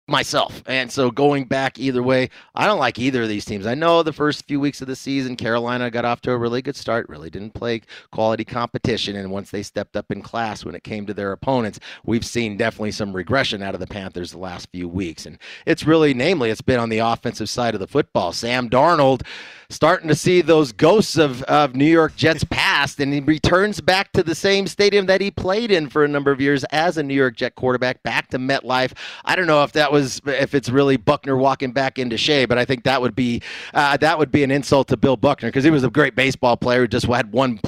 myself. 0.10 0.64
And 0.66 0.92
so 0.92 1.12
going 1.12 1.46
back 1.46 1.80
either 1.80 2.04
way, 2.04 2.30
I 2.56 2.66
don't 2.66 2.80
like 2.80 3.00
either 3.00 3.24
of 3.24 3.30
these 3.30 3.46
teams. 3.46 3.66
I 3.66 3.76
know 3.76 4.04
the 4.04 4.14
first 4.14 4.46
few 4.46 4.60
weeks 4.60 4.82
of 4.82 4.88
the 4.88 4.96
season, 4.96 5.36
Carolina 5.36 5.90
got 5.90 6.06
off 6.06 6.22
to 6.22 6.32
a 6.32 6.38
really 6.38 6.62
good 6.62 6.76
start, 6.76 7.08
really 7.10 7.30
didn't 7.30 7.54
play 7.54 7.82
quality 8.12 8.46
competition. 8.46 9.16
And 9.16 9.32
once 9.32 9.52
they 9.52 9.64
stepped 9.64 9.96
up 9.96 10.12
in 10.12 10.22
class 10.22 10.66
when 10.66 10.76
it 10.76 10.84
came 10.84 11.06
to 11.06 11.14
their 11.14 11.32
opponents, 11.32 11.80
we've 12.06 12.26
seen 12.26 12.58
definitely 12.58 12.92
some 12.92 13.14
regression 13.14 13.62
out 13.62 13.74
of 13.74 13.80
the 13.80 13.88
Panthers 13.88 14.32
the 14.32 14.38
last 14.38 14.70
few 14.72 14.88
weeks. 14.88 15.26
And 15.26 15.38
it's 15.66 15.86
really, 15.86 16.14
namely, 16.14 16.50
it's 16.50 16.62
been 16.62 16.80
on 16.80 16.90
the 16.90 17.00
offensive 17.00 17.50
side 17.50 17.74
of 17.74 17.80
the 17.80 17.88
football. 17.88 18.34
Sam 18.34 18.70
Darnold 18.70 19.22
starting 19.72 20.08
to 20.08 20.16
see 20.16 20.42
those 20.42 20.72
ghosts 20.72 21.18
of, 21.18 21.44
of 21.44 21.76
New 21.76 21.86
York 21.86 22.16
Jets 22.16 22.44
past, 22.44 23.00
and 23.00 23.14
he 23.14 23.20
returns 23.20 23.80
back 23.82 24.12
to 24.14 24.24
the 24.24 24.34
same 24.34 24.66
stadium 24.66 25.06
that 25.06 25.22
he 25.22 25.30
played 25.30 25.70
in 25.70 25.88
for 25.90 26.04
a 26.04 26.08
number 26.08 26.32
of 26.32 26.42
years 26.42 26.64
as 26.66 26.98
a 26.98 27.04
New 27.04 27.14
York 27.14 27.36
Jet 27.36 27.54
quarterback, 27.54 28.02
back 28.02 28.30
to 28.30 28.40
MetLife. 28.40 28.94
I 29.26 29.36
don't 29.36 29.46
know 29.46 29.64
if 29.64 29.72
that 29.74 29.92
was 29.92 29.99
if 30.26 30.54
it's 30.54 30.70
really 30.70 30.98
Buckner 30.98 31.36
walking 31.36 31.72
back 31.72 32.00
into 32.00 32.18
Shea, 32.18 32.46
but 32.46 32.58
I 32.58 32.66
think 32.66 32.84
that 32.84 33.02
would 33.02 33.16
be 33.16 33.42
uh, 33.74 33.98
that 33.98 34.18
would 34.18 34.32
be 34.32 34.44
an 34.44 34.52
insult 34.52 34.88
to 34.90 34.98
Bill 34.98 35.18
Buckner 35.18 35.50
because 35.50 35.64
he 35.64 35.70
was 35.70 35.84
a 35.84 35.90
great 35.90 36.16
baseball 36.16 36.58
player 36.58 36.82
who 36.82 36.88
just 36.88 37.06
had 37.06 37.32
one 37.32 37.60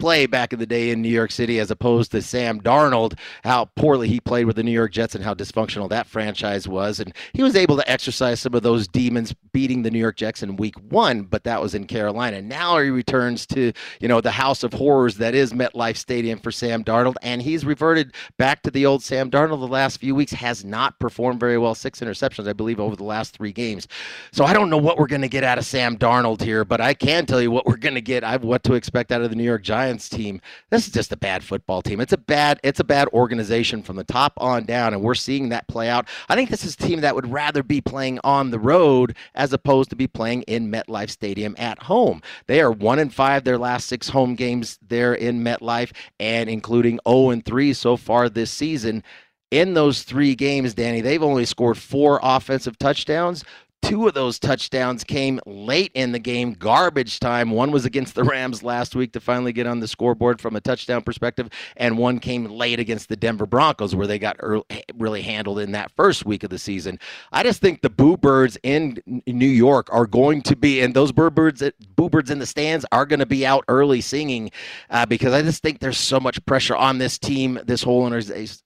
play 0.00 0.26
back 0.26 0.52
in 0.52 0.58
the 0.58 0.66
day 0.66 0.90
in 0.90 1.02
New 1.02 1.08
York 1.08 1.30
City, 1.30 1.60
as 1.60 1.70
opposed 1.70 2.10
to 2.12 2.22
Sam 2.22 2.60
Darnold, 2.60 3.18
how 3.44 3.66
poorly 3.76 4.08
he 4.08 4.18
played 4.18 4.46
with 4.46 4.56
the 4.56 4.62
New 4.62 4.72
York 4.72 4.92
Jets 4.92 5.14
and 5.14 5.22
how 5.22 5.34
dysfunctional 5.34 5.88
that 5.90 6.06
franchise 6.06 6.66
was, 6.66 6.98
and 6.98 7.14
he 7.32 7.42
was 7.42 7.54
able 7.54 7.76
to 7.76 7.88
exercise 7.90 8.40
some 8.40 8.54
of 8.54 8.62
those 8.62 8.88
demons, 8.88 9.34
beating 9.52 9.82
the 9.82 9.90
New 9.90 9.98
York 9.98 10.16
Jets 10.16 10.42
in 10.42 10.56
Week 10.56 10.74
One, 10.88 11.22
but 11.22 11.44
that 11.44 11.60
was 11.60 11.74
in 11.74 11.86
Carolina. 11.86 12.40
Now 12.40 12.78
he 12.78 12.90
returns 12.90 13.46
to, 13.48 13.72
you 14.00 14.08
know, 14.08 14.20
the 14.20 14.30
house 14.30 14.62
of 14.62 14.72
horrors 14.72 15.16
that 15.18 15.34
is 15.34 15.52
MetLife 15.52 15.96
Stadium 15.96 16.38
for 16.38 16.50
Sam 16.50 16.82
Darnold, 16.82 17.16
and 17.22 17.42
he's 17.42 17.64
reverted 17.64 18.14
back 18.38 18.62
to 18.62 18.70
the 18.70 18.86
old 18.86 19.02
Sam 19.02 19.30
Darnold 19.30 19.60
the 19.60 19.68
last 19.68 20.00
few 20.00 20.14
weeks, 20.14 20.32
has 20.32 20.64
not 20.64 20.98
performed 20.98 21.38
very 21.40 21.58
well. 21.58 21.74
Six 21.74 22.00
interceptions, 22.00 22.48
I 22.48 22.52
believe, 22.52 22.80
over 22.80 22.96
the 22.96 23.04
last 23.04 23.36
three 23.36 23.52
games. 23.52 23.86
So 24.32 24.44
I 24.44 24.52
don't 24.52 24.70
know 24.70 24.78
what 24.78 24.98
we're 24.98 25.06
going 25.06 25.20
to 25.20 25.28
get 25.28 25.44
out 25.44 25.58
of 25.58 25.66
Sam 25.66 25.98
Darnold 25.98 26.40
here, 26.42 26.64
but 26.64 26.80
I 26.80 26.94
can 26.94 27.26
tell 27.26 27.42
you 27.42 27.50
what 27.50 27.66
we're 27.66 27.76
going 27.76 27.94
to 27.94 28.00
get. 28.00 28.24
I've 28.24 28.44
what 28.44 28.62
to 28.64 28.74
expect 28.74 29.12
out 29.12 29.22
of 29.22 29.30
the 29.30 29.36
New 29.36 29.44
York 29.44 29.62
Giants 29.62 29.89
team. 29.98 30.40
This 30.70 30.86
is 30.86 30.92
just 30.92 31.12
a 31.12 31.16
bad 31.16 31.42
football 31.42 31.82
team. 31.82 32.00
It's 32.00 32.12
a 32.12 32.18
bad, 32.18 32.60
it's 32.62 32.80
a 32.80 32.84
bad 32.84 33.08
organization 33.08 33.82
from 33.82 33.96
the 33.96 34.04
top 34.04 34.32
on 34.36 34.64
down, 34.64 34.94
and 34.94 35.02
we're 35.02 35.14
seeing 35.14 35.48
that 35.50 35.68
play 35.68 35.88
out. 35.88 36.08
I 36.28 36.34
think 36.34 36.50
this 36.50 36.64
is 36.64 36.74
a 36.74 36.78
team 36.78 37.00
that 37.00 37.14
would 37.14 37.30
rather 37.30 37.62
be 37.62 37.80
playing 37.80 38.20
on 38.24 38.50
the 38.50 38.58
road 38.58 39.16
as 39.34 39.52
opposed 39.52 39.90
to 39.90 39.96
be 39.96 40.06
playing 40.06 40.42
in 40.42 40.70
MetLife 40.70 41.10
Stadium 41.10 41.54
at 41.58 41.82
home. 41.82 42.22
They 42.46 42.60
are 42.60 42.72
one 42.72 42.98
and 42.98 43.12
five 43.12 43.44
their 43.44 43.58
last 43.58 43.86
six 43.88 44.08
home 44.08 44.34
games 44.34 44.78
there 44.86 45.14
in 45.14 45.42
MetLife, 45.42 45.92
and 46.18 46.48
including 46.48 47.00
0 47.08 47.30
and 47.30 47.44
3 47.44 47.72
so 47.72 47.96
far 47.96 48.28
this 48.28 48.50
season. 48.50 49.02
In 49.50 49.74
those 49.74 50.04
three 50.04 50.36
games, 50.36 50.74
Danny, 50.74 51.00
they've 51.00 51.22
only 51.22 51.44
scored 51.44 51.76
four 51.76 52.20
offensive 52.22 52.78
touchdowns. 52.78 53.44
Two 53.82 54.06
of 54.06 54.14
those 54.14 54.38
touchdowns 54.38 55.02
came 55.02 55.40
late 55.46 55.90
in 55.94 56.12
the 56.12 56.18
game, 56.18 56.52
garbage 56.52 57.18
time. 57.18 57.50
One 57.50 57.70
was 57.70 57.84
against 57.84 58.14
the 58.14 58.22
Rams 58.24 58.62
last 58.62 58.94
week 58.94 59.12
to 59.12 59.20
finally 59.20 59.52
get 59.52 59.66
on 59.66 59.80
the 59.80 59.88
scoreboard 59.88 60.40
from 60.40 60.54
a 60.54 60.60
touchdown 60.60 61.02
perspective, 61.02 61.48
and 61.76 61.98
one 61.98 62.18
came 62.18 62.44
late 62.44 62.78
against 62.78 63.08
the 63.08 63.16
Denver 63.16 63.46
Broncos, 63.46 63.94
where 63.94 64.06
they 64.06 64.18
got 64.18 64.36
early, 64.40 64.64
really 64.96 65.22
handled 65.22 65.58
in 65.58 65.72
that 65.72 65.90
first 65.96 66.24
week 66.24 66.44
of 66.44 66.50
the 66.50 66.58
season. 66.58 66.98
I 67.32 67.42
just 67.42 67.60
think 67.60 67.80
the 67.80 67.90
Boo 67.90 68.16
Birds 68.16 68.56
in 68.62 68.98
New 69.26 69.46
York 69.46 69.88
are 69.90 70.06
going 70.06 70.42
to 70.42 70.56
be, 70.56 70.80
and 70.80 70.94
those 70.94 71.10
Boo 71.10 71.30
Birds, 71.30 71.62
Boo 71.96 72.08
Birds 72.08 72.30
in 72.30 72.38
the 72.38 72.46
stands 72.46 72.84
are 72.92 73.06
going 73.06 73.20
to 73.20 73.26
be 73.26 73.44
out 73.44 73.64
early 73.68 74.00
singing 74.00 74.50
uh, 74.90 75.06
because 75.06 75.32
I 75.32 75.42
just 75.42 75.62
think 75.62 75.80
there's 75.80 75.98
so 75.98 76.20
much 76.20 76.44
pressure 76.46 76.76
on 76.76 76.98
this 76.98 77.18
team, 77.18 77.58
this 77.64 77.82
whole 77.82 78.06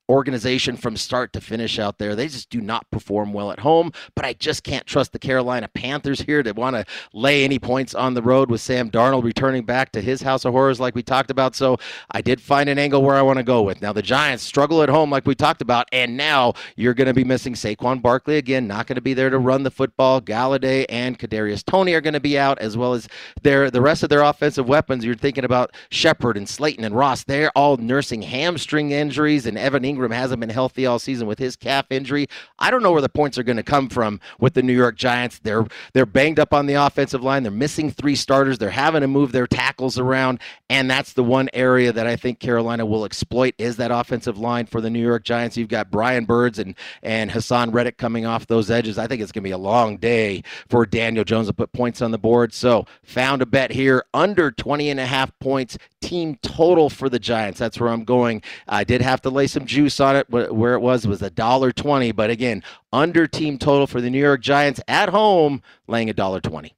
organization 0.09 0.77
from 0.77 0.97
start 0.97 1.33
to 1.33 1.41
finish 1.41 1.79
out 1.79 1.99
there. 1.99 2.15
They 2.15 2.29
just 2.29 2.51
do 2.51 2.61
not 2.61 2.91
perform 2.91 3.33
well 3.33 3.51
at 3.51 3.61
home, 3.61 3.93
but 4.15 4.25
I 4.25 4.35
just 4.35 4.63
can't 4.63 4.87
trust 4.87 5.13
the 5.13 5.19
Carolina 5.19 5.69
Panthers 5.69 6.21
here 6.21 6.43
to 6.43 6.53
want 6.53 6.77
to 6.77 6.85
lay 7.13 7.45
any 7.45 7.59
points 7.59 7.95
on 7.95 8.15
the 8.15 8.23
road 8.23 8.51
with 8.51 8.61
Sam 8.61 8.91
Darnold 8.91 9.25
returning 9.25 9.65
back 9.65 9.93
to 9.93 10.01
his 10.01 10.23
house 10.23 10.45
of 10.45 10.53
horrors 10.53 10.81
like 10.81 10.95
we 10.95 11.03
talked 11.03 11.31
about. 11.31 11.57
So 11.57 11.79
I 12.11 12.21
did 12.21 12.41
find 12.41 12.69
an 12.69 12.79
angle 12.79 13.03
where 13.03 13.17
I 13.17 13.23
want 13.23 13.39
to 13.39 13.43
go 13.43 13.63
with. 13.63 13.81
Now 13.81 13.93
the 13.93 14.03
Giants 14.03 14.43
struggle 14.43 14.83
at 14.83 14.89
home 14.89 15.11
like 15.11 15.27
we 15.27 15.35
talked 15.35 15.63
about, 15.63 15.89
and 15.93 16.17
now 16.17 16.55
you're 16.77 16.95
going 16.95 17.07
to 17.07 17.15
be 17.15 17.25
missing 17.25 17.55
Saquon 17.55 18.03
Barkley 18.03 18.37
again, 18.37 18.67
not 18.67 18.87
going 18.87 18.97
to 18.97 19.03
be 19.03 19.15
there 19.15 19.31
to 19.31 19.39
run 19.39 19.63
the 19.63 19.71
football. 19.71 20.21
Golladay 20.21 20.85
and 20.89 21.19
Kadarius 21.19 21.65
Toney 21.65 21.95
are 21.95 22.01
going 22.01 22.15
to 22.15 22.21
be 22.21 22.39
out 22.39 22.59
as 22.59 22.77
well 22.77 22.93
as 22.95 23.09
their 23.43 23.71
the 23.71 23.81
rest 23.81 24.03
of 24.03 24.11
their 24.11 24.23
offensive 24.23 24.69
weapons. 24.69 25.05
You're 25.05 25.15
thinking 25.15 25.45
about 25.45 25.75
Shepard 25.91 26.37
and 26.37 26.49
Slayton 26.49 26.85
and 26.85 26.95
Ross. 26.95 27.25
They're 27.25 27.51
all 27.57 27.77
nursing 27.77 28.23
hamstring 28.23 28.91
injuries 28.91 29.47
and 29.47 29.57
Evan 29.57 29.85
Engram 29.95 30.13
hasn't 30.13 30.41
been 30.41 30.49
healthy 30.51 30.87
all 30.87 30.99
season 30.99 31.27
with 31.27 31.39
his 31.39 31.57
calf 31.57 31.87
injury. 31.91 32.27
I 32.59 32.71
don't 32.71 32.83
know 32.83 32.93
where 32.93 33.03
the 33.03 33.09
points 33.09 33.39
are 33.39 33.43
going 33.43 33.57
to 33.57 33.63
come 33.63 33.89
from 33.89 34.21
with 34.39 34.55
the 34.55 34.63
New 34.63 34.73
York 34.73 34.97
Giants. 34.97 35.39
They're 35.39 35.67
they're 35.93 36.07
banged 36.07 36.39
up 36.39 36.53
on 36.53 36.67
the 36.67 36.75
offensive 36.75 37.23
line. 37.23 37.43
They're 37.43 37.53
missing 37.53 37.91
three 37.91 38.17
starters. 38.17 38.59
They're 38.59 38.71
having 38.71 39.03
to 39.03 39.09
move 39.09 39.33
their 39.33 39.47
tackles 39.47 39.99
around, 39.99 40.41
and 40.69 40.91
that's 40.91 41.13
the 41.13 41.25
one 41.25 41.49
area 41.53 41.93
that 41.93 42.07
I 42.07 42.17
think 42.17 42.41
Carolina 42.41 42.87
will 42.87 43.05
exploit 43.05 43.55
is 43.59 43.77
that 43.77 43.91
offensive 43.91 44.39
line 44.39 44.67
for 44.67 44.81
the 44.81 44.91
New 44.91 45.03
York 45.03 45.25
Giants. 45.25 45.57
You've 45.57 45.69
got 45.69 45.91
Brian 45.91 46.25
Burns 46.25 46.59
and 46.59 46.75
and 47.03 47.31
Haason 47.31 47.73
Reddick 47.73 47.99
coming 47.99 48.27
off 48.27 48.47
those 48.47 48.71
edges. 48.71 48.99
I 48.99 49.07
think 49.07 49.23
it's 49.23 49.33
going 49.33 49.43
to 49.43 49.49
be 49.49 49.53
a 49.53 49.59
long 49.59 49.97
day 49.97 50.43
for 50.69 50.87
Daniel 50.87 51.25
Jones 51.25 51.49
to 51.49 51.53
put 51.53 51.73
points 51.73 52.03
on 52.03 52.11
the 52.11 52.19
board. 52.19 52.53
So 52.53 52.87
found 53.03 53.43
a 53.43 53.47
bet 53.47 53.71
here 53.71 54.05
under 54.15 54.51
20 54.51 54.91
and 54.91 55.01
a 55.01 55.07
half 55.07 55.37
points 55.39 55.77
team 56.01 56.39
total 56.43 56.91
for 56.91 57.09
the 57.09 57.19
Giants. 57.19 57.59
That's 57.59 57.81
where 57.81 57.91
I'm 57.91 58.05
going. 58.05 58.43
I 58.69 58.85
did 58.85 59.01
have 59.03 59.23
to 59.23 59.31
lay 59.31 59.47
some 59.47 59.67
juice 59.67 59.84
on 60.01 60.17
it. 60.17 60.29
Where 60.31 60.75
it 60.75 60.81
was 60.81 61.07
was 61.07 61.23
a 61.23 61.31
dollar 61.31 61.73
twenty, 61.73 62.13
but 62.13 62.31
again, 62.31 62.63
under 62.93 63.27
team 63.27 63.59
total 63.59 63.87
for 63.87 64.01
the 64.01 64.11
New 64.11 64.21
York 64.21 64.41
Giants 64.41 64.81
at 64.89 65.09
home, 65.09 65.63
laying 65.87 66.11
a 66.11 66.15
dollar 66.15 66.41
twenty. 66.41 66.75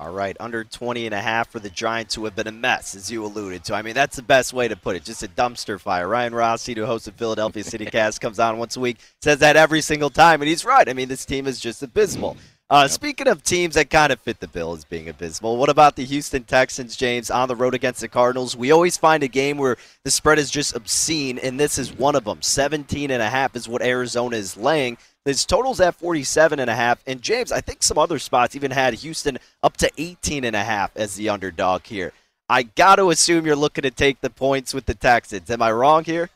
All 0.00 0.12
right, 0.12 0.36
under 0.38 0.62
20 0.62 1.06
and 1.06 1.14
a 1.14 1.20
half 1.20 1.50
for 1.50 1.58
the 1.58 1.70
Giants, 1.70 2.14
who 2.14 2.24
have 2.24 2.36
been 2.36 2.46
a 2.46 2.52
mess, 2.52 2.94
as 2.94 3.10
you 3.10 3.24
alluded 3.24 3.64
to. 3.64 3.74
I 3.74 3.82
mean, 3.82 3.94
that's 3.94 4.14
the 4.14 4.22
best 4.22 4.52
way 4.52 4.68
to 4.68 4.76
put 4.76 4.94
it. 4.94 5.02
Just 5.02 5.24
a 5.24 5.28
dumpster 5.28 5.80
fire. 5.80 6.06
Ryan 6.06 6.36
Rossi, 6.36 6.72
who 6.72 6.86
hosts 6.86 7.06
the 7.06 7.12
Philadelphia 7.12 7.64
City 7.64 7.84
Cast, 7.90 8.20
comes 8.20 8.38
on 8.38 8.58
once 8.58 8.76
a 8.76 8.80
week, 8.80 8.98
says 9.20 9.40
that 9.40 9.56
every 9.56 9.80
single 9.80 10.08
time, 10.08 10.40
and 10.40 10.48
he's 10.48 10.64
right. 10.64 10.88
I 10.88 10.92
mean, 10.92 11.08
this 11.08 11.24
team 11.24 11.48
is 11.48 11.58
just 11.58 11.82
abysmal. 11.82 12.36
Uh, 12.70 12.82
yep. 12.82 12.90
Speaking 12.90 13.28
of 13.28 13.42
teams 13.42 13.76
that 13.76 13.88
kind 13.88 14.12
of 14.12 14.20
fit 14.20 14.40
the 14.40 14.48
bill 14.48 14.74
as 14.74 14.84
being 14.84 15.08
abysmal, 15.08 15.56
what 15.56 15.70
about 15.70 15.96
the 15.96 16.04
Houston 16.04 16.44
Texans, 16.44 16.96
James, 16.96 17.30
on 17.30 17.48
the 17.48 17.56
road 17.56 17.74
against 17.74 18.00
the 18.00 18.08
Cardinals? 18.08 18.54
We 18.54 18.70
always 18.70 18.98
find 18.98 19.22
a 19.22 19.28
game 19.28 19.56
where 19.56 19.78
the 20.04 20.10
spread 20.10 20.38
is 20.38 20.50
just 20.50 20.76
obscene, 20.76 21.38
and 21.38 21.58
this 21.58 21.78
is 21.78 21.94
one 21.94 22.14
of 22.14 22.24
them. 22.24 22.42
17 22.42 23.10
and 23.10 23.22
a 23.22 23.30
half 23.30 23.56
is 23.56 23.68
what 23.68 23.80
Arizona 23.80 24.36
is 24.36 24.54
laying. 24.54 24.98
His 25.24 25.46
total's 25.46 25.80
at 25.80 25.94
47 25.94 26.60
and 26.60 26.68
a 26.68 26.74
half. 26.74 27.02
And 27.06 27.22
James, 27.22 27.52
I 27.52 27.62
think 27.62 27.82
some 27.82 27.96
other 27.96 28.18
spots 28.18 28.54
even 28.54 28.70
had 28.70 28.94
Houston 28.94 29.38
up 29.62 29.78
to 29.78 29.90
18 29.96 30.44
and 30.44 30.56
a 30.56 30.64
half 30.64 30.94
as 30.94 31.16
the 31.16 31.30
underdog 31.30 31.86
here. 31.86 32.12
I 32.50 32.64
got 32.64 32.96
to 32.96 33.10
assume 33.10 33.46
you're 33.46 33.56
looking 33.56 33.82
to 33.82 33.90
take 33.90 34.20
the 34.20 34.30
points 34.30 34.74
with 34.74 34.86
the 34.86 34.94
Texans. 34.94 35.50
Am 35.50 35.62
I 35.62 35.72
wrong 35.72 36.04
here? 36.04 36.30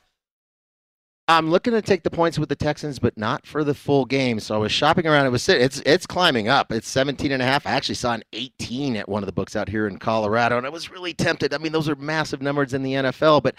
I'm 1.32 1.50
looking 1.50 1.72
to 1.72 1.80
take 1.80 2.02
the 2.02 2.10
points 2.10 2.38
with 2.38 2.50
the 2.50 2.56
Texans, 2.56 2.98
but 2.98 3.16
not 3.16 3.46
for 3.46 3.64
the 3.64 3.74
full 3.74 4.04
game. 4.04 4.38
So 4.38 4.54
I 4.54 4.58
was 4.58 4.70
shopping 4.70 5.06
around. 5.06 5.24
It 5.24 5.30
was 5.30 5.48
it's 5.48 5.80
it's 5.86 6.06
climbing 6.06 6.48
up. 6.48 6.70
It's 6.70 6.88
17 6.88 7.32
and 7.32 7.42
a 7.42 7.44
half. 7.44 7.66
I 7.66 7.70
actually 7.70 7.94
saw 7.94 8.12
an 8.12 8.22
18 8.34 8.96
at 8.96 9.08
one 9.08 9.22
of 9.22 9.26
the 9.26 9.32
books 9.32 9.56
out 9.56 9.68
here 9.68 9.86
in 9.86 9.98
Colorado, 9.98 10.58
and 10.58 10.66
I 10.66 10.70
was 10.70 10.90
really 10.90 11.14
tempted. 11.14 11.54
I 11.54 11.58
mean, 11.58 11.72
those 11.72 11.88
are 11.88 11.96
massive 11.96 12.42
numbers 12.42 12.74
in 12.74 12.82
the 12.82 12.92
NFL, 12.92 13.42
but 13.42 13.54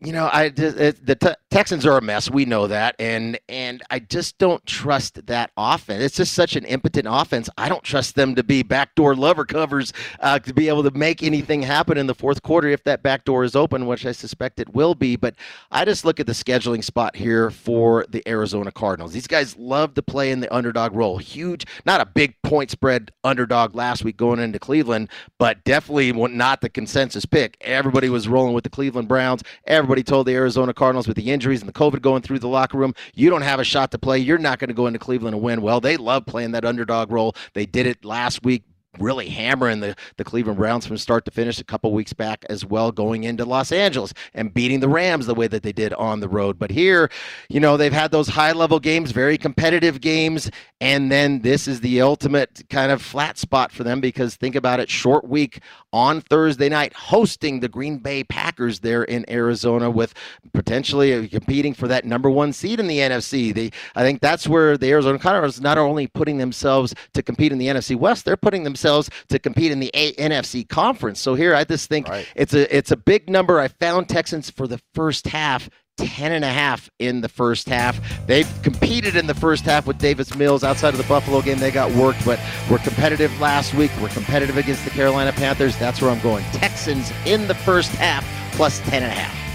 you 0.00 0.12
know, 0.12 0.30
I 0.32 0.50
the 0.50 1.36
Texans 1.50 1.84
are 1.84 1.98
a 1.98 2.00
mess. 2.00 2.30
We 2.30 2.44
know 2.44 2.68
that, 2.68 2.94
and 3.00 3.36
and 3.48 3.82
I 3.90 3.98
just 3.98 4.38
don't 4.38 4.64
trust 4.64 5.26
that 5.26 5.50
offense. 5.56 6.04
It's 6.04 6.16
just 6.16 6.34
such 6.34 6.54
an 6.54 6.64
impotent 6.66 7.08
offense. 7.10 7.50
I 7.58 7.68
don't 7.68 7.82
trust 7.82 8.14
them 8.14 8.36
to 8.36 8.44
be 8.44 8.62
backdoor 8.62 9.16
lover 9.16 9.44
covers 9.44 9.92
uh, 10.20 10.38
to 10.38 10.54
be 10.54 10.68
able 10.68 10.84
to 10.84 10.92
make 10.92 11.24
anything 11.24 11.62
happen 11.62 11.98
in 11.98 12.06
the 12.06 12.14
fourth 12.14 12.42
quarter 12.42 12.68
if 12.68 12.84
that 12.84 13.02
back 13.02 13.24
door 13.24 13.42
is 13.42 13.56
open, 13.56 13.86
which 13.86 14.06
I 14.06 14.12
suspect 14.12 14.60
it 14.60 14.72
will 14.72 14.94
be. 14.94 15.16
But 15.16 15.34
I 15.72 15.84
just 15.84 16.04
look 16.04 16.20
at 16.20 16.26
the 16.26 16.32
scheduling 16.32 16.84
spot 16.84 17.16
here 17.16 17.50
for 17.50 18.06
the 18.08 18.22
Arizona 18.28 18.70
Cardinals. 18.70 19.12
These 19.12 19.26
guys 19.26 19.56
love 19.56 19.94
to 19.94 20.02
play 20.02 20.30
in 20.30 20.38
the 20.38 20.54
underdog 20.54 20.94
role. 20.94 21.18
Huge, 21.18 21.66
not 21.86 22.00
a 22.00 22.06
big 22.06 22.40
point 22.42 22.70
spread 22.70 23.10
underdog 23.24 23.74
last 23.74 24.04
week 24.04 24.16
going 24.16 24.38
into 24.38 24.60
Cleveland, 24.60 25.08
but 25.40 25.64
definitely 25.64 26.12
not 26.12 26.60
the 26.60 26.68
consensus 26.68 27.24
pick. 27.24 27.56
Everybody 27.62 28.08
was 28.08 28.28
rolling 28.28 28.54
with 28.54 28.62
the 28.62 28.70
Cleveland 28.70 29.08
Browns. 29.08 29.42
Everybody 29.66 29.87
Everybody 29.88 30.02
told 30.02 30.26
the 30.26 30.34
Arizona 30.34 30.74
Cardinals 30.74 31.08
with 31.08 31.16
the 31.16 31.30
injuries 31.30 31.62
and 31.62 31.68
the 31.68 31.72
COVID 31.72 32.02
going 32.02 32.20
through 32.20 32.40
the 32.40 32.46
locker 32.46 32.76
room, 32.76 32.94
you 33.14 33.30
don't 33.30 33.40
have 33.40 33.58
a 33.58 33.64
shot 33.64 33.90
to 33.92 33.98
play. 33.98 34.18
You're 34.18 34.36
not 34.36 34.58
going 34.58 34.68
to 34.68 34.74
go 34.74 34.86
into 34.86 34.98
Cleveland 34.98 35.34
and 35.34 35.42
win. 35.42 35.62
Well, 35.62 35.80
they 35.80 35.96
love 35.96 36.26
playing 36.26 36.50
that 36.50 36.66
underdog 36.66 37.10
role. 37.10 37.34
They 37.54 37.64
did 37.64 37.86
it 37.86 38.04
last 38.04 38.44
week 38.44 38.64
really 39.00 39.28
hammering 39.28 39.80
the, 39.80 39.96
the 40.16 40.24
Cleveland 40.24 40.58
Browns 40.58 40.86
from 40.86 40.96
start 40.98 41.24
to 41.26 41.30
finish 41.30 41.60
a 41.60 41.64
couple 41.64 41.92
weeks 41.92 42.12
back 42.12 42.44
as 42.48 42.64
well, 42.64 42.92
going 42.92 43.24
into 43.24 43.44
Los 43.44 43.72
Angeles 43.72 44.12
and 44.34 44.52
beating 44.52 44.80
the 44.80 44.88
Rams 44.88 45.26
the 45.26 45.34
way 45.34 45.48
that 45.48 45.62
they 45.62 45.72
did 45.72 45.92
on 45.94 46.20
the 46.20 46.28
road. 46.28 46.58
But 46.58 46.70
here, 46.70 47.10
you 47.48 47.60
know, 47.60 47.76
they've 47.76 47.92
had 47.92 48.10
those 48.10 48.28
high 48.28 48.52
level 48.52 48.80
games, 48.80 49.12
very 49.12 49.38
competitive 49.38 50.00
games, 50.00 50.50
and 50.80 51.10
then 51.10 51.40
this 51.40 51.68
is 51.68 51.80
the 51.80 52.00
ultimate 52.02 52.62
kind 52.68 52.92
of 52.92 53.00
flat 53.02 53.38
spot 53.38 53.72
for 53.72 53.84
them 53.84 54.00
because 54.00 54.36
think 54.36 54.54
about 54.54 54.80
it, 54.80 54.90
short 54.90 55.26
week 55.28 55.60
on 55.92 56.20
Thursday 56.20 56.68
night, 56.68 56.92
hosting 56.92 57.60
the 57.60 57.68
Green 57.68 57.98
Bay 57.98 58.24
Packers 58.24 58.80
there 58.80 59.04
in 59.04 59.28
Arizona 59.30 59.90
with 59.90 60.14
potentially 60.52 61.28
competing 61.28 61.74
for 61.74 61.88
that 61.88 62.04
number 62.04 62.28
one 62.28 62.52
seed 62.52 62.80
in 62.80 62.86
the 62.86 62.98
NFC. 62.98 63.54
They, 63.54 63.70
I 63.94 64.02
think 64.02 64.20
that's 64.20 64.46
where 64.46 64.76
the 64.76 64.90
Arizona 64.90 65.18
Cardinals 65.18 65.60
not 65.60 65.78
only 65.78 66.06
putting 66.06 66.38
themselves 66.38 66.94
to 67.14 67.22
compete 67.22 67.52
in 67.52 67.58
the 67.58 67.68
NFC 67.68 67.96
West, 67.96 68.24
they're 68.24 68.36
putting 68.36 68.64
themselves 68.64 68.87
themselves 68.88 69.10
to 69.28 69.38
compete 69.38 69.72
in 69.72 69.80
the 69.80 69.90
a- 69.94 70.14
NFC 70.14 70.68
conference. 70.68 71.20
So 71.20 71.34
here 71.34 71.54
I 71.54 71.64
just 71.64 71.88
think 71.88 72.08
right. 72.08 72.26
it's 72.34 72.54
a 72.54 72.76
it's 72.76 72.90
a 72.90 72.96
big 72.96 73.28
number. 73.28 73.60
I 73.60 73.68
found 73.68 74.08
Texans 74.08 74.50
for 74.50 74.66
the 74.66 74.80
first 74.94 75.26
half 75.26 75.68
10 75.98 76.30
and 76.30 76.44
a 76.44 76.48
half 76.48 76.88
in 77.00 77.22
the 77.22 77.28
first 77.28 77.68
half. 77.68 78.00
They've 78.26 78.48
competed 78.62 79.16
in 79.16 79.26
the 79.26 79.34
first 79.34 79.64
half 79.64 79.86
with 79.86 79.98
Davis 79.98 80.34
Mills 80.36 80.62
outside 80.62 80.94
of 80.94 80.98
the 80.98 81.08
Buffalo 81.08 81.42
game. 81.42 81.58
They 81.58 81.72
got 81.72 81.90
worked, 81.92 82.24
but 82.24 82.38
we're 82.70 82.78
competitive 82.78 83.38
last 83.40 83.74
week. 83.74 83.90
We're 84.00 84.08
competitive 84.08 84.56
against 84.56 84.84
the 84.84 84.90
Carolina 84.90 85.32
Panthers. 85.32 85.76
That's 85.76 86.00
where 86.00 86.10
I'm 86.12 86.20
going. 86.20 86.44
Texans 86.52 87.12
in 87.26 87.48
the 87.48 87.54
first 87.54 87.90
half 87.90 88.24
plus 88.54 88.78
10 88.80 89.02
and 89.02 89.12
a 89.12 89.14
half. 89.14 89.47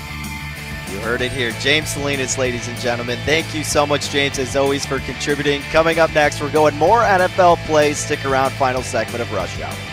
Heard 1.04 1.22
it 1.22 1.34
here. 1.34 1.52
James 1.60 1.90
Salinas, 1.90 2.38
ladies 2.38 2.70
and 2.70 2.80
gentlemen. 2.80 3.20
Thank 3.26 3.54
you 3.54 3.66
so 3.66 3.86
much, 3.86 4.10
James, 4.10 4.40
as 4.40 4.56
always, 4.56 4.86
for 4.86 5.00
contributing. 5.00 5.62
Coming 5.64 6.00
up 6.00 6.14
next, 6.14 6.42
we're 6.42 6.52
going 6.52 6.78
more 6.78 7.02
NFL 7.02 7.58
plays. 7.66 7.98
Stick 7.98 8.26
around, 8.26 8.52
final 8.52 8.82
segment 8.82 9.22
of 9.22 9.32
Rush 9.34 9.60
Hour. 9.60 9.93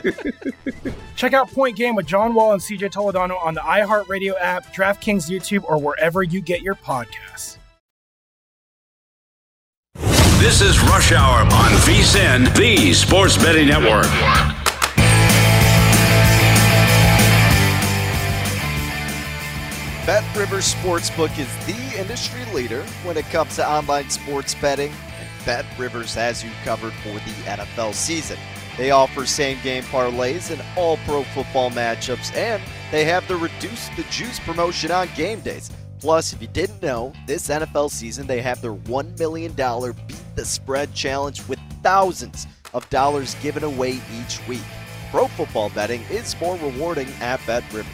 Check 1.16 1.32
out 1.32 1.50
Point 1.50 1.76
Game 1.76 1.94
with 1.94 2.06
John 2.06 2.34
Wall 2.34 2.52
and 2.52 2.60
CJ 2.60 2.92
Toledano 2.92 3.42
on 3.42 3.54
the 3.54 3.60
iHeartRadio 3.60 4.34
app, 4.40 4.74
DraftKings 4.74 5.30
YouTube, 5.30 5.64
or 5.64 5.78
wherever 5.78 6.22
you 6.22 6.40
get 6.40 6.62
your 6.62 6.74
podcasts. 6.74 7.58
This 10.40 10.62
is 10.62 10.80
Rush 10.80 11.12
Hour 11.12 11.42
on 11.42 11.70
VSIN, 11.82 12.56
the 12.56 12.94
Sports 12.94 13.36
Betting 13.36 13.68
Network. 13.68 14.06
Bet 20.06 20.24
Rivers 20.34 20.74
Sportsbook 20.74 21.38
is 21.38 21.66
the 21.66 22.00
industry 22.00 22.44
leader 22.54 22.82
when 23.04 23.16
it 23.16 23.26
comes 23.26 23.56
to 23.56 23.68
online 23.68 24.08
sports 24.08 24.54
betting, 24.54 24.90
and 24.90 25.46
Bet 25.46 25.66
Rivers 25.78 26.14
has 26.14 26.42
you 26.42 26.50
covered 26.64 26.94
for 26.94 27.12
the 27.12 27.34
NFL 27.44 27.92
season. 27.94 28.38
They 28.76 28.90
offer 28.90 29.26
same 29.26 29.58
game 29.62 29.82
parlays 29.84 30.50
in 30.50 30.60
all 30.76 30.96
pro 30.98 31.22
football 31.24 31.70
matchups, 31.70 32.34
and 32.34 32.62
they 32.90 33.04
have 33.04 33.26
the 33.28 33.36
Reduce 33.36 33.88
the 33.90 34.04
Juice 34.10 34.40
promotion 34.40 34.90
on 34.90 35.08
game 35.14 35.40
days. 35.40 35.70
Plus, 36.00 36.32
if 36.32 36.40
you 36.40 36.48
didn't 36.48 36.82
know, 36.82 37.12
this 37.26 37.48
NFL 37.48 37.90
season 37.90 38.26
they 38.26 38.40
have 38.40 38.62
their 38.62 38.72
$1 38.72 39.18
million 39.18 39.52
Beat 39.52 40.36
the 40.36 40.44
Spread 40.44 40.94
challenge 40.94 41.46
with 41.46 41.58
thousands 41.82 42.46
of 42.72 42.88
dollars 42.88 43.34
given 43.36 43.64
away 43.64 44.00
each 44.18 44.46
week. 44.48 44.62
Pro 45.10 45.26
football 45.28 45.70
betting 45.70 46.02
is 46.10 46.40
more 46.40 46.56
rewarding 46.56 47.08
at 47.20 47.40
BetRivers. 47.40 47.84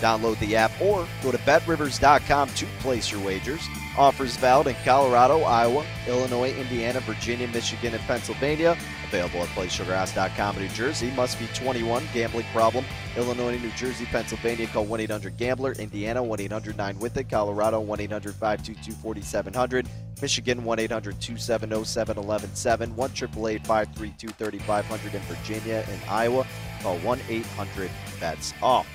Download 0.00 0.36
the 0.40 0.56
app 0.56 0.72
or 0.80 1.06
go 1.22 1.30
to 1.30 1.38
betrivers.com 1.38 2.48
to 2.48 2.66
place 2.80 3.12
your 3.12 3.24
wagers. 3.24 3.60
Offers 3.96 4.36
valid 4.36 4.66
in 4.66 4.74
Colorado, 4.84 5.42
Iowa, 5.42 5.86
Illinois, 6.08 6.52
Indiana, 6.54 6.98
Virginia, 7.00 7.46
Michigan, 7.46 7.94
and 7.94 8.02
Pennsylvania. 8.04 8.76
Available 9.12 9.42
at 9.42 9.48
playsugarhouse.com 9.50 10.56
in 10.56 10.62
New 10.62 10.68
Jersey. 10.70 11.10
Must 11.10 11.38
be 11.38 11.46
21. 11.48 12.02
Gambling 12.14 12.46
problem. 12.50 12.82
Illinois, 13.14 13.58
New 13.58 13.70
Jersey, 13.72 14.06
Pennsylvania. 14.06 14.66
Call 14.68 14.86
1 14.86 15.00
800 15.00 15.36
Gambler. 15.36 15.72
Indiana 15.72 16.22
1 16.22 16.40
800 16.40 16.78
9 16.78 16.98
with 16.98 17.18
it. 17.18 17.28
Colorado 17.28 17.78
1 17.78 18.00
800 18.00 18.32
522 18.34 18.92
4700. 19.02 19.86
Michigan 20.22 20.64
1 20.64 20.78
800 20.78 21.20
270 21.20 21.84
7117. 21.84 22.96
1 22.96 23.10
532 23.10 24.28
3500 24.28 25.14
in 25.14 25.20
Virginia 25.20 25.84
and 25.90 26.00
Iowa. 26.08 26.46
Call 26.82 26.96
1 27.00 27.20
800 27.28 27.90
BETS 28.18 28.54
OFF. 28.62 28.86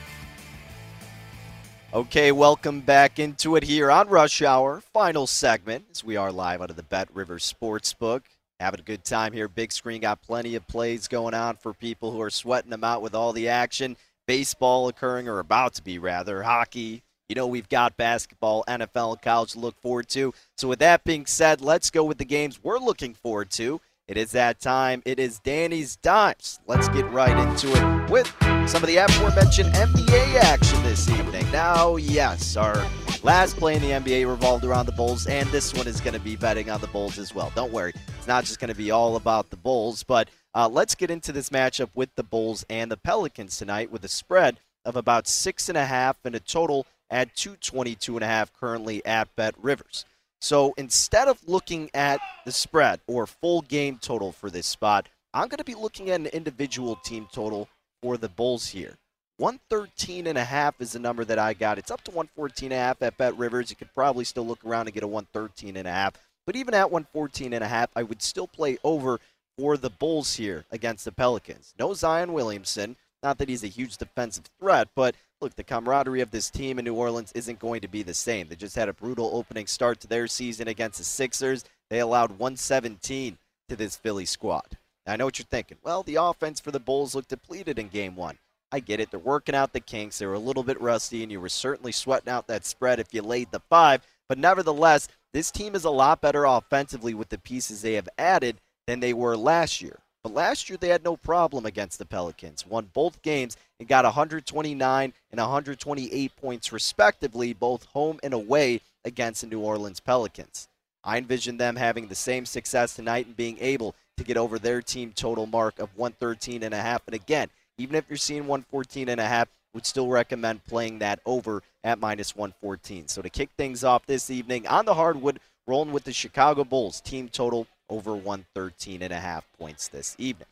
Okay, 1.94 2.32
welcome 2.32 2.82
back 2.82 3.20
into 3.20 3.56
it 3.56 3.64
here 3.64 3.92
on 3.92 4.10
Rush 4.10 4.42
Hour. 4.42 4.82
Final 4.82 5.28
segment 5.28 5.86
as 5.92 6.04
we 6.04 6.18
are 6.18 6.32
live 6.32 6.60
out 6.64 6.72
of 6.72 6.76
the 6.76 6.82
Bet 6.82 7.08
River 7.14 7.38
Sportsbook. 7.38 8.22
Having 8.60 8.80
a 8.80 8.84
good 8.84 9.04
time 9.04 9.34
here. 9.34 9.48
Big 9.48 9.72
screen 9.72 10.02
got 10.02 10.24
plenty 10.24 10.56
of 10.56 10.68
plays 10.68 11.08
going 11.08 11.36
on 11.36 11.58
for 11.58 11.74
people 11.74 12.12
who 12.12 12.22
are 12.22 12.32
sweating 12.32 12.72
them 12.72 12.84
out 12.84 13.04
with 13.04 13.14
all 13.14 13.32
the 13.32 13.50
action. 13.50 13.98
Baseball 14.26 14.88
occurring, 14.88 15.28
or 15.28 15.40
about 15.40 15.76
to 15.76 15.84
be 15.84 16.00
rather. 16.00 16.42
Hockey. 16.44 17.04
You 17.30 17.36
know, 17.36 17.46
we've 17.46 17.70
got 17.70 17.98
basketball, 17.98 18.64
NFL, 18.68 19.22
college 19.22 19.52
to 19.52 19.60
look 19.60 19.80
forward 19.82 20.08
to. 20.10 20.34
So, 20.56 20.68
with 20.70 20.80
that 20.80 21.04
being 21.04 21.26
said, 21.26 21.62
let's 21.62 21.92
go 21.92 22.04
with 22.04 22.18
the 22.18 22.26
games 22.26 22.64
we're 22.64 22.80
looking 22.80 23.14
forward 23.14 23.52
to. 23.52 23.80
It 24.08 24.18
is 24.18 24.32
that 24.32 24.62
time. 24.62 25.04
It 25.06 25.20
is 25.20 25.40
Danny's 25.40 25.98
Dimes. 25.98 26.60
Let's 26.66 26.88
get 26.88 27.06
right 27.12 27.38
into 27.38 27.68
it 27.68 28.10
with 28.10 28.28
some 28.68 28.82
of 28.82 28.88
the 28.88 28.96
aforementioned 28.96 29.74
NBA 29.74 30.36
action 30.36 30.82
this 30.84 31.10
evening. 31.10 31.46
Now, 31.52 31.98
yes, 31.98 32.56
our 32.56 32.88
last 33.24 33.58
play 33.58 33.76
in 33.76 33.82
the 33.82 33.92
NBA 33.92 34.28
revolved 34.28 34.64
around 34.64 34.86
the 34.86 34.92
Bulls, 34.92 35.28
and 35.28 35.48
this 35.50 35.74
one 35.74 35.88
is 35.88 36.02
going 36.02 36.14
to 36.14 36.20
be 36.20 36.36
betting 36.36 36.70
on 36.70 36.82
the 36.82 36.88
Bulls 36.88 37.18
as 37.18 37.34
well. 37.34 37.52
Don't 37.56 37.72
worry, 37.72 37.94
it's 38.18 38.28
not 38.28 38.44
just 38.44 38.60
going 38.60 38.70
to 38.70 38.78
be 38.78 38.92
all 38.92 39.16
about 39.16 39.50
the 39.50 39.58
Bulls, 39.58 40.04
but 40.04 40.30
uh, 40.54 40.68
let's 40.68 40.96
get 40.96 41.12
into 41.12 41.32
this 41.32 41.50
matchup 41.50 41.90
with 41.94 42.14
the 42.16 42.24
Bulls 42.24 42.66
and 42.70 42.92
the 42.92 42.98
Pelicans 42.98 43.58
tonight 43.58 43.92
with 43.92 44.04
a 44.04 44.10
spread 44.10 44.60
of 44.86 44.96
about 44.96 45.28
six 45.28 45.70
and 45.70 45.78
a 45.78 45.86
half 45.86 46.18
and 46.24 46.36
a 46.36 46.40
total 46.40 46.86
at 47.10 47.36
222 47.36 48.18
and 48.18 48.24
a 48.24 48.28
half 48.28 48.54
currently 48.54 49.06
at 49.06 49.36
Bet 49.36 49.56
Rivers. 49.62 50.06
So 50.40 50.74
instead 50.78 51.28
of 51.28 51.48
looking 51.48 51.90
at 51.94 52.20
the 52.46 52.52
spread 52.52 53.00
or 53.08 53.26
full 53.26 53.62
game 53.62 53.98
total 54.02 54.32
for 54.32 54.50
this 54.50 54.68
spot, 54.68 55.10
I'm 55.34 55.48
going 55.48 55.58
to 55.58 55.64
be 55.64 55.76
looking 55.76 56.10
at 56.10 56.20
an 56.20 56.28
individual 56.28 56.96
team 56.98 57.28
total 57.32 57.68
for 58.02 58.18
the 58.18 58.30
Bulls 58.30 58.70
here. 58.70 58.98
113 59.38 60.26
and 60.26 60.38
a 60.38 60.44
half 60.44 60.82
is 60.82 60.94
the 60.94 61.00
number 61.00 61.24
that 61.24 61.38
I 61.38 61.54
got. 61.54 61.78
It's 61.78 61.92
up 61.92 62.04
to 62.06 62.12
114 62.12 62.72
and 62.72 62.74
a 62.74 62.84
half 62.84 63.02
at 63.04 63.18
Bet 63.18 63.38
Rivers. 63.38 63.70
You 63.70 63.76
could 63.76 63.94
probably 63.94 64.26
still 64.26 64.46
look 64.46 64.66
around 64.66 64.88
and 64.88 64.96
get 64.96 65.04
a 65.04 65.08
113 65.08 65.78
and 65.78 65.88
a 65.88 65.92
half. 65.92 66.14
But 66.48 66.56
even 66.56 66.74
at 66.74 66.92
114 66.92 67.54
and 67.54 67.64
a 67.64 67.68
half, 67.68 67.92
I 67.96 68.02
would 68.02 68.24
still 68.24 68.48
play 68.48 68.80
over 68.84 69.20
for 69.56 69.78
the 69.78 69.92
Bulls 69.92 70.36
here 70.36 70.66
against 70.72 71.06
the 71.06 71.12
Pelicans. 71.12 71.76
No 71.78 71.94
Zion 71.94 72.34
Williamson. 72.34 72.96
Not 73.22 73.38
that 73.38 73.50
he's 73.50 73.64
a 73.64 73.68
huge 73.68 73.98
defensive 73.98 74.46
threat, 74.60 74.88
but 74.96 75.16
look, 75.40 75.56
the 75.56 75.64
camaraderie 75.64 76.22
of 76.22 76.32
this 76.32 76.50
team 76.50 76.80
in 76.80 76.86
New 76.86 76.96
Orleans 76.96 77.32
isn't 77.34 77.60
going 77.60 77.82
to 77.82 77.88
be 77.88 78.02
the 78.02 78.14
same. 78.16 78.48
They 78.48 78.56
just 78.56 78.76
had 78.76 78.90
a 78.90 78.94
brutal 78.94 79.30
opening 79.34 79.68
start 79.68 80.00
to 80.00 80.08
their 80.08 80.28
season 80.28 80.68
against 80.68 80.98
the 80.98 81.04
Sixers. 81.04 81.64
They 81.90 82.00
allowed 82.00 82.32
117 82.32 83.38
to 83.70 83.76
this 83.76 83.96
Philly 83.96 84.26
squad. 84.26 84.78
Now, 85.06 85.14
I 85.14 85.16
know 85.16 85.26
what 85.26 85.38
you're 85.38 85.46
thinking. 85.46 85.78
Well, 85.84 86.02
the 86.02 86.16
offense 86.16 86.60
for 86.60 86.72
the 86.72 86.80
Bulls 86.80 87.14
looked 87.14 87.30
depleted 87.30 87.78
in 87.78 87.90
game 87.90 88.16
one. 88.16 88.38
I 88.72 88.80
get 88.80 89.00
it. 89.00 89.12
They're 89.12 89.20
working 89.20 89.56
out 89.56 89.74
the 89.74 89.80
kinks. 89.80 90.20
They 90.20 90.26
were 90.26 90.34
a 90.34 90.40
little 90.40 90.64
bit 90.64 90.82
rusty, 90.82 91.24
and 91.24 91.32
you 91.32 91.40
were 91.40 91.50
certainly 91.50 91.92
sweating 91.92 92.30
out 92.30 92.48
that 92.48 92.66
spread 92.66 93.00
if 93.00 93.14
you 93.14 93.22
laid 93.22 93.52
the 93.52 93.62
five. 93.70 94.02
But 94.28 94.38
nevertheless, 94.38 95.08
this 95.34 95.52
team 95.52 95.76
is 95.76 95.86
a 95.86 95.90
lot 95.90 96.22
better 96.22 96.46
offensively 96.46 97.14
with 97.14 97.30
the 97.30 97.38
pieces 97.38 97.82
they 97.82 97.94
have 97.94 98.10
added 98.18 98.60
than 98.86 99.00
they 99.00 99.14
were 99.14 99.38
last 99.38 99.82
year. 99.82 100.00
But 100.24 100.34
last 100.34 100.70
year 100.70 100.78
they 100.78 100.90
had 100.90 101.04
no 101.04 101.16
problem 101.16 101.66
against 101.66 102.00
the 102.00 102.06
Pelicans. 102.06 102.66
Won 102.66 102.90
both 102.92 103.22
games 103.22 103.56
and 103.80 103.88
got 103.88 104.04
129 104.04 105.14
and 105.32 105.40
128 105.40 106.36
points 106.36 106.74
respectively, 106.74 107.54
both 107.54 107.86
home 107.86 108.20
and 108.22 108.34
away 108.34 108.82
against 109.06 109.42
the 109.42 109.48
New 109.48 109.62
Orleans 109.62 110.02
Pelicans. 110.02 110.68
I 111.04 111.18
envision 111.18 111.56
them 111.56 111.78
having 111.78 112.08
the 112.08 112.16
same 112.16 112.46
success 112.46 112.96
tonight 112.96 113.28
and 113.28 113.38
being 113.38 113.58
able 113.62 113.96
to 114.18 114.26
get 114.26 114.36
over 114.36 114.60
their 114.60 114.82
team 114.82 115.14
total 115.16 115.46
mark 115.46 115.80
of 115.80 115.96
113 115.96 116.64
and 116.64 116.74
a 116.74 116.82
half. 116.82 117.04
And 117.08 117.16
again, 117.16 117.50
even 117.78 117.96
if 117.96 118.06
you're 118.10 118.18
seeing 118.18 118.48
114 118.48 119.10
and 119.10 119.22
a 119.22 119.28
half, 119.28 119.48
would 119.74 119.86
still 119.86 120.08
recommend 120.08 120.66
playing 120.66 121.00
that 121.00 121.20
over 121.26 121.62
at 121.84 122.00
minus 122.00 122.36
114. 122.36 123.08
So 123.08 123.22
to 123.22 123.30
kick 123.30 123.50
things 123.58 123.84
off 123.84 124.06
this 124.06 124.30
evening 124.30 124.66
on 124.68 124.86
the 124.86 124.96
hardwood, 124.96 125.40
rolling 125.68 125.92
with 125.92 126.04
the 126.04 126.14
Chicago 126.14 126.64
Bulls 126.64 127.02
team 127.02 127.30
total 127.30 127.68
over 127.90 128.16
113 128.16 129.02
and 129.02 129.14
a 129.14 129.20
half 129.20 129.46
points 129.60 129.88
this 129.88 130.16
evening. 130.18 130.48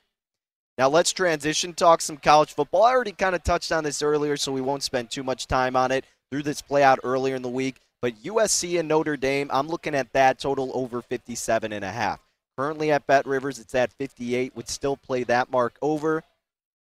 Now 0.78 0.90
let's 0.90 1.12
transition, 1.12 1.74
talk 1.74 2.02
some 2.02 2.18
college 2.18 2.54
football. 2.54 2.84
I 2.84 2.92
already 2.92 3.14
kind 3.14 3.34
of 3.36 3.44
touched 3.44 3.72
on 3.72 3.84
this 3.84 4.02
earlier, 4.02 4.36
so 4.36 4.52
we 4.52 4.62
won't 4.62 4.84
spend 4.84 5.10
too 5.10 5.24
much 5.24 5.48
time 5.48 5.76
on 5.76 5.92
it. 5.92 6.06
through 6.32 6.44
this 6.44 6.62
play 6.62 6.84
out 6.84 7.00
earlier 7.04 7.36
in 7.36 7.44
the 7.44 7.50
week. 7.50 7.80
But 8.02 8.22
USC 8.24 8.80
and 8.80 8.90
Notre 8.90 9.16
Dame, 9.16 9.50
I'm 9.54 9.68
looking 9.68 9.96
at 9.96 10.12
that 10.14 10.38
total 10.38 10.72
over 10.74 11.02
57 11.02 11.72
and 11.72 11.86
a 11.86 11.92
half. 11.92 12.20
Currently 12.58 12.92
at 12.92 13.08
Bet 13.08 13.26
Rivers, 13.26 13.60
it's 13.60 13.76
at 13.76 13.94
58. 13.94 14.56
Would 14.56 14.68
still 14.68 14.98
play 14.98 15.24
that 15.24 15.52
mark 15.52 15.78
over. 15.82 16.24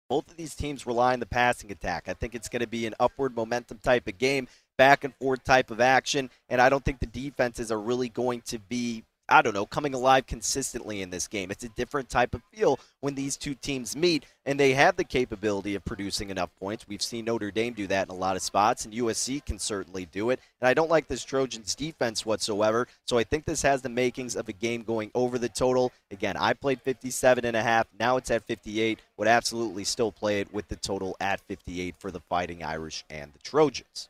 Both 0.09 0.29
of 0.29 0.37
these 0.37 0.55
teams 0.55 0.85
rely 0.85 1.13
on 1.13 1.19
the 1.19 1.25
passing 1.25 1.71
attack. 1.71 2.07
I 2.07 2.13
think 2.13 2.35
it's 2.35 2.49
going 2.49 2.61
to 2.61 2.67
be 2.67 2.85
an 2.85 2.93
upward 2.99 3.35
momentum 3.35 3.79
type 3.79 4.07
of 4.07 4.17
game, 4.17 4.47
back 4.77 5.03
and 5.03 5.15
forth 5.15 5.43
type 5.43 5.71
of 5.71 5.81
action, 5.81 6.29
and 6.47 6.61
I 6.61 6.69
don't 6.69 6.85
think 6.85 6.99
the 6.99 7.07
defenses 7.07 7.71
are 7.71 7.79
really 7.79 8.09
going 8.09 8.41
to 8.47 8.59
be 8.59 9.03
I 9.27 9.41
don't 9.41 9.55
know, 9.55 9.65
coming 9.65 9.95
alive 9.95 10.27
consistently 10.27 11.01
in 11.01 11.09
this 11.09 11.27
game. 11.27 11.49
It's 11.49 11.63
a 11.63 11.69
different 11.69 12.09
type 12.09 12.35
of 12.35 12.43
feel 12.53 12.79
when 12.99 13.15
these 13.15 13.37
two 13.37 13.55
teams 13.55 13.95
meet, 13.95 14.25
and 14.45 14.59
they 14.59 14.73
have 14.73 14.97
the 14.97 15.03
capability 15.03 15.73
of 15.73 15.83
producing 15.83 16.29
enough 16.29 16.51
points. 16.59 16.87
We've 16.87 17.01
seen 17.01 17.25
Notre 17.25 17.49
Dame 17.49 17.73
do 17.73 17.87
that 17.87 18.07
in 18.07 18.15
a 18.15 18.19
lot 18.19 18.35
of 18.35 18.43
spots, 18.43 18.85
and 18.85 18.93
USC 18.93 19.43
can 19.43 19.57
certainly 19.57 20.05
do 20.05 20.29
it. 20.29 20.39
And 20.61 20.67
I 20.67 20.75
don't 20.75 20.91
like 20.91 21.07
this 21.07 21.23
Trojans 21.23 21.73
defense 21.73 22.23
whatsoever, 22.25 22.87
so 23.05 23.17
I 23.17 23.23
think 23.23 23.45
this 23.45 23.63
has 23.63 23.81
the 23.81 23.89
makings 23.89 24.35
of 24.35 24.47
a 24.47 24.53
game 24.53 24.83
going 24.83 25.09
over 25.15 25.39
the 25.39 25.49
total. 25.49 25.91
Again, 26.11 26.37
I 26.37 26.53
played 26.53 26.81
57 26.81 27.45
and 27.45 27.57
a 27.57 27.63
half. 27.63 27.87
Now 27.99 28.17
it's 28.17 28.29
at 28.29 28.43
58. 28.43 28.99
Would 29.17 29.27
absolutely 29.27 29.85
still 29.85 30.11
play 30.11 30.39
it 30.41 30.53
with 30.53 30.67
the 30.67 30.75
total 30.75 31.15
at 31.19 31.39
58 31.41 31.95
for 31.97 32.11
the 32.11 32.19
Fighting 32.19 32.63
Irish 32.63 33.03
and 33.09 33.33
the 33.33 33.39
Trojans. 33.39 34.09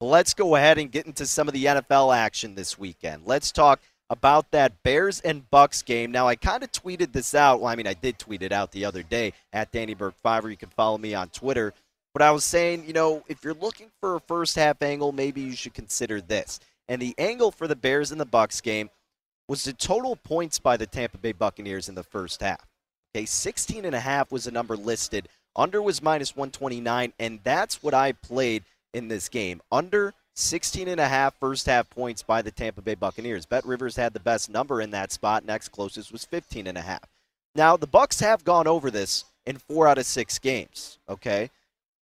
Let's 0.00 0.34
go 0.34 0.56
ahead 0.56 0.76
and 0.76 0.92
get 0.92 1.06
into 1.06 1.26
some 1.26 1.48
of 1.48 1.54
the 1.54 1.64
NFL 1.64 2.14
action 2.14 2.54
this 2.54 2.78
weekend. 2.78 3.22
Let's 3.24 3.50
talk 3.50 3.80
about 4.08 4.50
that 4.52 4.82
Bears 4.82 5.20
and 5.20 5.48
Bucks 5.50 5.82
game. 5.82 6.12
Now, 6.12 6.28
I 6.28 6.36
kind 6.36 6.62
of 6.62 6.72
tweeted 6.72 7.12
this 7.12 7.34
out. 7.34 7.60
Well, 7.60 7.70
I 7.70 7.76
mean, 7.76 7.86
I 7.86 7.94
did 7.94 8.18
tweet 8.18 8.42
it 8.42 8.52
out 8.52 8.72
the 8.72 8.84
other 8.84 9.02
day 9.02 9.32
at 9.52 9.72
Danny 9.72 9.94
Burke 9.94 10.16
Fiver. 10.22 10.50
You 10.50 10.56
can 10.56 10.70
follow 10.70 10.98
me 10.98 11.14
on 11.14 11.28
Twitter. 11.28 11.74
But 12.12 12.22
I 12.22 12.30
was 12.30 12.44
saying, 12.44 12.84
you 12.86 12.92
know, 12.92 13.24
if 13.28 13.44
you're 13.44 13.54
looking 13.54 13.90
for 14.00 14.16
a 14.16 14.20
first 14.20 14.56
half 14.56 14.80
angle, 14.80 15.12
maybe 15.12 15.42
you 15.42 15.56
should 15.56 15.74
consider 15.74 16.20
this. 16.20 16.60
And 16.88 17.02
the 17.02 17.14
angle 17.18 17.50
for 17.50 17.66
the 17.66 17.76
Bears 17.76 18.12
and 18.12 18.20
the 18.20 18.24
Bucks 18.24 18.60
game 18.60 18.90
was 19.48 19.64
the 19.64 19.72
total 19.72 20.16
points 20.16 20.58
by 20.58 20.76
the 20.76 20.86
Tampa 20.86 21.18
Bay 21.18 21.32
Buccaneers 21.32 21.88
in 21.88 21.94
the 21.94 22.02
first 22.02 22.40
half. 22.40 22.66
Okay, 23.14 23.26
16 23.26 23.84
and 23.84 23.94
a 23.94 24.00
half 24.00 24.32
was 24.32 24.44
the 24.44 24.50
number 24.50 24.76
listed. 24.76 25.28
Under 25.54 25.80
was 25.80 26.02
minus 26.02 26.36
129, 26.36 27.12
and 27.18 27.40
that's 27.42 27.82
what 27.82 27.94
I 27.94 28.12
played 28.12 28.64
in 28.92 29.08
this 29.08 29.28
game. 29.28 29.60
Under 29.72 30.14
16 30.36 30.86
and 30.88 31.00
a 31.00 31.08
half 31.08 31.34
first 31.40 31.66
half 31.66 31.88
points 31.88 32.22
by 32.22 32.42
the 32.42 32.50
Tampa 32.50 32.82
Bay 32.82 32.94
Buccaneers. 32.94 33.46
Bet 33.46 33.64
Rivers 33.64 33.96
had 33.96 34.12
the 34.12 34.20
best 34.20 34.50
number 34.50 34.82
in 34.82 34.90
that 34.90 35.10
spot. 35.10 35.44
Next 35.44 35.70
closest 35.70 36.12
was 36.12 36.24
15 36.26 36.66
and 36.66 36.76
a 36.76 36.82
half. 36.82 37.08
Now, 37.54 37.78
the 37.78 37.86
Bucks 37.86 38.20
have 38.20 38.44
gone 38.44 38.66
over 38.66 38.90
this 38.90 39.24
in 39.46 39.56
4 39.56 39.88
out 39.88 39.98
of 39.98 40.04
6 40.04 40.38
games, 40.40 40.98
okay? 41.08 41.50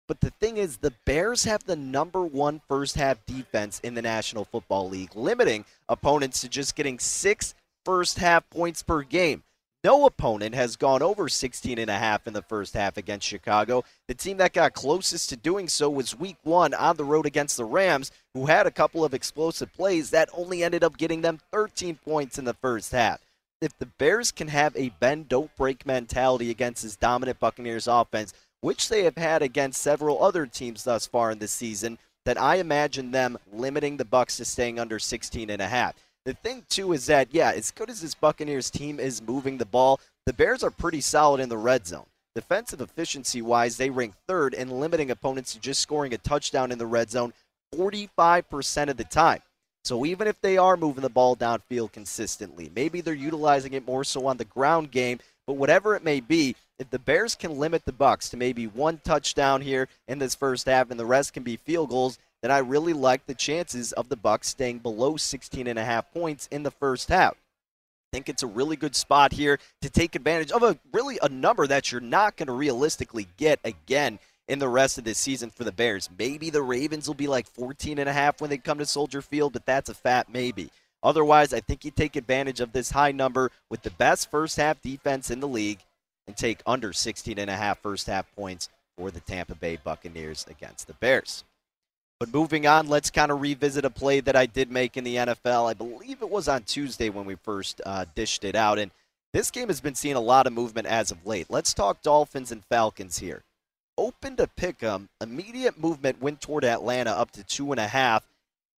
But 0.09 0.21
the 0.21 0.31
thing 0.31 0.57
is 0.57 0.79
the 0.79 0.93
Bears 1.07 1.45
have 1.45 1.65
the 1.65 1.77
number 1.77 2.25
1 2.25 2.61
first 2.69 2.97
half 2.97 3.25
defense 3.25 3.79
in 3.81 3.95
the 3.95 4.03
National 4.03 4.45
Football 4.45 4.89
League, 4.89 5.15
limiting 5.15 5.65
opponents 5.89 6.41
to 6.41 6.49
just 6.49 6.75
getting 6.75 6.99
6 6.99 7.55
first 7.85 8.19
half 8.19 8.49
points 8.51 8.83
per 8.83 9.03
game. 9.03 9.45
No 9.85 10.07
opponent 10.07 10.55
has 10.55 10.77
gone 10.77 11.03
over 11.03 11.29
16 11.29 11.79
and 11.79 11.91
a 11.91 11.99
half 11.99 12.27
in 12.27 12.33
the 12.33 12.41
first 12.41 12.73
half 12.73 12.97
against 12.97 13.29
Chicago. 13.29 13.85
The 14.09 14.15
team 14.15 14.39
that 14.39 14.55
got 14.55 14.73
closest 14.73 15.29
to 15.29 15.37
doing 15.37 15.69
so 15.69 15.91
was 15.91 16.19
week 16.19 16.39
1 16.43 16.73
on 16.73 16.97
the 16.97 17.05
road 17.05 17.27
against 17.27 17.59
the 17.59 17.67
Rams, 17.67 18.11
who 18.33 18.47
had 18.47 18.67
a 18.67 18.71
couple 18.71 19.05
of 19.05 19.13
explosive 19.13 19.75
plays 19.75 20.09
that 20.09 20.31
only 20.33 20.65
ended 20.65 20.83
up 20.83 20.97
getting 20.97 21.21
them 21.21 21.39
13 21.53 21.99
points 22.03 22.39
in 22.39 22.47
the 22.47 22.55
first 22.55 22.93
half. 22.93 23.21
If 23.61 23.79
the 23.79 23.85
Bears 23.85 24.33
can 24.33 24.49
have 24.49 24.75
a 24.75 24.89
bend 24.89 25.29
don't 25.29 25.55
break 25.55 25.85
mentality 25.85 26.51
against 26.51 26.83
this 26.83 26.97
dominant 26.97 27.39
Buccaneers 27.39 27.87
offense, 27.87 28.33
which 28.63 28.89
they 28.89 29.05
have 29.05 29.19
had 29.19 29.43
against 29.43 29.83
several 29.83 30.25
other 30.25 30.47
teams 30.47 30.85
thus 30.85 31.07
far 31.07 31.31
in 31.31 31.41
this 31.41 31.53
season, 31.53 31.99
then 32.25 32.39
I 32.39 32.57
imagine 32.57 33.11
them 33.11 33.37
limiting 33.53 33.99
the 33.99 34.07
Bucks 34.07 34.39
to 34.39 34.47
staying 34.47 34.79
under 34.79 34.99
16 34.99 35.51
and 35.51 35.61
a 35.61 35.69
half. 35.69 35.95
The 36.25 36.33
thing 36.33 36.65
too 36.71 36.95
is 36.95 37.07
that 37.07 37.29
yeah, 37.33 37.53
as 37.53 37.71
good 37.71 37.91
as 37.91 38.01
this 38.01 38.15
Buccaneers 38.15 38.71
team 38.71 38.99
is 38.99 39.21
moving 39.21 39.59
the 39.59 39.67
ball, 39.67 40.01
the 40.25 40.33
Bears 40.33 40.63
are 40.63 40.71
pretty 40.71 41.03
solid 41.03 41.39
in 41.39 41.51
the 41.51 41.59
red 41.59 41.87
zone. 41.87 42.07
Defensive 42.35 42.81
efficiency 42.81 43.43
wise, 43.43 43.77
they 43.77 43.91
rank 43.91 44.15
third 44.27 44.55
in 44.55 44.81
limiting 44.81 45.11
opponents 45.11 45.53
to 45.53 45.61
just 45.61 45.81
scoring 45.81 46.15
a 46.15 46.19
touchdown 46.19 46.73
in 46.73 46.79
the 46.79 46.87
red 46.87 47.11
zone 47.11 47.35
45% 47.75 48.89
of 48.89 48.97
the 48.97 49.05
time. 49.05 49.43
So 49.85 50.07
even 50.07 50.27
if 50.27 50.41
they 50.41 50.57
are 50.57 50.79
moving 50.79 51.03
the 51.03 51.11
ball 51.11 51.37
downfield 51.37 51.93
consistently, 51.93 52.71
maybe 52.75 53.03
they're 53.03 53.13
utilizing 53.13 53.75
it 53.75 53.87
more 53.87 54.03
so 54.03 54.27
on 54.27 54.39
the 54.39 54.47
ground 54.47 54.91
game, 54.91 55.19
but 55.47 55.55
whatever 55.55 55.95
it 55.95 56.03
may 56.03 56.21
be, 56.21 56.57
if 56.79 56.89
the 56.89 56.99
Bears 56.99 57.35
can 57.35 57.59
limit 57.59 57.85
the 57.85 57.93
Bucks 57.93 58.31
to 58.31 58.39
maybe 58.39 58.67
one 58.67 58.99
touchdown 59.05 59.61
here 59.61 59.89
in 60.09 60.19
this 60.19 60.35
first 60.35 60.65
half 60.67 60.91
and 60.91 60.99
the 60.99 61.05
rest 61.05 61.35
can 61.35 61.43
be 61.43 61.57
field 61.57 61.91
goals, 61.91 62.19
then 62.45 62.51
I 62.51 62.59
really 62.59 62.93
like 62.93 63.25
the 63.25 63.35
chances 63.35 63.93
of 63.93 64.11
the 64.11 64.19
Bucks 64.19 64.49
staying 64.49 64.81
below 64.81 65.17
16 65.17 65.67
and 65.67 65.79
a 65.79 65.85
half 65.85 66.13
points 66.13 66.47
in 66.53 66.63
the 66.63 66.71
first 66.71 67.09
half. 67.09 67.33
I 67.33 67.39
think 68.13 68.29
it's 68.29 68.43
a 68.43 68.47
really 68.47 68.77
good 68.77 68.95
spot 68.95 69.33
here 69.33 69.59
to 69.81 69.89
take 69.89 70.15
advantage 70.15 70.53
of 70.53 70.63
a 70.63 70.79
really 70.93 71.19
a 71.23 71.31
number 71.31 71.67
that 71.67 71.91
you're 71.91 72.03
not 72.03 72.37
going 72.37 72.49
to 72.49 72.53
realistically 72.53 73.29
get 73.39 73.61
again 73.65 74.19
in 74.47 74.59
the 74.59 74.69
rest 74.69 74.99
of 74.99 75.05
this 75.05 75.17
season 75.17 75.49
for 75.49 75.65
the 75.65 75.73
Bears. 75.73 76.11
Maybe 76.19 76.51
the 76.51 76.61
Ravens 76.61 77.09
will 77.09 77.15
be 77.15 77.29
like 77.29 77.49
14 77.49 77.99
and 77.99 78.11
a 78.11 78.13
half 78.13 78.43
when 78.43 78.51
they 78.51 78.59
come 78.59 78.77
to 78.77 78.85
Soldier 78.85 79.23
Field, 79.23 79.55
but 79.55 79.65
that's 79.65 79.89
a 79.89 79.95
fat 79.95 80.29
maybe. 80.31 80.69
Otherwise, 81.03 81.55
I 81.55 81.61
think 81.61 81.83
you 81.83 81.91
take 81.91 82.15
advantage 82.15 82.61
of 82.61 82.73
this 82.73 82.91
high 82.91 83.13
number 83.13 83.53
with 83.71 83.81
the 83.81 83.91
best 83.91 84.31
first 84.31 84.59
half 84.59 84.83
defense 84.83 85.31
in 85.31 85.41
the 85.41 85.49
league 85.49 85.81
and 86.27 86.37
take 86.37 86.61
under 86.67 86.93
16 86.93 87.39
and 87.39 87.49
a 87.49 87.57
half 87.57 87.79
first 87.79 88.07
half 88.07 88.31
points 88.37 88.69
for 88.99 89.11
the 89.11 89.21
Tampa 89.21 89.55
Bay 89.55 89.79
Buccaneers 89.83 90.45
against 90.51 90.89
the 90.89 90.93
Bears. 90.93 91.43
But 92.21 92.33
moving 92.33 92.67
on, 92.67 92.89
let's 92.89 93.11
kind 93.11 93.33
of 93.33 93.41
revisit 93.41 93.85
a 93.85 93.91
play 93.91 94.21
that 94.21 94.37
I 94.37 94.47
did 94.47 94.71
make 94.71 94.97
in 94.97 95.05
the 95.05 95.17
NFL. 95.17 95.69
I 95.69 95.75
believe 95.75 96.23
it 96.23 96.31
was 96.31 96.49
on 96.49 96.63
Tuesday 96.63 97.09
when 97.09 97.25
we 97.25 97.35
first 97.35 97.81
uh, 97.85 98.05
dished 98.15 98.45
it 98.45 98.55
out. 98.55 98.79
And 98.79 98.93
this 99.33 99.51
game 99.51 99.69
has 99.69 99.81
been 99.81 99.97
seeing 99.97 100.15
a 100.15 100.21
lot 100.21 100.47
of 100.47 100.53
movement 100.53 100.87
as 100.87 101.11
of 101.11 101.27
late. 101.27 101.47
Let's 101.51 101.75
talk 101.75 102.03
Dolphins 102.03 102.53
and 102.53 102.65
Falcons 102.65 103.19
here. 103.19 103.43
Open 103.99 104.37
to 104.37 104.47
pick 104.47 104.83
'em. 104.83 105.09
Immediate 105.21 105.79
movement 105.79 106.21
went 106.21 106.41
toward 106.41 106.65
Atlanta 106.65 107.11
up 107.11 107.33
to 107.33 107.43
two 107.43 107.73
and 107.73 107.81
a 107.81 107.89
half. 107.89 108.25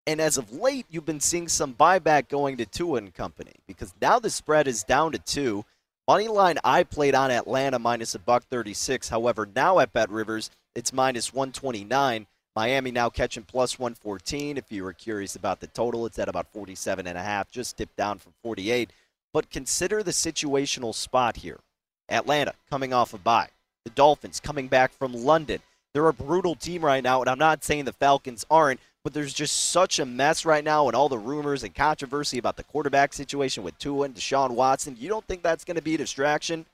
And 0.07 0.21
as 0.21 0.37
of 0.37 0.53
late, 0.53 0.85
you've 0.89 1.05
been 1.05 1.19
seeing 1.19 1.47
some 1.47 1.73
buyback 1.73 2.29
going 2.29 2.57
to 2.57 2.65
Tua 2.65 2.99
and 2.99 3.13
company 3.13 3.53
because 3.67 3.93
now 4.01 4.19
the 4.19 4.29
spread 4.29 4.67
is 4.67 4.83
down 4.83 5.11
to 5.11 5.19
two. 5.19 5.65
Money 6.07 6.27
line 6.27 6.59
I 6.63 6.83
played 6.83 7.15
on 7.15 7.31
Atlanta 7.31 7.79
minus 7.79 8.13
a 8.13 8.19
buck 8.19 8.43
36. 8.43 9.09
However, 9.09 9.47
now 9.55 9.79
at 9.79 9.91
Bet 9.91 10.09
Rivers, 10.09 10.51
it's 10.75 10.93
minus 10.93 11.33
129. 11.33 12.27
Miami 12.55 12.91
now 12.91 13.09
catching 13.09 13.43
plus 13.43 13.77
114. 13.77 14.57
If 14.57 14.71
you 14.71 14.83
were 14.83 14.93
curious 14.93 15.35
about 15.35 15.59
the 15.59 15.67
total, 15.67 16.05
it's 16.05 16.19
at 16.19 16.29
about 16.29 16.47
47 16.53 17.05
and 17.05 17.17
a 17.17 17.23
half, 17.23 17.51
just 17.51 17.75
dipped 17.75 17.97
down 17.97 18.17
from 18.17 18.33
48. 18.43 18.91
But 19.33 19.49
consider 19.49 20.01
the 20.01 20.11
situational 20.11 20.95
spot 20.95 21.37
here. 21.37 21.59
Atlanta 22.07 22.53
coming 22.69 22.93
off 22.93 23.13
a 23.13 23.17
bye. 23.17 23.49
The 23.83 23.89
Dolphins 23.89 24.39
coming 24.39 24.67
back 24.67 24.93
from 24.93 25.13
London. 25.13 25.59
They're 25.93 26.07
a 26.07 26.13
brutal 26.13 26.55
team 26.55 26.83
right 26.83 27.03
now, 27.03 27.21
and 27.21 27.29
I'm 27.29 27.39
not 27.39 27.63
saying 27.63 27.85
the 27.85 27.93
Falcons 27.93 28.45
aren't, 28.49 28.79
but 29.03 29.13
there's 29.13 29.33
just 29.33 29.69
such 29.69 29.99
a 29.99 30.05
mess 30.05 30.45
right 30.45 30.63
now 30.63 30.87
and 30.87 30.95
all 30.95 31.09
the 31.09 31.17
rumors 31.17 31.63
and 31.63 31.75
controversy 31.75 32.37
about 32.37 32.57
the 32.57 32.63
quarterback 32.63 33.13
situation 33.13 33.63
with 33.63 33.77
Tua 33.77 34.05
and 34.05 34.15
Deshaun 34.15 34.51
Watson. 34.51 34.95
You 34.99 35.09
don't 35.09 35.25
think 35.25 35.43
that's 35.43 35.63
going 35.63 35.75
to 35.75 35.83
be 35.83 35.95
a 35.95 35.99
distraction? 35.99 36.65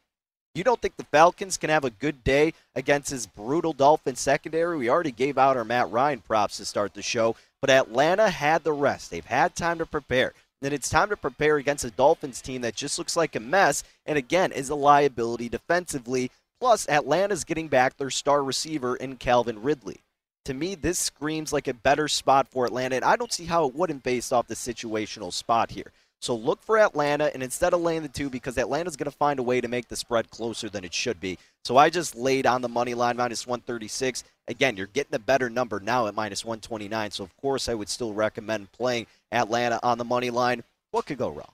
You 0.54 0.66
don't 0.66 0.82
think 0.82 0.98
the 0.98 1.06
Falcons 1.06 1.56
can 1.56 1.70
have 1.70 1.86
a 1.86 1.90
good 1.90 2.26
day 2.26 2.54
against 2.76 3.12
this 3.12 3.26
brutal 3.26 3.72
Dolphin 3.72 4.18
secondary? 4.18 4.78
We 4.78 4.90
already 4.90 5.12
gave 5.12 5.38
out 5.38 5.56
our 5.56 5.64
Matt 5.64 5.90
Ryan 5.90 6.20
props 6.20 6.58
to 6.58 6.66
start 6.66 6.94
the 6.94 7.02
show, 7.02 7.38
but 7.62 7.70
Atlanta 7.70 8.30
had 8.30 8.66
the 8.66 8.74
rest. 8.74 9.12
They've 9.12 9.24
had 9.24 9.56
time 9.56 9.78
to 9.78 9.86
prepare. 9.86 10.34
And 10.62 10.74
it's 10.74 10.90
time 10.90 11.08
to 11.08 11.16
prepare 11.16 11.56
against 11.56 11.86
a 11.86 11.92
Dolphins 11.92 12.42
team 12.42 12.62
that 12.62 12.76
just 12.76 13.00
looks 13.00 13.16
like 13.16 13.34
a 13.36 13.40
mess 13.40 13.86
and 14.06 14.18
again 14.18 14.52
is 14.52 14.70
a 14.70 14.76
liability 14.76 15.48
defensively. 15.48 16.32
Plus, 16.60 16.88
Atlanta's 16.90 17.46
getting 17.46 17.70
back 17.70 17.96
their 17.96 18.10
star 18.10 18.44
receiver 18.44 18.98
in 18.98 19.16
Calvin 19.16 19.64
Ridley. 19.64 20.02
To 20.46 20.54
me, 20.54 20.76
this 20.76 21.00
screams 21.00 21.54
like 21.54 21.70
a 21.70 21.74
better 21.74 22.10
spot 22.10 22.48
for 22.50 22.66
Atlanta, 22.66 22.98
and 22.98 23.06
I 23.06 23.16
don't 23.16 23.32
see 23.32 23.46
how 23.46 23.68
it 23.68 23.76
wouldn't 23.76 24.04
based 24.04 24.34
off 24.34 24.48
the 24.48 24.56
situational 24.56 25.32
spot 25.32 25.72
here. 25.72 25.92
So 26.22 26.36
look 26.36 26.62
for 26.62 26.78
Atlanta, 26.78 27.34
and 27.34 27.42
instead 27.42 27.74
of 27.74 27.82
laying 27.82 28.04
the 28.04 28.08
two, 28.08 28.30
because 28.30 28.56
Atlanta's 28.56 28.96
going 28.96 29.10
to 29.10 29.18
find 29.18 29.40
a 29.40 29.44
way 29.44 29.60
to 29.60 29.68
make 29.68 29.88
the 29.88 29.96
spread 29.96 30.30
closer 30.30 30.70
than 30.70 30.84
it 30.84 30.94
should 30.94 31.20
be. 31.20 31.40
So 31.66 31.78
I 31.78 31.90
just 31.90 32.16
laid 32.16 32.46
on 32.46 32.62
the 32.62 32.70
money 32.70 32.94
line 32.94 33.18
minus 33.18 33.48
136. 33.48 34.24
Again, 34.48 34.78
you're 34.78 34.86
getting 34.86 35.16
a 35.16 35.20
better 35.20 35.50
number 35.50 35.80
now 35.80 36.06
at 36.06 36.14
minus 36.14 36.46
129. 36.46 37.10
So 37.10 37.24
of 37.24 37.36
course, 37.38 37.68
I 37.68 37.74
would 37.74 37.90
still 37.90 38.14
recommend 38.14 38.72
playing 38.72 39.08
Atlanta 39.32 39.80
on 39.82 39.98
the 39.98 40.06
money 40.06 40.30
line. 40.30 40.64
What 40.92 41.08
could 41.08 41.18
go 41.18 41.30
wrong? 41.30 41.54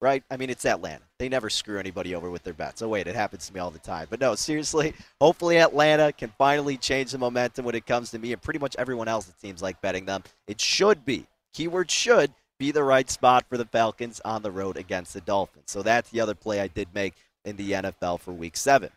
Right? 0.00 0.22
I 0.30 0.36
mean, 0.36 0.48
it's 0.48 0.64
Atlanta. 0.64 1.02
They 1.18 1.28
never 1.28 1.50
screw 1.50 1.80
anybody 1.80 2.14
over 2.14 2.30
with 2.30 2.44
their 2.44 2.54
bets. 2.54 2.82
Oh, 2.82 2.88
wait, 2.88 3.08
it 3.08 3.16
happens 3.16 3.48
to 3.48 3.54
me 3.54 3.58
all 3.58 3.72
the 3.72 3.80
time. 3.80 4.06
But 4.08 4.20
no, 4.20 4.34
seriously, 4.36 4.94
hopefully 5.20 5.58
Atlanta 5.58 6.12
can 6.12 6.32
finally 6.38 6.76
change 6.76 7.10
the 7.10 7.18
momentum 7.18 7.64
when 7.64 7.74
it 7.74 7.84
comes 7.86 8.12
to 8.12 8.20
me 8.20 8.32
and 8.32 8.40
pretty 8.40 8.60
much 8.60 8.76
everyone 8.78 9.08
else, 9.08 9.28
it 9.28 9.40
seems 9.40 9.60
like 9.60 9.80
betting 9.80 10.04
them. 10.04 10.22
It 10.46 10.60
should 10.60 11.04
be, 11.04 11.26
keyword 11.52 11.90
should, 11.90 12.32
be 12.58 12.70
the 12.72 12.82
right 12.82 13.08
spot 13.10 13.44
for 13.48 13.56
the 13.56 13.64
Falcons 13.64 14.20
on 14.24 14.42
the 14.42 14.50
road 14.50 14.76
against 14.76 15.14
the 15.14 15.20
Dolphins. 15.20 15.70
So 15.70 15.82
that's 15.82 16.10
the 16.10 16.20
other 16.20 16.34
play 16.34 16.60
I 16.60 16.68
did 16.68 16.88
make 16.94 17.14
in 17.44 17.56
the 17.56 17.72
NFL 17.72 18.20
for 18.20 18.32
week 18.32 18.56
seven. 18.56 18.90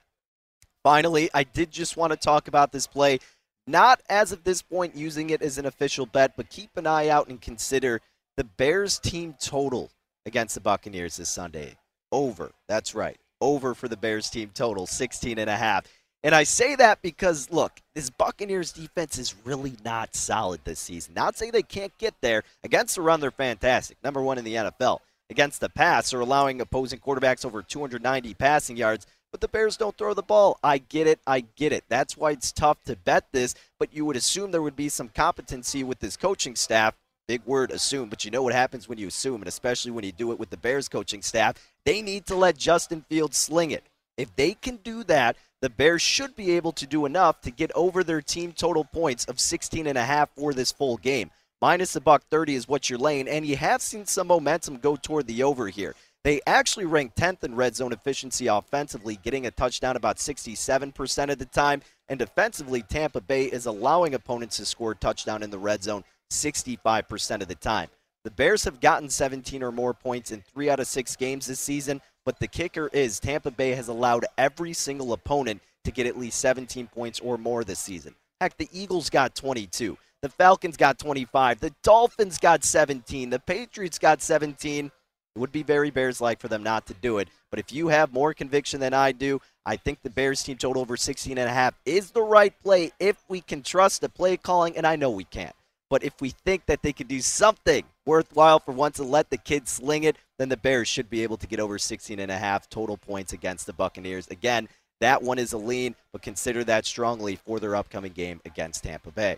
Finally, 0.84 1.30
I 1.34 1.44
did 1.44 1.72
just 1.72 1.96
want 1.98 2.12
to 2.12 2.18
talk 2.18 2.48
about 2.48 2.72
this 2.72 2.88
play 2.88 3.20
Not 3.68 4.02
as 4.10 4.32
of 4.32 4.44
this 4.44 4.62
point 4.62 4.96
using 4.96 5.30
it 5.30 5.42
as 5.42 5.58
an 5.58 5.66
official 5.66 6.06
bet, 6.06 6.34
but 6.36 6.50
keep 6.50 6.76
an 6.78 6.88
eye 6.88 7.10
out 7.10 7.28
and 7.28 7.40
consider 7.40 8.02
the 8.38 8.44
Bears 8.44 8.98
team 9.00 9.36
total 9.40 9.92
against 10.26 10.56
the 10.56 10.62
Buccaneers 10.62 11.18
this 11.18 11.30
Sunday. 11.30 11.78
Over. 12.12 12.52
That's 12.68 12.96
right. 12.96 13.18
Over 13.40 13.74
for 13.74 13.88
the 13.88 13.98
Bears 13.98 14.30
team 14.30 14.52
total, 14.54 14.88
16 14.88 15.38
and 15.38 15.50
a 15.50 15.56
half. 15.56 15.86
And 16.24 16.36
I 16.36 16.44
say 16.44 16.76
that 16.76 17.02
because, 17.02 17.50
look, 17.50 17.82
this 17.96 18.12
Buccaneers 18.12 18.72
defense 18.72 19.18
is 19.18 19.34
really 19.44 19.74
not 19.84 20.16
solid 20.16 20.62
this 20.64 20.80
season. 20.80 21.16
Not 21.16 21.36
saying 21.36 21.52
they 21.52 21.64
can't 21.64 21.98
get 21.98 22.14
there. 22.22 22.44
Against 22.64 22.96
the 22.96 23.02
run, 23.02 23.20
they're 23.20 23.32
fantastic. 23.32 23.98
Number 24.04 24.22
one 24.22 24.38
in 24.38 24.46
the 24.46 24.56
NFL. 24.56 25.00
Against 25.32 25.62
the 25.62 25.70
pass, 25.70 26.12
they're 26.12 26.20
allowing 26.20 26.60
opposing 26.60 27.00
quarterbacks 27.00 27.46
over 27.46 27.62
290 27.64 28.34
passing 28.34 28.76
yards, 28.76 29.08
but 29.32 29.40
the 29.40 29.48
Bears 29.48 29.78
don't 29.78 29.98
throw 29.98 30.14
the 30.14 30.22
ball. 30.22 30.60
I 30.62 30.78
get 30.78 31.08
it. 31.08 31.20
I 31.26 31.46
get 31.56 31.72
it. 31.72 31.86
That's 31.88 32.18
why 32.18 32.32
it's 32.32 32.52
tough 32.52 32.84
to 32.84 32.98
bet 32.98 33.26
this, 33.32 33.56
but 33.80 33.94
you 33.94 34.04
would 34.04 34.18
assume 34.18 34.52
there 34.52 34.62
would 34.62 34.76
be 34.76 34.90
some 34.90 35.08
competency 35.08 35.86
with 35.86 36.00
this 36.00 36.18
coaching 36.18 36.58
staff. 36.58 36.96
Big 37.30 37.46
word, 37.46 37.72
assume, 37.72 38.10
but 38.10 38.26
you 38.26 38.32
know 38.32 38.44
what 38.44 38.54
happens 38.54 38.90
when 38.90 38.98
you 38.98 39.08
assume, 39.08 39.42
and 39.42 39.48
especially 39.48 39.92
when 39.92 40.04
you 40.04 40.12
do 40.12 40.34
it 40.34 40.40
with 40.40 40.50
the 40.50 40.58
Bears 40.58 40.90
coaching 40.90 41.22
staff. 41.22 41.56
They 41.86 42.02
need 42.02 42.26
to 42.26 42.36
let 42.36 42.58
Justin 42.58 43.06
Fields 43.10 43.38
sling 43.38 43.72
it. 43.72 43.86
If 44.18 44.36
they 44.36 44.54
can 44.54 44.78
do 44.84 45.04
that, 45.06 45.38
the 45.62 45.70
Bears 45.70 46.02
should 46.02 46.36
be 46.36 46.52
able 46.52 46.72
to 46.74 46.88
do 46.88 47.06
enough 47.06 47.40
to 47.42 47.52
get 47.52 47.72
over 47.76 48.04
their 48.04 48.22
team 48.22 48.52
total 48.52 48.84
points 48.84 49.26
of 49.26 49.40
16 49.40 49.86
and 49.86 49.98
a 49.98 50.04
half 50.04 50.30
for 50.36 50.54
this 50.54 50.72
full 50.72 50.98
game. 50.98 51.30
Minus 51.62 51.96
a 51.96 52.02
buck 52.02 52.24
30 52.32 52.56
is 52.56 52.68
what 52.68 52.90
you're 52.90 52.98
laying, 52.98 53.28
and 53.28 53.46
you 53.46 53.56
have 53.56 53.84
seen 53.84 54.08
some 54.08 54.28
momentum 54.28 54.78
go 54.78 54.96
toward 54.96 55.28
the 55.28 55.44
over 55.44 55.68
here. 55.68 55.94
They 56.24 56.42
actually 56.48 56.86
rank 56.86 57.14
10th 57.14 57.44
in 57.44 57.56
red 57.56 57.76
zone 57.76 57.94
efficiency 57.94 58.48
offensively, 58.48 59.20
getting 59.22 59.46
a 59.46 59.52
touchdown 59.52 59.96
about 59.96 60.18
67% 60.18 61.32
of 61.32 61.38
the 61.38 61.46
time. 61.46 61.84
And 62.10 62.18
defensively, 62.18 62.82
Tampa 62.82 63.22
Bay 63.22 63.46
is 63.46 63.68
allowing 63.68 64.16
opponents 64.16 64.58
to 64.58 64.66
score 64.66 64.92
a 64.92 64.96
touchdown 64.96 65.44
in 65.44 65.52
the 65.52 65.60
red 65.60 65.84
zone 65.84 66.04
65% 66.32 67.42
of 67.42 67.48
the 67.48 67.56
time. 67.56 67.90
The 68.24 68.32
Bears 68.32 68.64
have 68.66 68.80
gotten 68.80 69.10
17 69.10 69.64
or 69.64 69.72
more 69.72 69.94
points 69.94 70.32
in 70.32 70.42
three 70.42 70.70
out 70.70 70.80
of 70.80 70.88
six 70.88 71.16
games 71.16 71.48
this 71.48 71.60
season, 71.60 72.02
but 72.26 72.40
the 72.40 72.48
kicker 72.48 72.90
is 72.94 73.20
Tampa 73.20 73.52
Bay 73.52 73.72
has 73.72 73.88
allowed 73.88 74.26
every 74.38 74.74
single 74.74 75.14
opponent 75.14 75.62
to 75.84 75.92
get 75.92 76.06
at 76.06 76.18
least 76.18 76.40
17 76.40 76.88
points 76.88 77.20
or 77.20 77.38
more 77.38 77.64
this 77.64 77.80
season. 77.80 78.16
Heck, 78.40 78.58
the 78.58 78.70
Eagles 78.72 79.10
got 79.10 79.36
22. 79.36 79.98
The 80.22 80.30
Falcons 80.30 80.78
got 80.78 81.00
25. 81.00 81.60
The 81.60 81.74
Dolphins 81.84 82.38
got 82.38 82.64
17. 82.64 83.30
The 83.32 83.40
Patriots 83.40 83.98
got 83.98 84.22
17. 84.22 84.86
It 84.86 85.40
would 85.40 85.52
be 85.52 85.64
very 85.64 85.90
Bears 85.90 86.22
like 86.22 86.40
for 86.40 86.48
them 86.48 86.62
not 86.62 86.86
to 86.88 86.94
do 86.96 87.18
it. 87.18 87.30
But 87.50 87.60
if 87.60 87.72
you 87.72 87.88
have 87.88 88.14
more 88.14 88.34
conviction 88.34 88.80
than 88.80 88.94
I 88.94 89.14
do, 89.14 89.42
I 89.66 89.78
think 89.78 90.02
the 90.02 90.10
Bears 90.10 90.44
team 90.44 90.58
total 90.58 90.82
over 90.82 90.98
16 90.98 91.38
and 91.38 91.50
a 91.50 91.54
half 91.54 91.74
is 91.86 92.12
the 92.12 92.22
right 92.22 92.54
play 92.62 92.92
if 93.00 93.18
we 93.30 93.42
can 93.42 93.64
trust 93.64 94.02
the 94.02 94.10
play 94.10 94.38
calling, 94.38 94.78
and 94.78 94.86
I 94.86 94.96
know 94.96 95.10
we 95.10 95.24
can't. 95.24 95.56
But 95.90 96.04
if 96.04 96.14
we 96.22 96.30
think 96.30 96.66
that 96.68 96.82
they 96.84 96.94
could 96.94 97.08
do 97.08 97.22
something 97.22 97.84
worthwhile 98.06 98.60
for 98.60 98.72
once 98.72 98.98
to 98.98 99.04
let 99.04 99.30
the 99.30 99.38
kids 99.38 99.72
sling 99.72 100.04
it, 100.04 100.18
then 100.40 100.50
the 100.50 100.58
Bears 100.58 100.88
should 100.88 101.10
be 101.10 101.24
able 101.24 101.38
to 101.38 101.48
get 101.48 101.60
over 101.60 101.78
16 101.78 102.20
and 102.20 102.32
a 102.32 102.38
half 102.38 102.70
total 102.70 102.98
points 102.98 103.34
against 103.34 103.66
the 103.66 103.74
Buccaneers. 103.74 104.28
Again, 104.28 104.68
that 105.00 105.24
one 105.24 105.40
is 105.40 105.54
a 105.54 105.58
lean, 105.58 105.96
but 106.14 106.22
consider 106.22 106.64
that 106.64 106.86
strongly 106.86 107.36
for 107.36 107.60
their 107.60 107.76
upcoming 107.76 108.14
game 108.14 108.42
against 108.46 108.84
Tampa 108.84 109.12
Bay. 109.12 109.38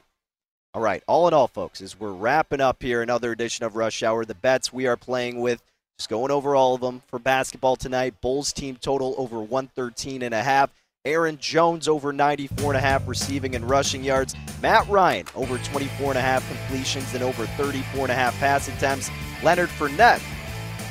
All 0.73 0.81
right, 0.81 1.03
all 1.07 1.27
in 1.27 1.33
all, 1.33 1.47
folks, 1.47 1.81
as 1.81 1.99
we're 1.99 2.11
wrapping 2.11 2.61
up 2.61 2.81
here 2.81 3.01
another 3.01 3.31
edition 3.31 3.63
of 3.63 3.75
Rush 3.75 4.01
Hour, 4.01 4.25
the 4.25 4.33
bets 4.33 4.73
we 4.73 4.87
are 4.87 4.97
playing 4.97 5.39
with, 5.39 5.61
just 5.99 6.09
going 6.09 6.31
over 6.31 6.55
all 6.55 6.73
of 6.73 6.81
them 6.81 7.03
for 7.07 7.19
basketball 7.19 7.75
tonight. 7.75 8.19
Bulls 8.21 8.51
team 8.51 8.75
total 8.75 9.13
over 9.17 9.39
113 9.39 10.23
and 10.23 10.33
a 10.33 10.41
half. 10.41 10.71
Aaron 11.05 11.37
Jones 11.37 11.89
over 11.89 12.13
94 12.13 12.75
and 12.75 12.77
a 12.77 12.79
half 12.79 13.05
receiving 13.09 13.55
and 13.55 13.69
rushing 13.69 14.05
yards. 14.05 14.35
Matt 14.61 14.87
Ryan 14.87 15.25
over 15.35 15.57
24 15.57 16.11
and 16.11 16.17
a 16.17 16.21
half 16.21 16.47
completions 16.47 17.13
and 17.13 17.21
over 17.21 17.45
34 17.45 18.03
and 18.03 18.11
a 18.11 18.15
half 18.15 18.39
pass 18.39 18.69
attempts. 18.69 19.11
Leonard 19.43 19.67
Fournette 19.67 20.21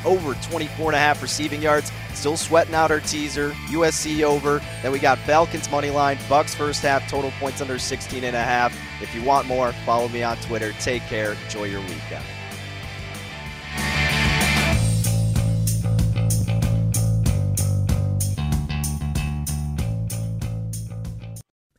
over 0.04 0.34
24 0.50 0.88
and 0.88 0.96
a 0.96 0.98
half 0.98 1.22
receiving 1.22 1.62
yards. 1.62 1.90
Still 2.12 2.36
sweating 2.36 2.74
out 2.74 2.90
our 2.90 3.00
teaser. 3.00 3.52
USC 3.70 4.22
over. 4.22 4.60
Then 4.82 4.92
we 4.92 4.98
got 4.98 5.18
Falcons 5.20 5.70
money 5.70 5.88
line. 5.88 6.18
Bucks 6.28 6.54
first 6.54 6.82
half 6.82 7.08
total 7.08 7.30
points 7.40 7.62
under 7.62 7.78
16 7.78 8.22
and 8.22 8.36
a 8.36 8.42
half. 8.42 8.76
If 9.00 9.14
you 9.14 9.22
want 9.22 9.48
more, 9.48 9.72
follow 9.86 10.08
me 10.08 10.22
on 10.22 10.36
Twitter. 10.42 10.72
Take 10.72 11.04
care. 11.04 11.32
Enjoy 11.44 11.64
your 11.64 11.80
weekend. 11.80 12.22